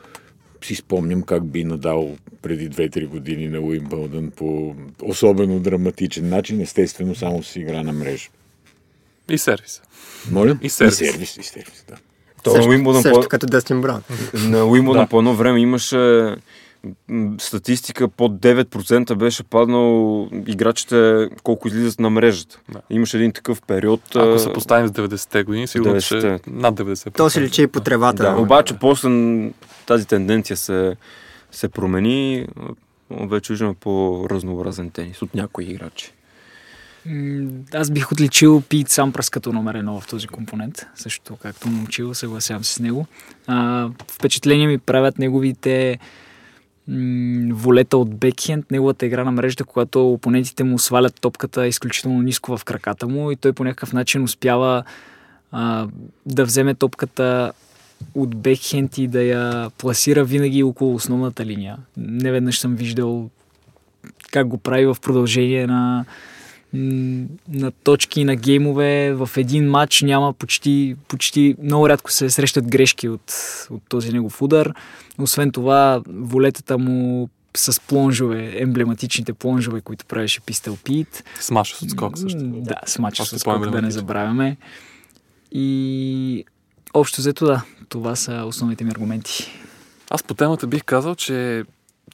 си 0.63 0.75
спомням 0.75 1.23
как 1.23 1.45
би 1.45 1.65
надал 1.65 2.17
преди 2.43 2.71
2-3 2.71 3.07
години 3.07 3.49
на 3.49 3.61
Уимбълдън 3.61 4.31
по 4.31 4.75
особено 5.03 5.61
драматичен 5.61 6.29
начин, 6.29 6.61
естествено 6.61 7.15
само 7.15 7.43
с 7.43 7.57
игра 7.57 7.83
на 7.83 7.93
мрежа. 7.93 8.29
И 9.31 9.39
сервис. 9.39 9.83
Моля? 10.31 10.59
И 10.63 10.69
сервис. 10.69 11.01
И 11.01 11.05
сервис, 11.07 11.37
и 11.37 11.43
сервис 11.43 11.85
да. 11.89 11.95
То 12.43 12.51
също, 12.51 12.65
на 12.65 12.71
Уимбълдън 12.71 13.03
също 13.03 13.21
по- 13.21 13.29
като 13.29 13.47
Дъстин 13.47 13.81
Браун. 13.81 14.01
На 14.35 14.65
Уимбълдън 14.65 15.05
Да. 15.05 15.09
по 15.09 15.19
едно 15.19 15.35
време 15.35 15.61
имаше 15.61 16.35
статистика 17.39 18.09
под 18.09 18.33
9% 18.33 19.15
беше 19.15 19.43
паднал 19.43 20.15
играчите 20.47 21.29
колко 21.43 21.69
излизат 21.69 22.01
на 22.01 22.11
мрежата. 22.11 22.61
Да. 22.69 22.81
Имаше 22.91 23.17
един 23.17 23.33
такъв 23.33 23.63
период. 23.63 24.01
Ако 24.17 24.39
се 24.39 24.53
поставим 24.53 24.89
с 24.89 24.93
90-те 24.93 25.43
години, 25.43 25.67
сигурно 25.67 26.01
че 26.01 26.15
90-те. 26.15 26.51
над 26.51 26.75
90%. 26.75 27.17
То 27.17 27.31
се 27.31 27.41
лечи 27.41 27.63
и 27.63 27.67
по 27.67 27.81
тревата. 27.81 28.23
Да, 28.25 28.37
обаче 28.37 28.75
после 28.75 29.09
тази 29.89 30.07
тенденция 30.07 30.57
се, 30.57 30.97
се 31.51 31.69
промени. 31.69 32.47
Вече 33.11 33.53
виждаме 33.53 33.75
по-разнообразен 33.75 34.91
тенис 34.91 35.23
от 35.23 35.35
някои 35.35 35.65
играчи. 35.65 36.13
Аз 37.75 37.91
бих 37.91 38.13
отличил 38.13 38.63
Пит 38.69 38.89
Сампрас 38.89 39.31
като 39.31 39.53
номер 39.53 39.75
едно 39.75 40.01
в 40.01 40.07
този 40.07 40.27
компонент. 40.27 40.87
Също 40.95 41.37
както 41.37 41.69
момчил, 41.69 42.15
съгласявам 42.15 42.65
се 42.65 42.73
с 42.73 42.81
него. 42.81 43.07
А, 43.47 43.89
впечатление 44.11 44.67
ми 44.67 44.79
правят 44.79 45.19
неговите 45.19 45.99
волета 47.53 47.97
от 47.99 48.15
бекхенд, 48.15 48.71
неговата 48.71 49.07
игра 49.07 49.25
на 49.25 49.33
мрежата, 49.33 49.65
когато 49.65 50.13
опонентите 50.13 50.65
му 50.65 50.79
свалят 50.79 51.21
топката 51.21 51.67
изключително 51.67 52.23
ниско 52.23 52.57
в 52.57 52.65
краката 52.65 53.09
му 53.09 53.31
и 53.31 53.37
той 53.37 53.53
по 53.53 53.65
някакъв 53.65 53.93
начин 53.93 54.23
успява 54.23 54.85
а, 55.53 55.89
да 56.27 56.45
вземе 56.45 56.75
топката 56.75 57.53
от 58.15 58.37
бекхенд 58.37 58.99
и 58.99 59.07
да 59.07 59.23
я 59.23 59.71
пласира 59.79 60.25
винаги 60.25 60.63
около 60.63 60.95
основната 60.95 61.47
линия. 61.47 61.77
Неведнъж 61.97 62.59
съм 62.59 62.77
виждал 62.77 63.31
как 64.31 64.49
го 64.49 64.59
прави 64.59 64.87
в 64.87 64.97
продължение 65.03 65.67
на, 65.67 66.05
на 67.49 67.71
точки, 67.71 68.25
на 68.25 68.37
геймове. 68.37 69.15
В 69.15 69.31
един 69.37 69.71
матч 69.71 70.03
няма 70.03 70.33
почти, 70.33 70.97
почти 71.09 71.57
много 71.63 71.89
рядко 71.89 72.13
се 72.13 72.31
срещат 72.31 72.69
грешки 72.69 73.09
от, 73.09 73.35
от 73.71 73.83
този 73.89 74.13
негов 74.13 74.43
удар. 74.43 74.75
Освен 75.19 75.51
това, 75.51 76.03
волетата 76.09 76.79
му 76.79 77.29
с 77.57 77.81
плонжове, 77.81 78.53
емблематичните 78.57 79.33
плонжове, 79.33 79.81
които 79.81 80.05
правеше 80.05 80.41
Пистел 80.41 80.77
Пит. 80.85 81.25
Смаш 81.41 81.75
с 81.75 81.83
отскок 81.83 82.19
също. 82.19 82.39
Да, 82.43 82.77
с 82.87 82.99
Още 83.03 83.25
с 83.25 83.39
скок, 83.39 83.71
да 83.71 83.83
не 83.83 83.91
забравяме. 83.91 84.57
И 85.53 86.45
общо 86.95 87.21
взето 87.21 87.47
да, 87.47 87.63
това 87.89 88.17
са 88.17 88.45
основните 88.47 88.85
ми 88.85 88.91
аргументи. 88.91 89.51
Аз 90.11 90.23
по 90.23 90.35
темата 90.35 90.67
бих 90.67 90.85
казал, 90.85 91.15
че 91.15 91.65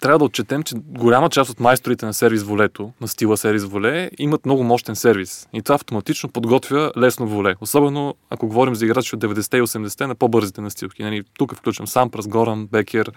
трябва 0.01 0.19
да 0.19 0.25
отчетем, 0.25 0.63
че 0.63 0.75
голяма 0.77 1.31
част 1.31 1.51
от 1.51 1.61
майсторите 1.61 2.07
на 2.07 2.15
сервис 2.15 2.43
волето, 2.43 2.93
на 3.01 3.09
стила 3.09 3.37
сервис 3.37 3.65
воле, 3.65 4.11
имат 4.19 4.47
много 4.47 4.63
мощен 4.63 4.97
сервис. 4.97 5.49
И 5.53 5.63
това 5.63 5.75
автоматично 5.75 6.29
подготвя 6.29 6.93
лесно 6.99 7.27
воле. 7.27 7.55
Особено 7.61 8.15
ако 8.31 8.47
говорим 8.47 8.75
за 8.75 8.85
играчи 8.85 9.17
от 9.17 9.23
90-те 9.23 9.57
и 9.57 9.63
80-те 9.63 10.07
на 10.07 10.15
по-бързите 10.15 10.61
настилки. 10.61 11.03
Нали, 11.03 11.23
тук 11.39 11.55
включвам 11.55 11.87
Сампрас, 11.87 12.29
Горан, 12.29 12.67
Бекер 12.67 13.13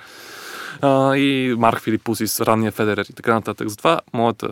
а, 0.82 1.16
и 1.16 1.55
Марк 1.58 1.82
Филипусис, 1.82 2.41
ранния 2.41 2.72
Федерер 2.72 3.05
и 3.10 3.14
така 3.14 3.34
нататък. 3.34 3.70
Затова 3.70 4.01
моята 4.14 4.47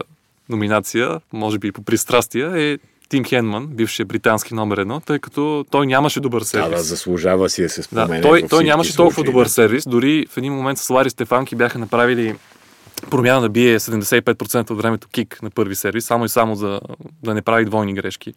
номинация, 0.49 1.21
може 1.33 1.59
би 1.59 1.67
и 1.67 1.71
по 1.71 1.81
пристрастие, 1.81 2.71
е 2.71 2.77
Тим 3.09 3.23
Хенман, 3.23 3.67
бившия 3.67 4.05
британски 4.05 4.53
номер 4.53 4.77
едно, 4.77 4.99
тъй 4.99 5.19
като 5.19 5.65
той 5.71 5.87
нямаше 5.87 6.19
добър 6.19 6.41
сервис. 6.41 6.69
Да, 6.69 6.75
да, 6.75 6.83
заслужава 6.83 7.49
си 7.49 7.61
да 7.61 7.69
се 7.69 7.81
Да, 7.81 7.83
спомене. 7.83 8.21
той, 8.21 8.41
във 8.41 8.49
той 8.49 8.57
всички 8.57 8.69
нямаше 8.69 8.95
толкова 8.95 9.15
случаи, 9.15 9.31
добър 9.31 9.45
да. 9.45 9.49
сервис. 9.49 9.83
Дори 9.87 10.25
в 10.29 10.37
един 10.37 10.53
момент 10.53 10.77
с 10.77 10.89
Лари 10.89 11.09
Стефанки 11.09 11.55
бяха 11.55 11.79
направили 11.79 12.35
промяна 13.09 13.41
да 13.41 13.49
бие 13.49 13.79
75% 13.79 14.71
от 14.71 14.77
времето 14.77 15.07
кик 15.07 15.39
на 15.41 15.49
първи 15.49 15.75
сервис, 15.75 16.05
само 16.05 16.25
и 16.25 16.29
само 16.29 16.55
за 16.55 16.79
да 17.23 17.33
не 17.33 17.41
прави 17.41 17.65
двойни 17.65 17.93
грешки 17.93 18.33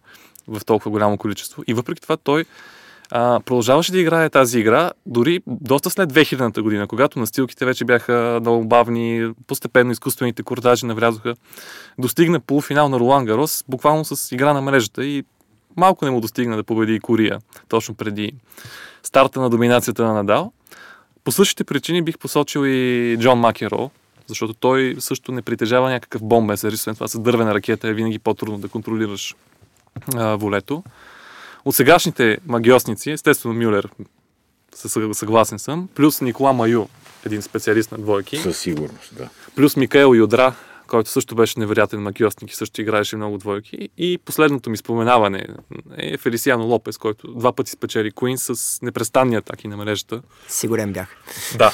в 0.48 0.64
толкова 0.64 0.90
голямо 0.90 1.16
количество. 1.18 1.62
И 1.66 1.74
въпреки 1.74 2.02
това 2.02 2.16
той 2.16 2.44
а, 3.10 3.40
продължаваше 3.40 3.92
да 3.92 3.98
играе 3.98 4.30
тази 4.30 4.58
игра, 4.58 4.90
дори 5.06 5.40
доста 5.46 5.90
след 5.90 6.12
2000-та 6.12 6.62
година, 6.62 6.86
когато 6.86 7.18
настилките 7.18 7.64
вече 7.64 7.84
бяха 7.84 8.38
много 8.40 8.64
бавни, 8.64 9.32
постепенно 9.46 9.92
изкуствените 9.92 10.42
кордажи 10.42 10.86
навлязоха. 10.86 11.34
Достигна 11.98 12.40
полуфинал 12.40 12.88
на 12.88 13.00
Ролан 13.00 13.24
Гарос, 13.24 13.64
буквално 13.68 14.04
с 14.04 14.32
игра 14.32 14.52
на 14.52 14.60
мрежата 14.60 15.04
и 15.04 15.24
малко 15.76 16.04
не 16.04 16.10
му 16.10 16.20
достигна 16.20 16.56
да 16.56 16.64
победи 16.64 16.94
и 16.94 17.00
Кория, 17.00 17.38
точно 17.68 17.94
преди 17.94 18.32
старта 19.02 19.40
на 19.40 19.50
доминацията 19.50 20.04
на 20.04 20.12
Надал. 20.12 20.52
По 21.24 21.32
същите 21.32 21.64
причини 21.64 22.02
бих 22.02 22.18
посочил 22.18 22.66
и 22.66 23.16
Джон 23.20 23.38
Макеро, 23.38 23.90
защото 24.26 24.54
той 24.54 24.96
също 24.98 25.32
не 25.32 25.42
притежава 25.42 25.90
някакъв 25.90 26.22
сервис, 26.56 26.80
освен 26.80 26.94
това 26.94 27.08
с 27.08 27.20
дървена 27.20 27.54
ракета 27.54 27.88
е 27.88 27.94
винаги 27.94 28.18
по-трудно 28.18 28.58
да 28.58 28.68
контролираш 28.68 29.34
а, 30.16 30.36
волето. 30.36 30.82
От 31.64 31.74
сегашните 31.74 32.38
магиосници, 32.46 33.10
естествено 33.10 33.54
Мюлер, 33.54 33.88
съ- 34.76 35.12
съгласен 35.12 35.58
съм, 35.58 35.88
плюс 35.94 36.20
Никола 36.20 36.52
Маю, 36.52 36.86
един 37.26 37.42
специалист 37.42 37.92
на 37.92 37.98
двойки, 37.98 38.36
Със 38.36 38.58
сигурност, 38.58 39.16
да. 39.16 39.28
плюс 39.56 39.76
Микаел 39.76 40.14
Юдра, 40.14 40.54
който 40.86 41.10
също 41.10 41.34
беше 41.34 41.60
невероятен 41.60 42.00
магиосник 42.02 42.52
и 42.52 42.56
също 42.56 42.80
играеше 42.80 43.16
много 43.16 43.38
двойки. 43.38 43.88
И 43.98 44.18
последното 44.18 44.70
ми 44.70 44.76
споменаване 44.76 45.46
е 45.96 46.18
Фелисиано 46.18 46.64
Лопес, 46.64 46.98
който 46.98 47.34
два 47.34 47.52
пъти 47.52 47.70
спечели 47.70 48.10
Куин 48.10 48.38
с 48.38 48.78
непрестанни 48.82 49.36
атаки 49.36 49.68
на 49.68 49.76
мрежата. 49.76 50.22
Сигурен 50.48 50.92
бях. 50.92 51.16
Да. 51.58 51.72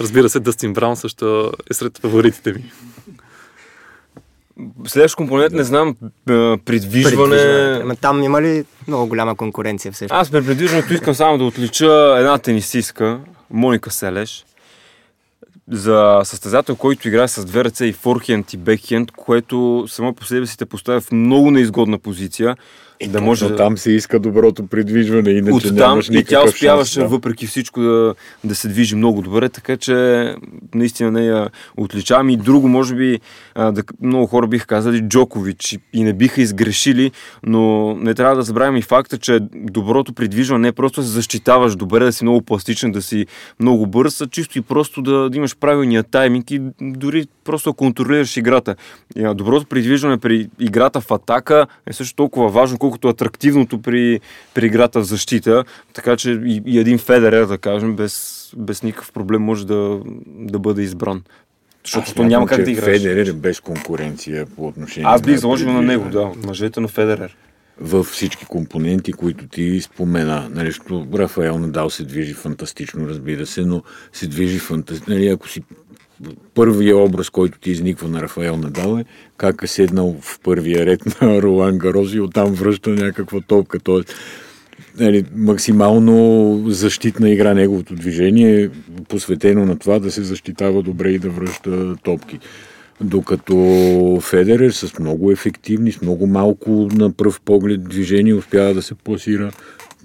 Разбира 0.00 0.28
се, 0.28 0.40
Дъстин 0.40 0.72
Браун 0.72 0.96
също 0.96 1.52
е 1.70 1.74
сред 1.74 1.98
фаворитите 1.98 2.52
ми. 2.52 2.72
Следващ 4.86 5.16
компонент, 5.16 5.52
не 5.52 5.64
знам, 5.64 5.96
а, 6.30 6.58
придвижване. 6.64 7.80
Ама 7.82 7.96
там 7.96 8.22
има 8.22 8.42
ли 8.42 8.64
много 8.88 9.06
голяма 9.06 9.34
конкуренция 9.36 9.92
всъщност? 9.92 10.20
Аз 10.20 10.30
при 10.30 10.46
придвижването 10.46 10.94
искам 10.94 11.14
само 11.14 11.38
да 11.38 11.44
отлича 11.44 12.14
една 12.18 12.38
тенисистка, 12.38 13.20
Моника 13.50 13.90
Селеш, 13.90 14.44
за 15.70 16.20
състезател, 16.24 16.76
който 16.76 17.08
играе 17.08 17.28
с 17.28 17.44
две 17.44 17.64
ръце 17.64 17.84
и 17.86 17.92
форхенд 17.92 18.52
и 18.52 18.56
бекхенд, 18.56 19.10
което 19.10 19.84
само 19.88 20.14
по 20.14 20.24
себе 20.24 20.46
си 20.46 20.58
те 20.58 20.66
поставя 20.66 21.00
в 21.00 21.12
много 21.12 21.50
неизгодна 21.50 21.98
позиция. 21.98 22.56
И 23.00 23.08
да 23.08 23.20
може 23.20 23.44
точно 23.44 23.56
там 23.56 23.78
се 23.78 23.92
иска 23.92 24.18
доброто 24.18 24.66
придвижване, 24.66 25.30
иначе 25.30 25.68
от 25.68 25.76
там 25.76 26.00
и 26.10 26.24
тя 26.24 26.44
успяваше 26.44 26.92
шанс. 26.92 27.04
Да. 27.04 27.08
въпреки 27.08 27.46
всичко 27.46 27.80
да, 27.80 28.14
да 28.44 28.54
се 28.54 28.68
движи 28.68 28.96
много 28.96 29.22
добре, 29.22 29.48
така 29.48 29.76
че 29.76 30.34
наистина 30.74 31.10
нея 31.10 31.48
отличавам. 31.76 32.30
И 32.30 32.36
друго, 32.36 32.68
може 32.68 32.94
би, 32.94 33.20
а, 33.54 33.72
да, 33.72 33.82
много 34.02 34.26
хора 34.26 34.46
биха 34.46 34.66
казали 34.66 35.00
Джокович 35.00 35.78
и- 35.92 36.04
не 36.04 36.12
биха 36.12 36.42
изгрешили, 36.42 37.12
но 37.42 37.94
не 37.94 38.14
трябва 38.14 38.36
да 38.36 38.42
забравим 38.42 38.76
и 38.76 38.82
факта, 38.82 39.18
че 39.18 39.40
доброто 39.54 40.12
придвижване 40.12 40.62
не 40.62 40.68
е 40.68 40.72
просто 40.72 41.00
да 41.00 41.06
се 41.06 41.12
защитаваш 41.12 41.76
добре, 41.76 42.04
да 42.04 42.12
си 42.12 42.24
много 42.24 42.42
пластичен, 42.42 42.92
да 42.92 43.02
си 43.02 43.26
много 43.60 43.86
бърз, 43.86 44.20
а 44.20 44.26
чисто 44.26 44.58
и 44.58 44.62
просто 44.62 45.02
да, 45.02 45.30
да 45.30 45.36
имаш 45.36 45.56
правилния 45.56 46.02
тайминг 46.02 46.50
и 46.50 46.60
дори 46.80 47.26
просто 47.44 47.70
да 47.70 47.76
контролираш 47.76 48.36
играта. 48.36 48.76
Доброто 49.34 49.66
придвижване 49.66 50.18
при 50.18 50.48
играта 50.60 51.00
в 51.00 51.10
атака 51.10 51.66
е 51.86 51.92
също 51.92 52.16
толкова 52.16 52.48
важно, 52.48 52.78
колкото 52.78 52.87
атрактивното 53.04 53.82
при, 53.82 54.20
при 54.54 54.66
играта 54.66 55.00
в 55.00 55.04
защита. 55.04 55.64
Така 55.92 56.16
че 56.16 56.30
и, 56.30 56.62
и 56.66 56.78
един 56.78 56.98
Федерер, 56.98 57.46
да 57.46 57.58
кажем, 57.58 57.96
без, 57.96 58.44
без 58.56 58.82
никакъв 58.82 59.12
проблем 59.12 59.42
може 59.42 59.66
да, 59.66 60.00
да 60.26 60.58
бъде 60.58 60.82
избран. 60.82 61.22
Защото 61.84 62.04
Аз 62.08 62.14
то 62.14 62.24
няма 62.24 62.46
как 62.46 62.64
да 62.64 62.70
играеш. 62.70 63.02
Федерер 63.02 63.26
е 63.26 63.32
без 63.32 63.60
конкуренция 63.60 64.46
по 64.46 64.66
отношение 64.66 65.10
Аз 65.10 65.22
бих 65.22 65.36
заложил 65.36 65.72
на 65.72 65.82
него, 65.82 66.10
да, 66.10 66.20
от 66.20 66.46
мъжете 66.46 66.80
на 66.80 66.88
Федерер. 66.88 67.36
във 67.80 68.06
всички 68.06 68.44
компоненти, 68.44 69.12
които 69.12 69.46
ти 69.46 69.80
спомена. 69.80 70.48
Нали, 70.50 70.72
Рафаел 71.14 71.58
Надал 71.58 71.90
се 71.90 72.04
движи 72.04 72.34
фантастично, 72.34 73.08
разбира 73.08 73.46
се, 73.46 73.64
но 73.64 73.82
се 74.12 74.26
движи 74.26 74.58
фантастично. 74.58 75.14
Нали, 75.14 75.28
ако 75.28 75.48
си 75.48 75.62
първия 76.54 76.96
образ, 76.96 77.30
който 77.30 77.58
ти 77.58 77.70
изниква 77.70 78.08
на 78.08 78.22
Рафаел 78.22 78.56
Надал 78.56 78.98
е 78.98 79.04
как 79.36 79.62
е 79.62 79.66
седнал 79.66 80.16
в 80.20 80.40
първия 80.40 80.86
ред 80.86 81.20
на 81.22 81.42
Ролан 81.42 81.78
Гароз 81.78 82.14
и 82.14 82.20
оттам 82.20 82.52
връща 82.52 82.90
някаква 82.90 83.40
топка. 83.40 83.78
Тоест, 83.78 84.14
нали, 85.00 85.24
максимално 85.36 86.64
защитна 86.66 87.30
игра 87.30 87.54
неговото 87.54 87.94
движение 87.94 88.62
е 88.62 88.70
посветено 89.08 89.66
на 89.66 89.78
това 89.78 89.98
да 89.98 90.10
се 90.10 90.22
защитава 90.22 90.82
добре 90.82 91.10
и 91.10 91.18
да 91.18 91.30
връща 91.30 91.96
топки. 91.96 92.38
Докато 93.00 94.18
Федерер 94.22 94.70
с 94.70 94.98
много 94.98 95.30
ефективни, 95.30 95.92
с 95.92 96.02
много 96.02 96.26
малко 96.26 96.70
на 96.92 97.12
пръв 97.12 97.40
поглед 97.40 97.84
движение 97.84 98.34
успява 98.34 98.74
да 98.74 98.82
се 98.82 98.94
пласира 98.94 99.50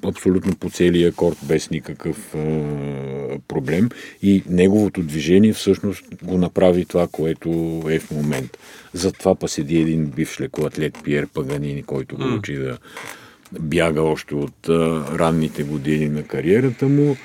абсолютно 0.03 0.55
по 0.55 0.69
целия 0.69 1.11
корт 1.11 1.37
без 1.43 1.69
никакъв 1.69 2.35
е, 2.35 3.39
проблем. 3.47 3.89
И 4.21 4.43
неговото 4.49 5.01
движение 5.01 5.53
всъщност 5.53 6.05
го 6.23 6.37
направи 6.37 6.85
това, 6.85 7.07
което 7.11 7.81
е 7.89 7.99
в 7.99 8.11
момента. 8.11 8.59
Затова 8.93 9.35
па 9.35 9.47
седи 9.47 9.77
един 9.77 10.05
бивш 10.05 10.41
лекоатлет 10.41 10.97
Пиер 11.03 11.27
Паганини, 11.27 11.83
който 11.83 12.17
го 12.17 12.23
учи 12.35 12.55
да 12.55 12.77
бяга 13.59 14.01
още 14.01 14.35
от 14.35 14.69
а, 14.69 15.05
ранните 15.19 15.63
години 15.63 16.09
на 16.09 16.23
кариерата 16.23 16.87
му 16.87 17.15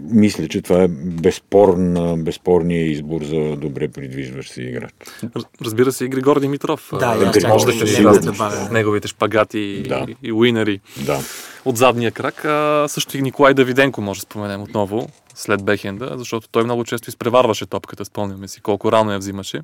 мисля, 0.00 0.48
че 0.48 0.62
това 0.62 0.82
е 0.82 0.88
безспорна, 0.90 2.16
безспорния 2.16 2.86
избор 2.86 3.22
за 3.22 3.56
добре 3.56 3.88
придвижващ 3.88 4.52
се 4.52 4.62
играч. 4.62 4.90
Раз- 5.26 5.44
Разбира 5.62 5.92
се, 5.92 6.04
и 6.04 6.08
Григор 6.08 6.40
Димитров. 6.40 6.88
Да, 6.92 7.06
А, 7.08 7.16
и 7.16 7.24
аз 7.24 7.34
чакам 7.34 7.50
може 7.50 7.66
да 7.66 7.72
да 7.72 7.78
кандидатства 7.78 8.32
добавя. 8.32 8.66
с 8.66 8.70
неговите 8.70 9.08
шпагати 9.08 9.58
и, 9.58 9.82
Да. 9.82 10.06
и 10.22 10.32
уинери 10.32 10.80
Да. 10.98 11.20
от 11.64 11.76
задния 11.76 12.10
крак. 12.10 12.44
А, 12.44 12.86
също 12.88 13.18
и 13.18 13.22
Николай 13.22 13.54
Давиденко 13.54 14.00
може 14.00 14.18
да 14.18 14.22
споменем 14.22 14.62
отново 14.62 15.08
след 15.34 15.64
бехенда, 15.64 16.14
защото 16.16 16.48
той 16.48 16.64
много 16.64 16.84
често 16.84 17.10
изпреварваше 17.10 17.66
топката, 17.66 18.04
спомняме 18.04 18.48
си 18.48 18.60
колко 18.60 18.92
рано 18.92 19.12
я 19.12 19.18
взимаше. 19.18 19.60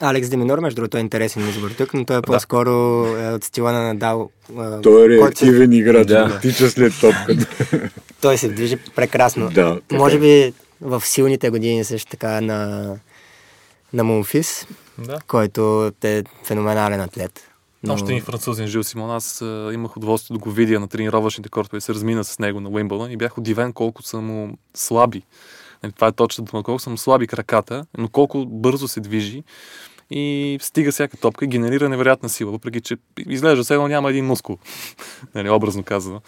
Алекс 0.00 0.28
Деминор, 0.28 0.58
между 0.58 0.76
другото, 0.76 0.96
е 0.96 1.00
интересен 1.00 1.48
избор 1.48 1.70
тук, 1.70 1.94
но 1.94 2.04
той 2.04 2.18
е 2.18 2.22
по-скоро 2.22 2.70
е, 3.08 3.28
от 3.28 3.44
стила 3.44 3.72
на 3.72 3.82
Надал. 3.84 4.30
а, 4.58 4.80
Той 4.80 4.92
е 5.06 5.18
който 5.18 5.38
се- 5.38 5.46
реактивен 5.46 5.72
играч, 5.72 6.06
Да. 6.06 6.24
да. 6.24 6.40
тича 6.40 6.70
след 6.70 6.92
топката. 7.00 7.46
Той 8.20 8.38
се 8.38 8.48
движи 8.48 8.76
прекрасно. 8.76 9.50
Да, 9.50 9.80
Може 9.92 10.16
е. 10.16 10.18
би 10.18 10.52
в 10.80 11.00
силните 11.00 11.50
години 11.50 11.84
също 11.84 12.10
така 12.10 12.40
на, 12.40 12.94
на 13.92 14.04
Мумфис, 14.04 14.66
Да. 14.98 15.18
който 15.26 15.92
е 16.04 16.22
феноменален 16.44 17.00
атлет. 17.00 17.44
Но... 17.82 17.94
Още 17.94 18.12
един 18.12 18.24
французин 18.24 18.66
Жил 18.66 18.82
Симон. 18.82 19.10
Аз 19.10 19.42
а, 19.42 19.70
имах 19.74 19.96
удоволствие 19.96 20.34
да 20.34 20.38
го 20.38 20.50
видя 20.50 20.80
на 20.80 20.88
тренировъчните 20.88 21.48
кортове 21.48 21.78
и 21.78 21.80
се 21.80 21.94
размина 21.94 22.24
с 22.24 22.38
него 22.38 22.60
на 22.60 22.68
Уимбълдън 22.68 23.10
и 23.10 23.16
бях 23.16 23.38
удивен 23.38 23.72
колко 23.72 24.02
са 24.02 24.16
му 24.18 24.58
слаби. 24.74 25.22
Нали, 25.82 25.92
Това 25.92 26.06
е 26.06 26.12
точно 26.12 26.44
дума. 26.44 26.62
Колко 26.62 26.80
са 26.80 26.90
му 26.90 26.96
слаби 26.96 27.26
краката, 27.26 27.86
но 27.98 28.08
колко 28.08 28.46
бързо 28.46 28.88
се 28.88 29.00
движи 29.00 29.42
и 30.10 30.58
стига 30.60 30.92
всяка 30.92 31.16
топка 31.16 31.44
и 31.44 31.48
генерира 31.48 31.88
невероятна 31.88 32.28
сила, 32.28 32.52
въпреки 32.52 32.80
че 32.80 32.96
изглежда 33.26 33.64
все 33.64 33.74
едно 33.74 33.88
няма 33.88 34.10
един 34.10 34.26
мускул. 34.26 34.58
нали, 35.34 35.50
образно 35.50 35.82
казано. 35.82 36.20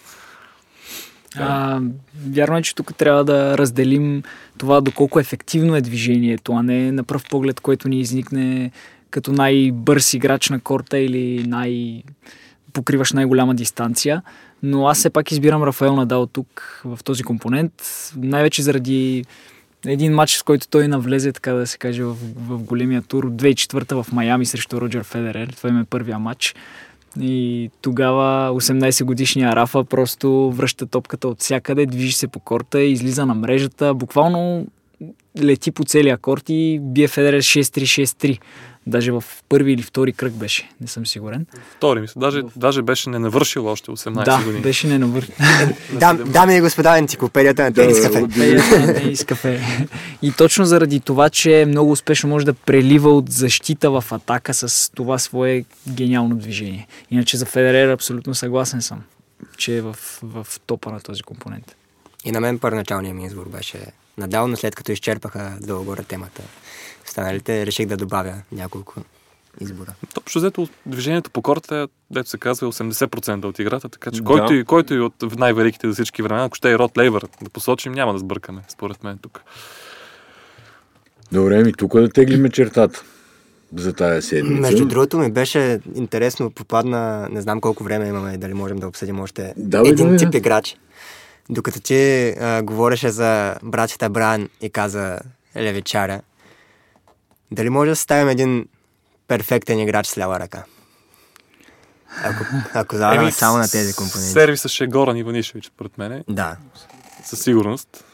А, 1.35 1.81
вярно 2.29 2.57
е, 2.57 2.61
че 2.61 2.75
тук 2.75 2.95
трябва 2.95 3.25
да 3.25 3.57
разделим 3.57 4.23
това 4.57 4.81
доколко 4.81 5.19
ефективно 5.19 5.75
е 5.75 5.81
движението, 5.81 6.53
а 6.53 6.63
не 6.63 6.91
на 6.91 7.03
пръв 7.03 7.23
поглед, 7.29 7.59
което 7.59 7.89
ни 7.89 7.99
изникне 7.99 8.71
като 9.09 9.31
най-бърз 9.31 10.13
играч 10.13 10.49
на 10.49 10.59
корта 10.59 10.99
или 10.99 11.47
най- 11.47 12.03
покриваш 12.73 13.13
най-голяма 13.13 13.55
дистанция. 13.55 14.21
Но 14.63 14.87
аз 14.87 14.97
все 14.97 15.09
пак 15.09 15.31
избирам 15.31 15.63
Рафаел 15.63 15.95
Надал 15.95 16.25
тук 16.25 16.81
в 16.85 16.99
този 17.03 17.23
компонент, 17.23 17.73
най-вече 18.17 18.61
заради 18.61 19.25
един 19.85 20.13
матч, 20.13 20.31
с 20.31 20.43
който 20.43 20.67
той 20.67 20.87
навлезе, 20.87 21.31
така 21.31 21.53
да 21.53 21.67
се 21.67 21.77
каже, 21.77 22.03
в, 22.03 22.15
в 22.35 22.63
големия 22.63 23.01
тур, 23.01 23.31
2004 23.31 24.03
в 24.03 24.11
Майами 24.11 24.45
срещу 24.45 24.81
Роджер 24.81 25.03
Федерер. 25.03 25.47
Това 25.47 25.69
им 25.69 25.79
е 25.79 25.83
първия 25.83 26.19
матч. 26.19 26.55
И 27.19 27.69
тогава 27.81 28.51
18 28.61 29.03
годишния 29.03 29.55
Рафа 29.55 29.83
просто 29.83 30.51
връща 30.51 30.85
топката 30.85 31.27
от 31.27 31.39
всякъде, 31.39 31.85
движи 31.85 32.13
се 32.13 32.27
по 32.27 32.39
корта, 32.39 32.81
излиза 32.81 33.25
на 33.25 33.33
мрежата, 33.33 33.93
буквално 33.93 34.67
лети 35.39 35.71
по 35.71 35.83
целия 35.83 36.17
корт 36.17 36.43
и 36.49 36.79
бие 36.81 37.07
Федерер 37.07 37.41
6-3-6-3. 37.41 38.39
Даже 38.87 39.11
в 39.11 39.23
първи 39.49 39.73
или 39.73 39.81
втори 39.81 40.13
кръг 40.13 40.33
беше, 40.33 40.69
не 40.81 40.87
съм 40.87 41.05
сигурен. 41.05 41.45
Втори 41.77 42.01
мисля. 42.01 42.19
Даже, 42.19 42.41
даже 42.55 42.81
беше 42.81 43.09
не 43.09 43.19
навършил 43.19 43.67
още 43.67 43.91
18 43.91 44.25
да, 44.25 44.43
години. 44.45 44.61
беше 44.61 44.87
не 44.87 44.97
навър... 44.97 45.27
Дам, 45.99 46.23
дами 46.25 46.57
и 46.57 46.61
господа, 46.61 46.97
енциклопедията 46.97 47.63
на 47.63 47.73
тенис 47.73 48.01
кафе. 48.01 48.27
Тенис 48.93 49.25
кафе. 49.25 49.87
И 50.21 50.31
точно 50.31 50.65
заради 50.65 50.99
това, 50.99 51.29
че 51.29 51.65
много 51.67 51.91
успешно 51.91 52.29
може 52.29 52.45
да 52.45 52.53
прелива 52.53 53.09
от 53.09 53.29
защита 53.29 53.91
в 53.91 54.03
атака 54.11 54.53
с 54.53 54.91
това 54.95 55.17
свое 55.17 55.65
гениално 55.89 56.35
движение. 56.35 56.87
Иначе 57.11 57.37
за 57.37 57.45
Федерер 57.45 57.89
абсолютно 57.89 58.35
съгласен 58.35 58.81
съм, 58.81 59.01
че 59.57 59.77
е 59.77 59.81
в, 59.81 59.95
в 60.23 60.47
топа 60.65 60.91
на 60.91 60.99
този 60.99 61.21
компонент. 61.21 61.75
И 62.25 62.31
на 62.31 62.39
мен 62.39 62.59
първоначалният 62.59 63.17
ми 63.17 63.25
избор 63.25 63.49
беше 63.49 63.79
Надал, 64.21 64.47
но 64.47 64.57
след 64.57 64.75
като 64.75 64.91
изчерпаха 64.91 65.57
долу-горе 65.61 66.03
темата. 66.03 66.41
Останалите 67.05 67.65
реших 67.65 67.85
да 67.85 67.97
добавя 67.97 68.33
няколко 68.51 69.03
избора. 69.59 69.93
Общо 70.17 70.39
взето 70.39 70.67
движението 70.85 71.31
по 71.31 71.41
корта 71.41 71.75
е, 71.75 71.87
дето 72.11 72.29
се 72.29 72.37
казва, 72.37 72.67
е 72.67 72.69
80% 72.69 73.45
от 73.45 73.59
играта, 73.59 73.89
така 73.89 74.11
че 74.11 74.17
Да. 74.17 74.23
който, 74.23 74.53
и, 74.53 74.63
който 74.63 74.93
и 74.93 74.99
от 74.99 75.37
най-великите 75.37 75.87
за 75.87 75.93
всички 75.93 76.21
времена, 76.21 76.45
ако 76.45 76.55
ще 76.55 76.71
е 76.71 76.77
Род 76.77 76.97
Лейвър, 76.97 77.27
да 77.41 77.49
посочим, 77.49 77.93
няма 77.93 78.13
да 78.13 78.19
сбъркаме, 78.19 78.61
според 78.67 79.03
мен 79.03 79.17
тук. 79.17 79.41
Добре, 81.31 81.63
ми 81.63 81.73
тук 81.73 81.93
да 81.93 82.09
теглиме 82.09 82.49
чертата 82.49 83.03
за 83.75 83.93
тая 83.93 84.21
седмица. 84.21 84.61
Между 84.61 84.85
другото 84.85 85.17
ми 85.17 85.31
беше 85.31 85.79
интересно, 85.95 86.51
попадна, 86.51 87.27
не 87.31 87.41
знам 87.41 87.61
колко 87.61 87.83
време 87.83 88.07
имаме, 88.07 88.37
дали 88.37 88.53
можем 88.53 88.77
да 88.77 88.87
обсъдим 88.87 89.19
още 89.19 89.53
Давай, 89.57 89.91
един 89.91 90.05
давай, 90.05 90.17
тип 90.17 90.29
да. 90.29 90.41
Докато 91.51 91.79
ти 91.79 92.29
а, 92.29 92.61
говореше 92.63 93.09
за 93.09 93.55
братята 93.63 94.09
Бран 94.09 94.49
и 94.61 94.69
каза 94.69 95.19
Левичаря, 95.55 96.21
дали 97.51 97.69
може 97.69 97.89
да 97.89 97.95
ставим 97.95 98.29
един 98.29 98.67
перфектен 99.27 99.79
играч 99.79 100.07
с 100.07 100.17
лява 100.17 100.39
ръка? 100.39 100.63
Ако, 102.23 102.43
ако 102.73 102.95
залагаме 102.95 103.23
Еми, 103.23 103.31
само 103.31 103.57
на 103.57 103.67
тези 103.67 103.93
компоненти. 103.93 104.31
Сервиса 104.31 104.69
ще 104.69 104.83
е 104.83 104.87
Горан 104.87 105.17
Иванишевич, 105.17 105.65
според 105.65 105.97
мен, 105.97 106.23
Да, 106.29 106.57
със 107.23 107.39
сигурност. 107.39 108.05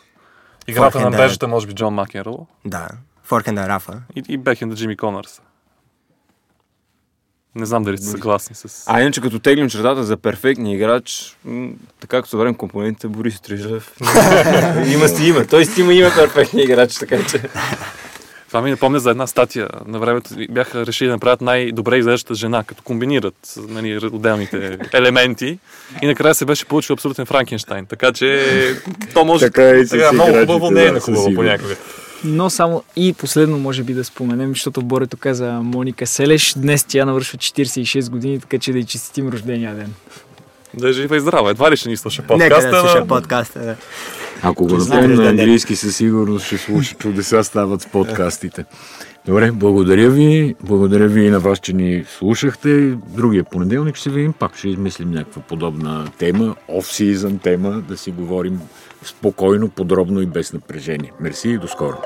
Играта 0.68 0.86
на 0.86 0.92
Форхенда. 0.92 1.18
мрежата, 1.18 1.48
може 1.48 1.68
би 1.68 1.74
Джон 1.74 1.94
Макенрол 1.94 2.48
да. 2.66 2.88
Форхенда 3.24 3.68
Рафа. 3.70 4.02
и, 4.16 4.24
и 4.30 4.38
бекенда 4.38 4.76
Джимми 4.76 4.98
Конърс. 4.98 5.42
Не 7.56 7.66
знам 7.66 7.84
дали 7.84 7.98
сте 7.98 8.08
съгласни 8.08 8.56
с... 8.56 8.84
А 8.88 9.02
иначе 9.02 9.22
като 9.22 9.40
теглим 9.40 9.70
чертата 9.70 10.04
за 10.04 10.18
перфектния 10.18 10.76
играч, 10.76 11.38
м- 11.46 11.70
така 12.00 12.18
като 12.18 12.30
съберем 12.30 12.56
компонентите, 12.56 13.08
Борис 13.08 13.42
Трижев. 13.42 13.94
има 14.94 15.08
си 15.08 15.28
има. 15.28 15.46
Той 15.46 15.66
си 15.66 15.82
има 15.82 15.94
има 15.94 16.12
перфектния 16.16 16.64
играч, 16.64 16.96
така 16.96 17.18
че. 17.32 17.42
Това 18.48 18.62
ми 18.62 18.70
напомня 18.70 19.00
за 19.00 19.12
една 19.12 19.28
статия. 19.28 19.68
На 19.86 20.00
времето 20.00 20.30
бяха 20.50 20.86
решили 20.86 21.08
да 21.08 21.14
направят 21.14 21.42
най-добре 21.42 21.98
изглеждаща 21.98 22.36
жена, 22.36 22.64
като 22.64 22.84
комбинират 22.84 23.56
нали, 23.70 23.98
отделните 24.06 24.78
елементи. 24.94 25.60
И 26.02 26.08
накрая 26.08 26.36
се 26.36 26.46
беше 26.46 26.66
получил 26.66 26.94
абсолютен 26.94 27.26
Франкенштайн. 27.26 27.86
Така 27.86 28.12
че 28.12 28.76
то 29.14 29.26
може 29.26 29.46
Така 29.46 29.70
е 29.70 29.80
и 29.80 29.86
с 29.86 29.90
така, 29.90 30.12
много 30.12 30.40
хубаво, 30.40 30.72
не 30.72 30.84
е 30.84 30.92
да, 30.92 31.00
хубаво 31.00 31.34
понякога. 31.36 31.76
Но 32.28 32.50
само 32.50 32.84
и 32.96 33.14
последно 33.14 33.58
може 33.60 33.84
би 33.84 33.94
да 33.94 34.04
споменем, 34.04 34.50
защото 34.50 34.82
Борето 34.82 35.18
каза 35.18 35.52
Моника 35.52 36.08
Селеш. 36.08 36.54
Днес 36.58 36.84
тя 36.84 37.06
навършва 37.06 37.38
46 37.38 38.10
години, 38.10 38.40
така 38.40 38.58
че 38.58 38.72
да 38.72 38.80
й 38.80 38.84
честитим 38.84 39.30
рождения 39.30 39.76
ден. 39.76 39.94
Да 40.74 40.90
е 40.90 40.94
жива 40.94 41.18
и 41.18 41.20
здрава. 41.20 41.52
Едва 41.52 41.72
ли 41.72 41.78
ще 41.78 41.90
ни 41.90 41.98
слуша 41.98 42.22
Нека 42.22 42.34
подкаста. 42.34 42.72
да 42.72 42.80
слуша 42.80 43.08
подкаста. 43.08 43.60
Да. 43.60 43.76
Ако 44.42 44.68
го 44.68 44.78
направим 44.78 45.14
на 45.16 45.30
английски, 45.30 45.76
със 45.76 45.96
сигурност 45.96 46.46
ще 46.46 46.58
слуша 46.58 46.96
чудеса 46.96 47.44
стават 47.44 47.82
с 47.82 47.86
подкастите. 47.86 48.66
Добре, 49.26 49.52
благодаря 49.52 50.10
ви. 50.10 50.56
Благодаря 50.64 51.08
ви 51.08 51.26
и 51.26 51.30
на 51.30 51.40
вас, 51.40 51.60
че 51.60 51.74
ни 51.74 52.04
слушахте. 52.18 52.98
Другия 53.08 53.44
понеделник 53.44 53.96
ще 53.96 54.04
се 54.04 54.10
видим. 54.10 54.34
Пак 54.34 54.58
ще 54.58 54.70
измислим 54.70 55.12
някаква 55.12 55.42
подобна 55.42 56.12
тема, 56.18 56.56
оф-сизън 56.68 57.40
тема, 57.40 57.70
да 57.90 57.98
си 57.98 58.12
говорим 58.12 58.60
спокойно, 59.04 59.68
подробно 59.70 60.20
и 60.20 60.26
без 60.26 60.54
напрежение. 60.54 61.14
Мерси 61.20 61.54
и 61.54 61.58
до 61.58 61.68
скоро. 61.68 62.00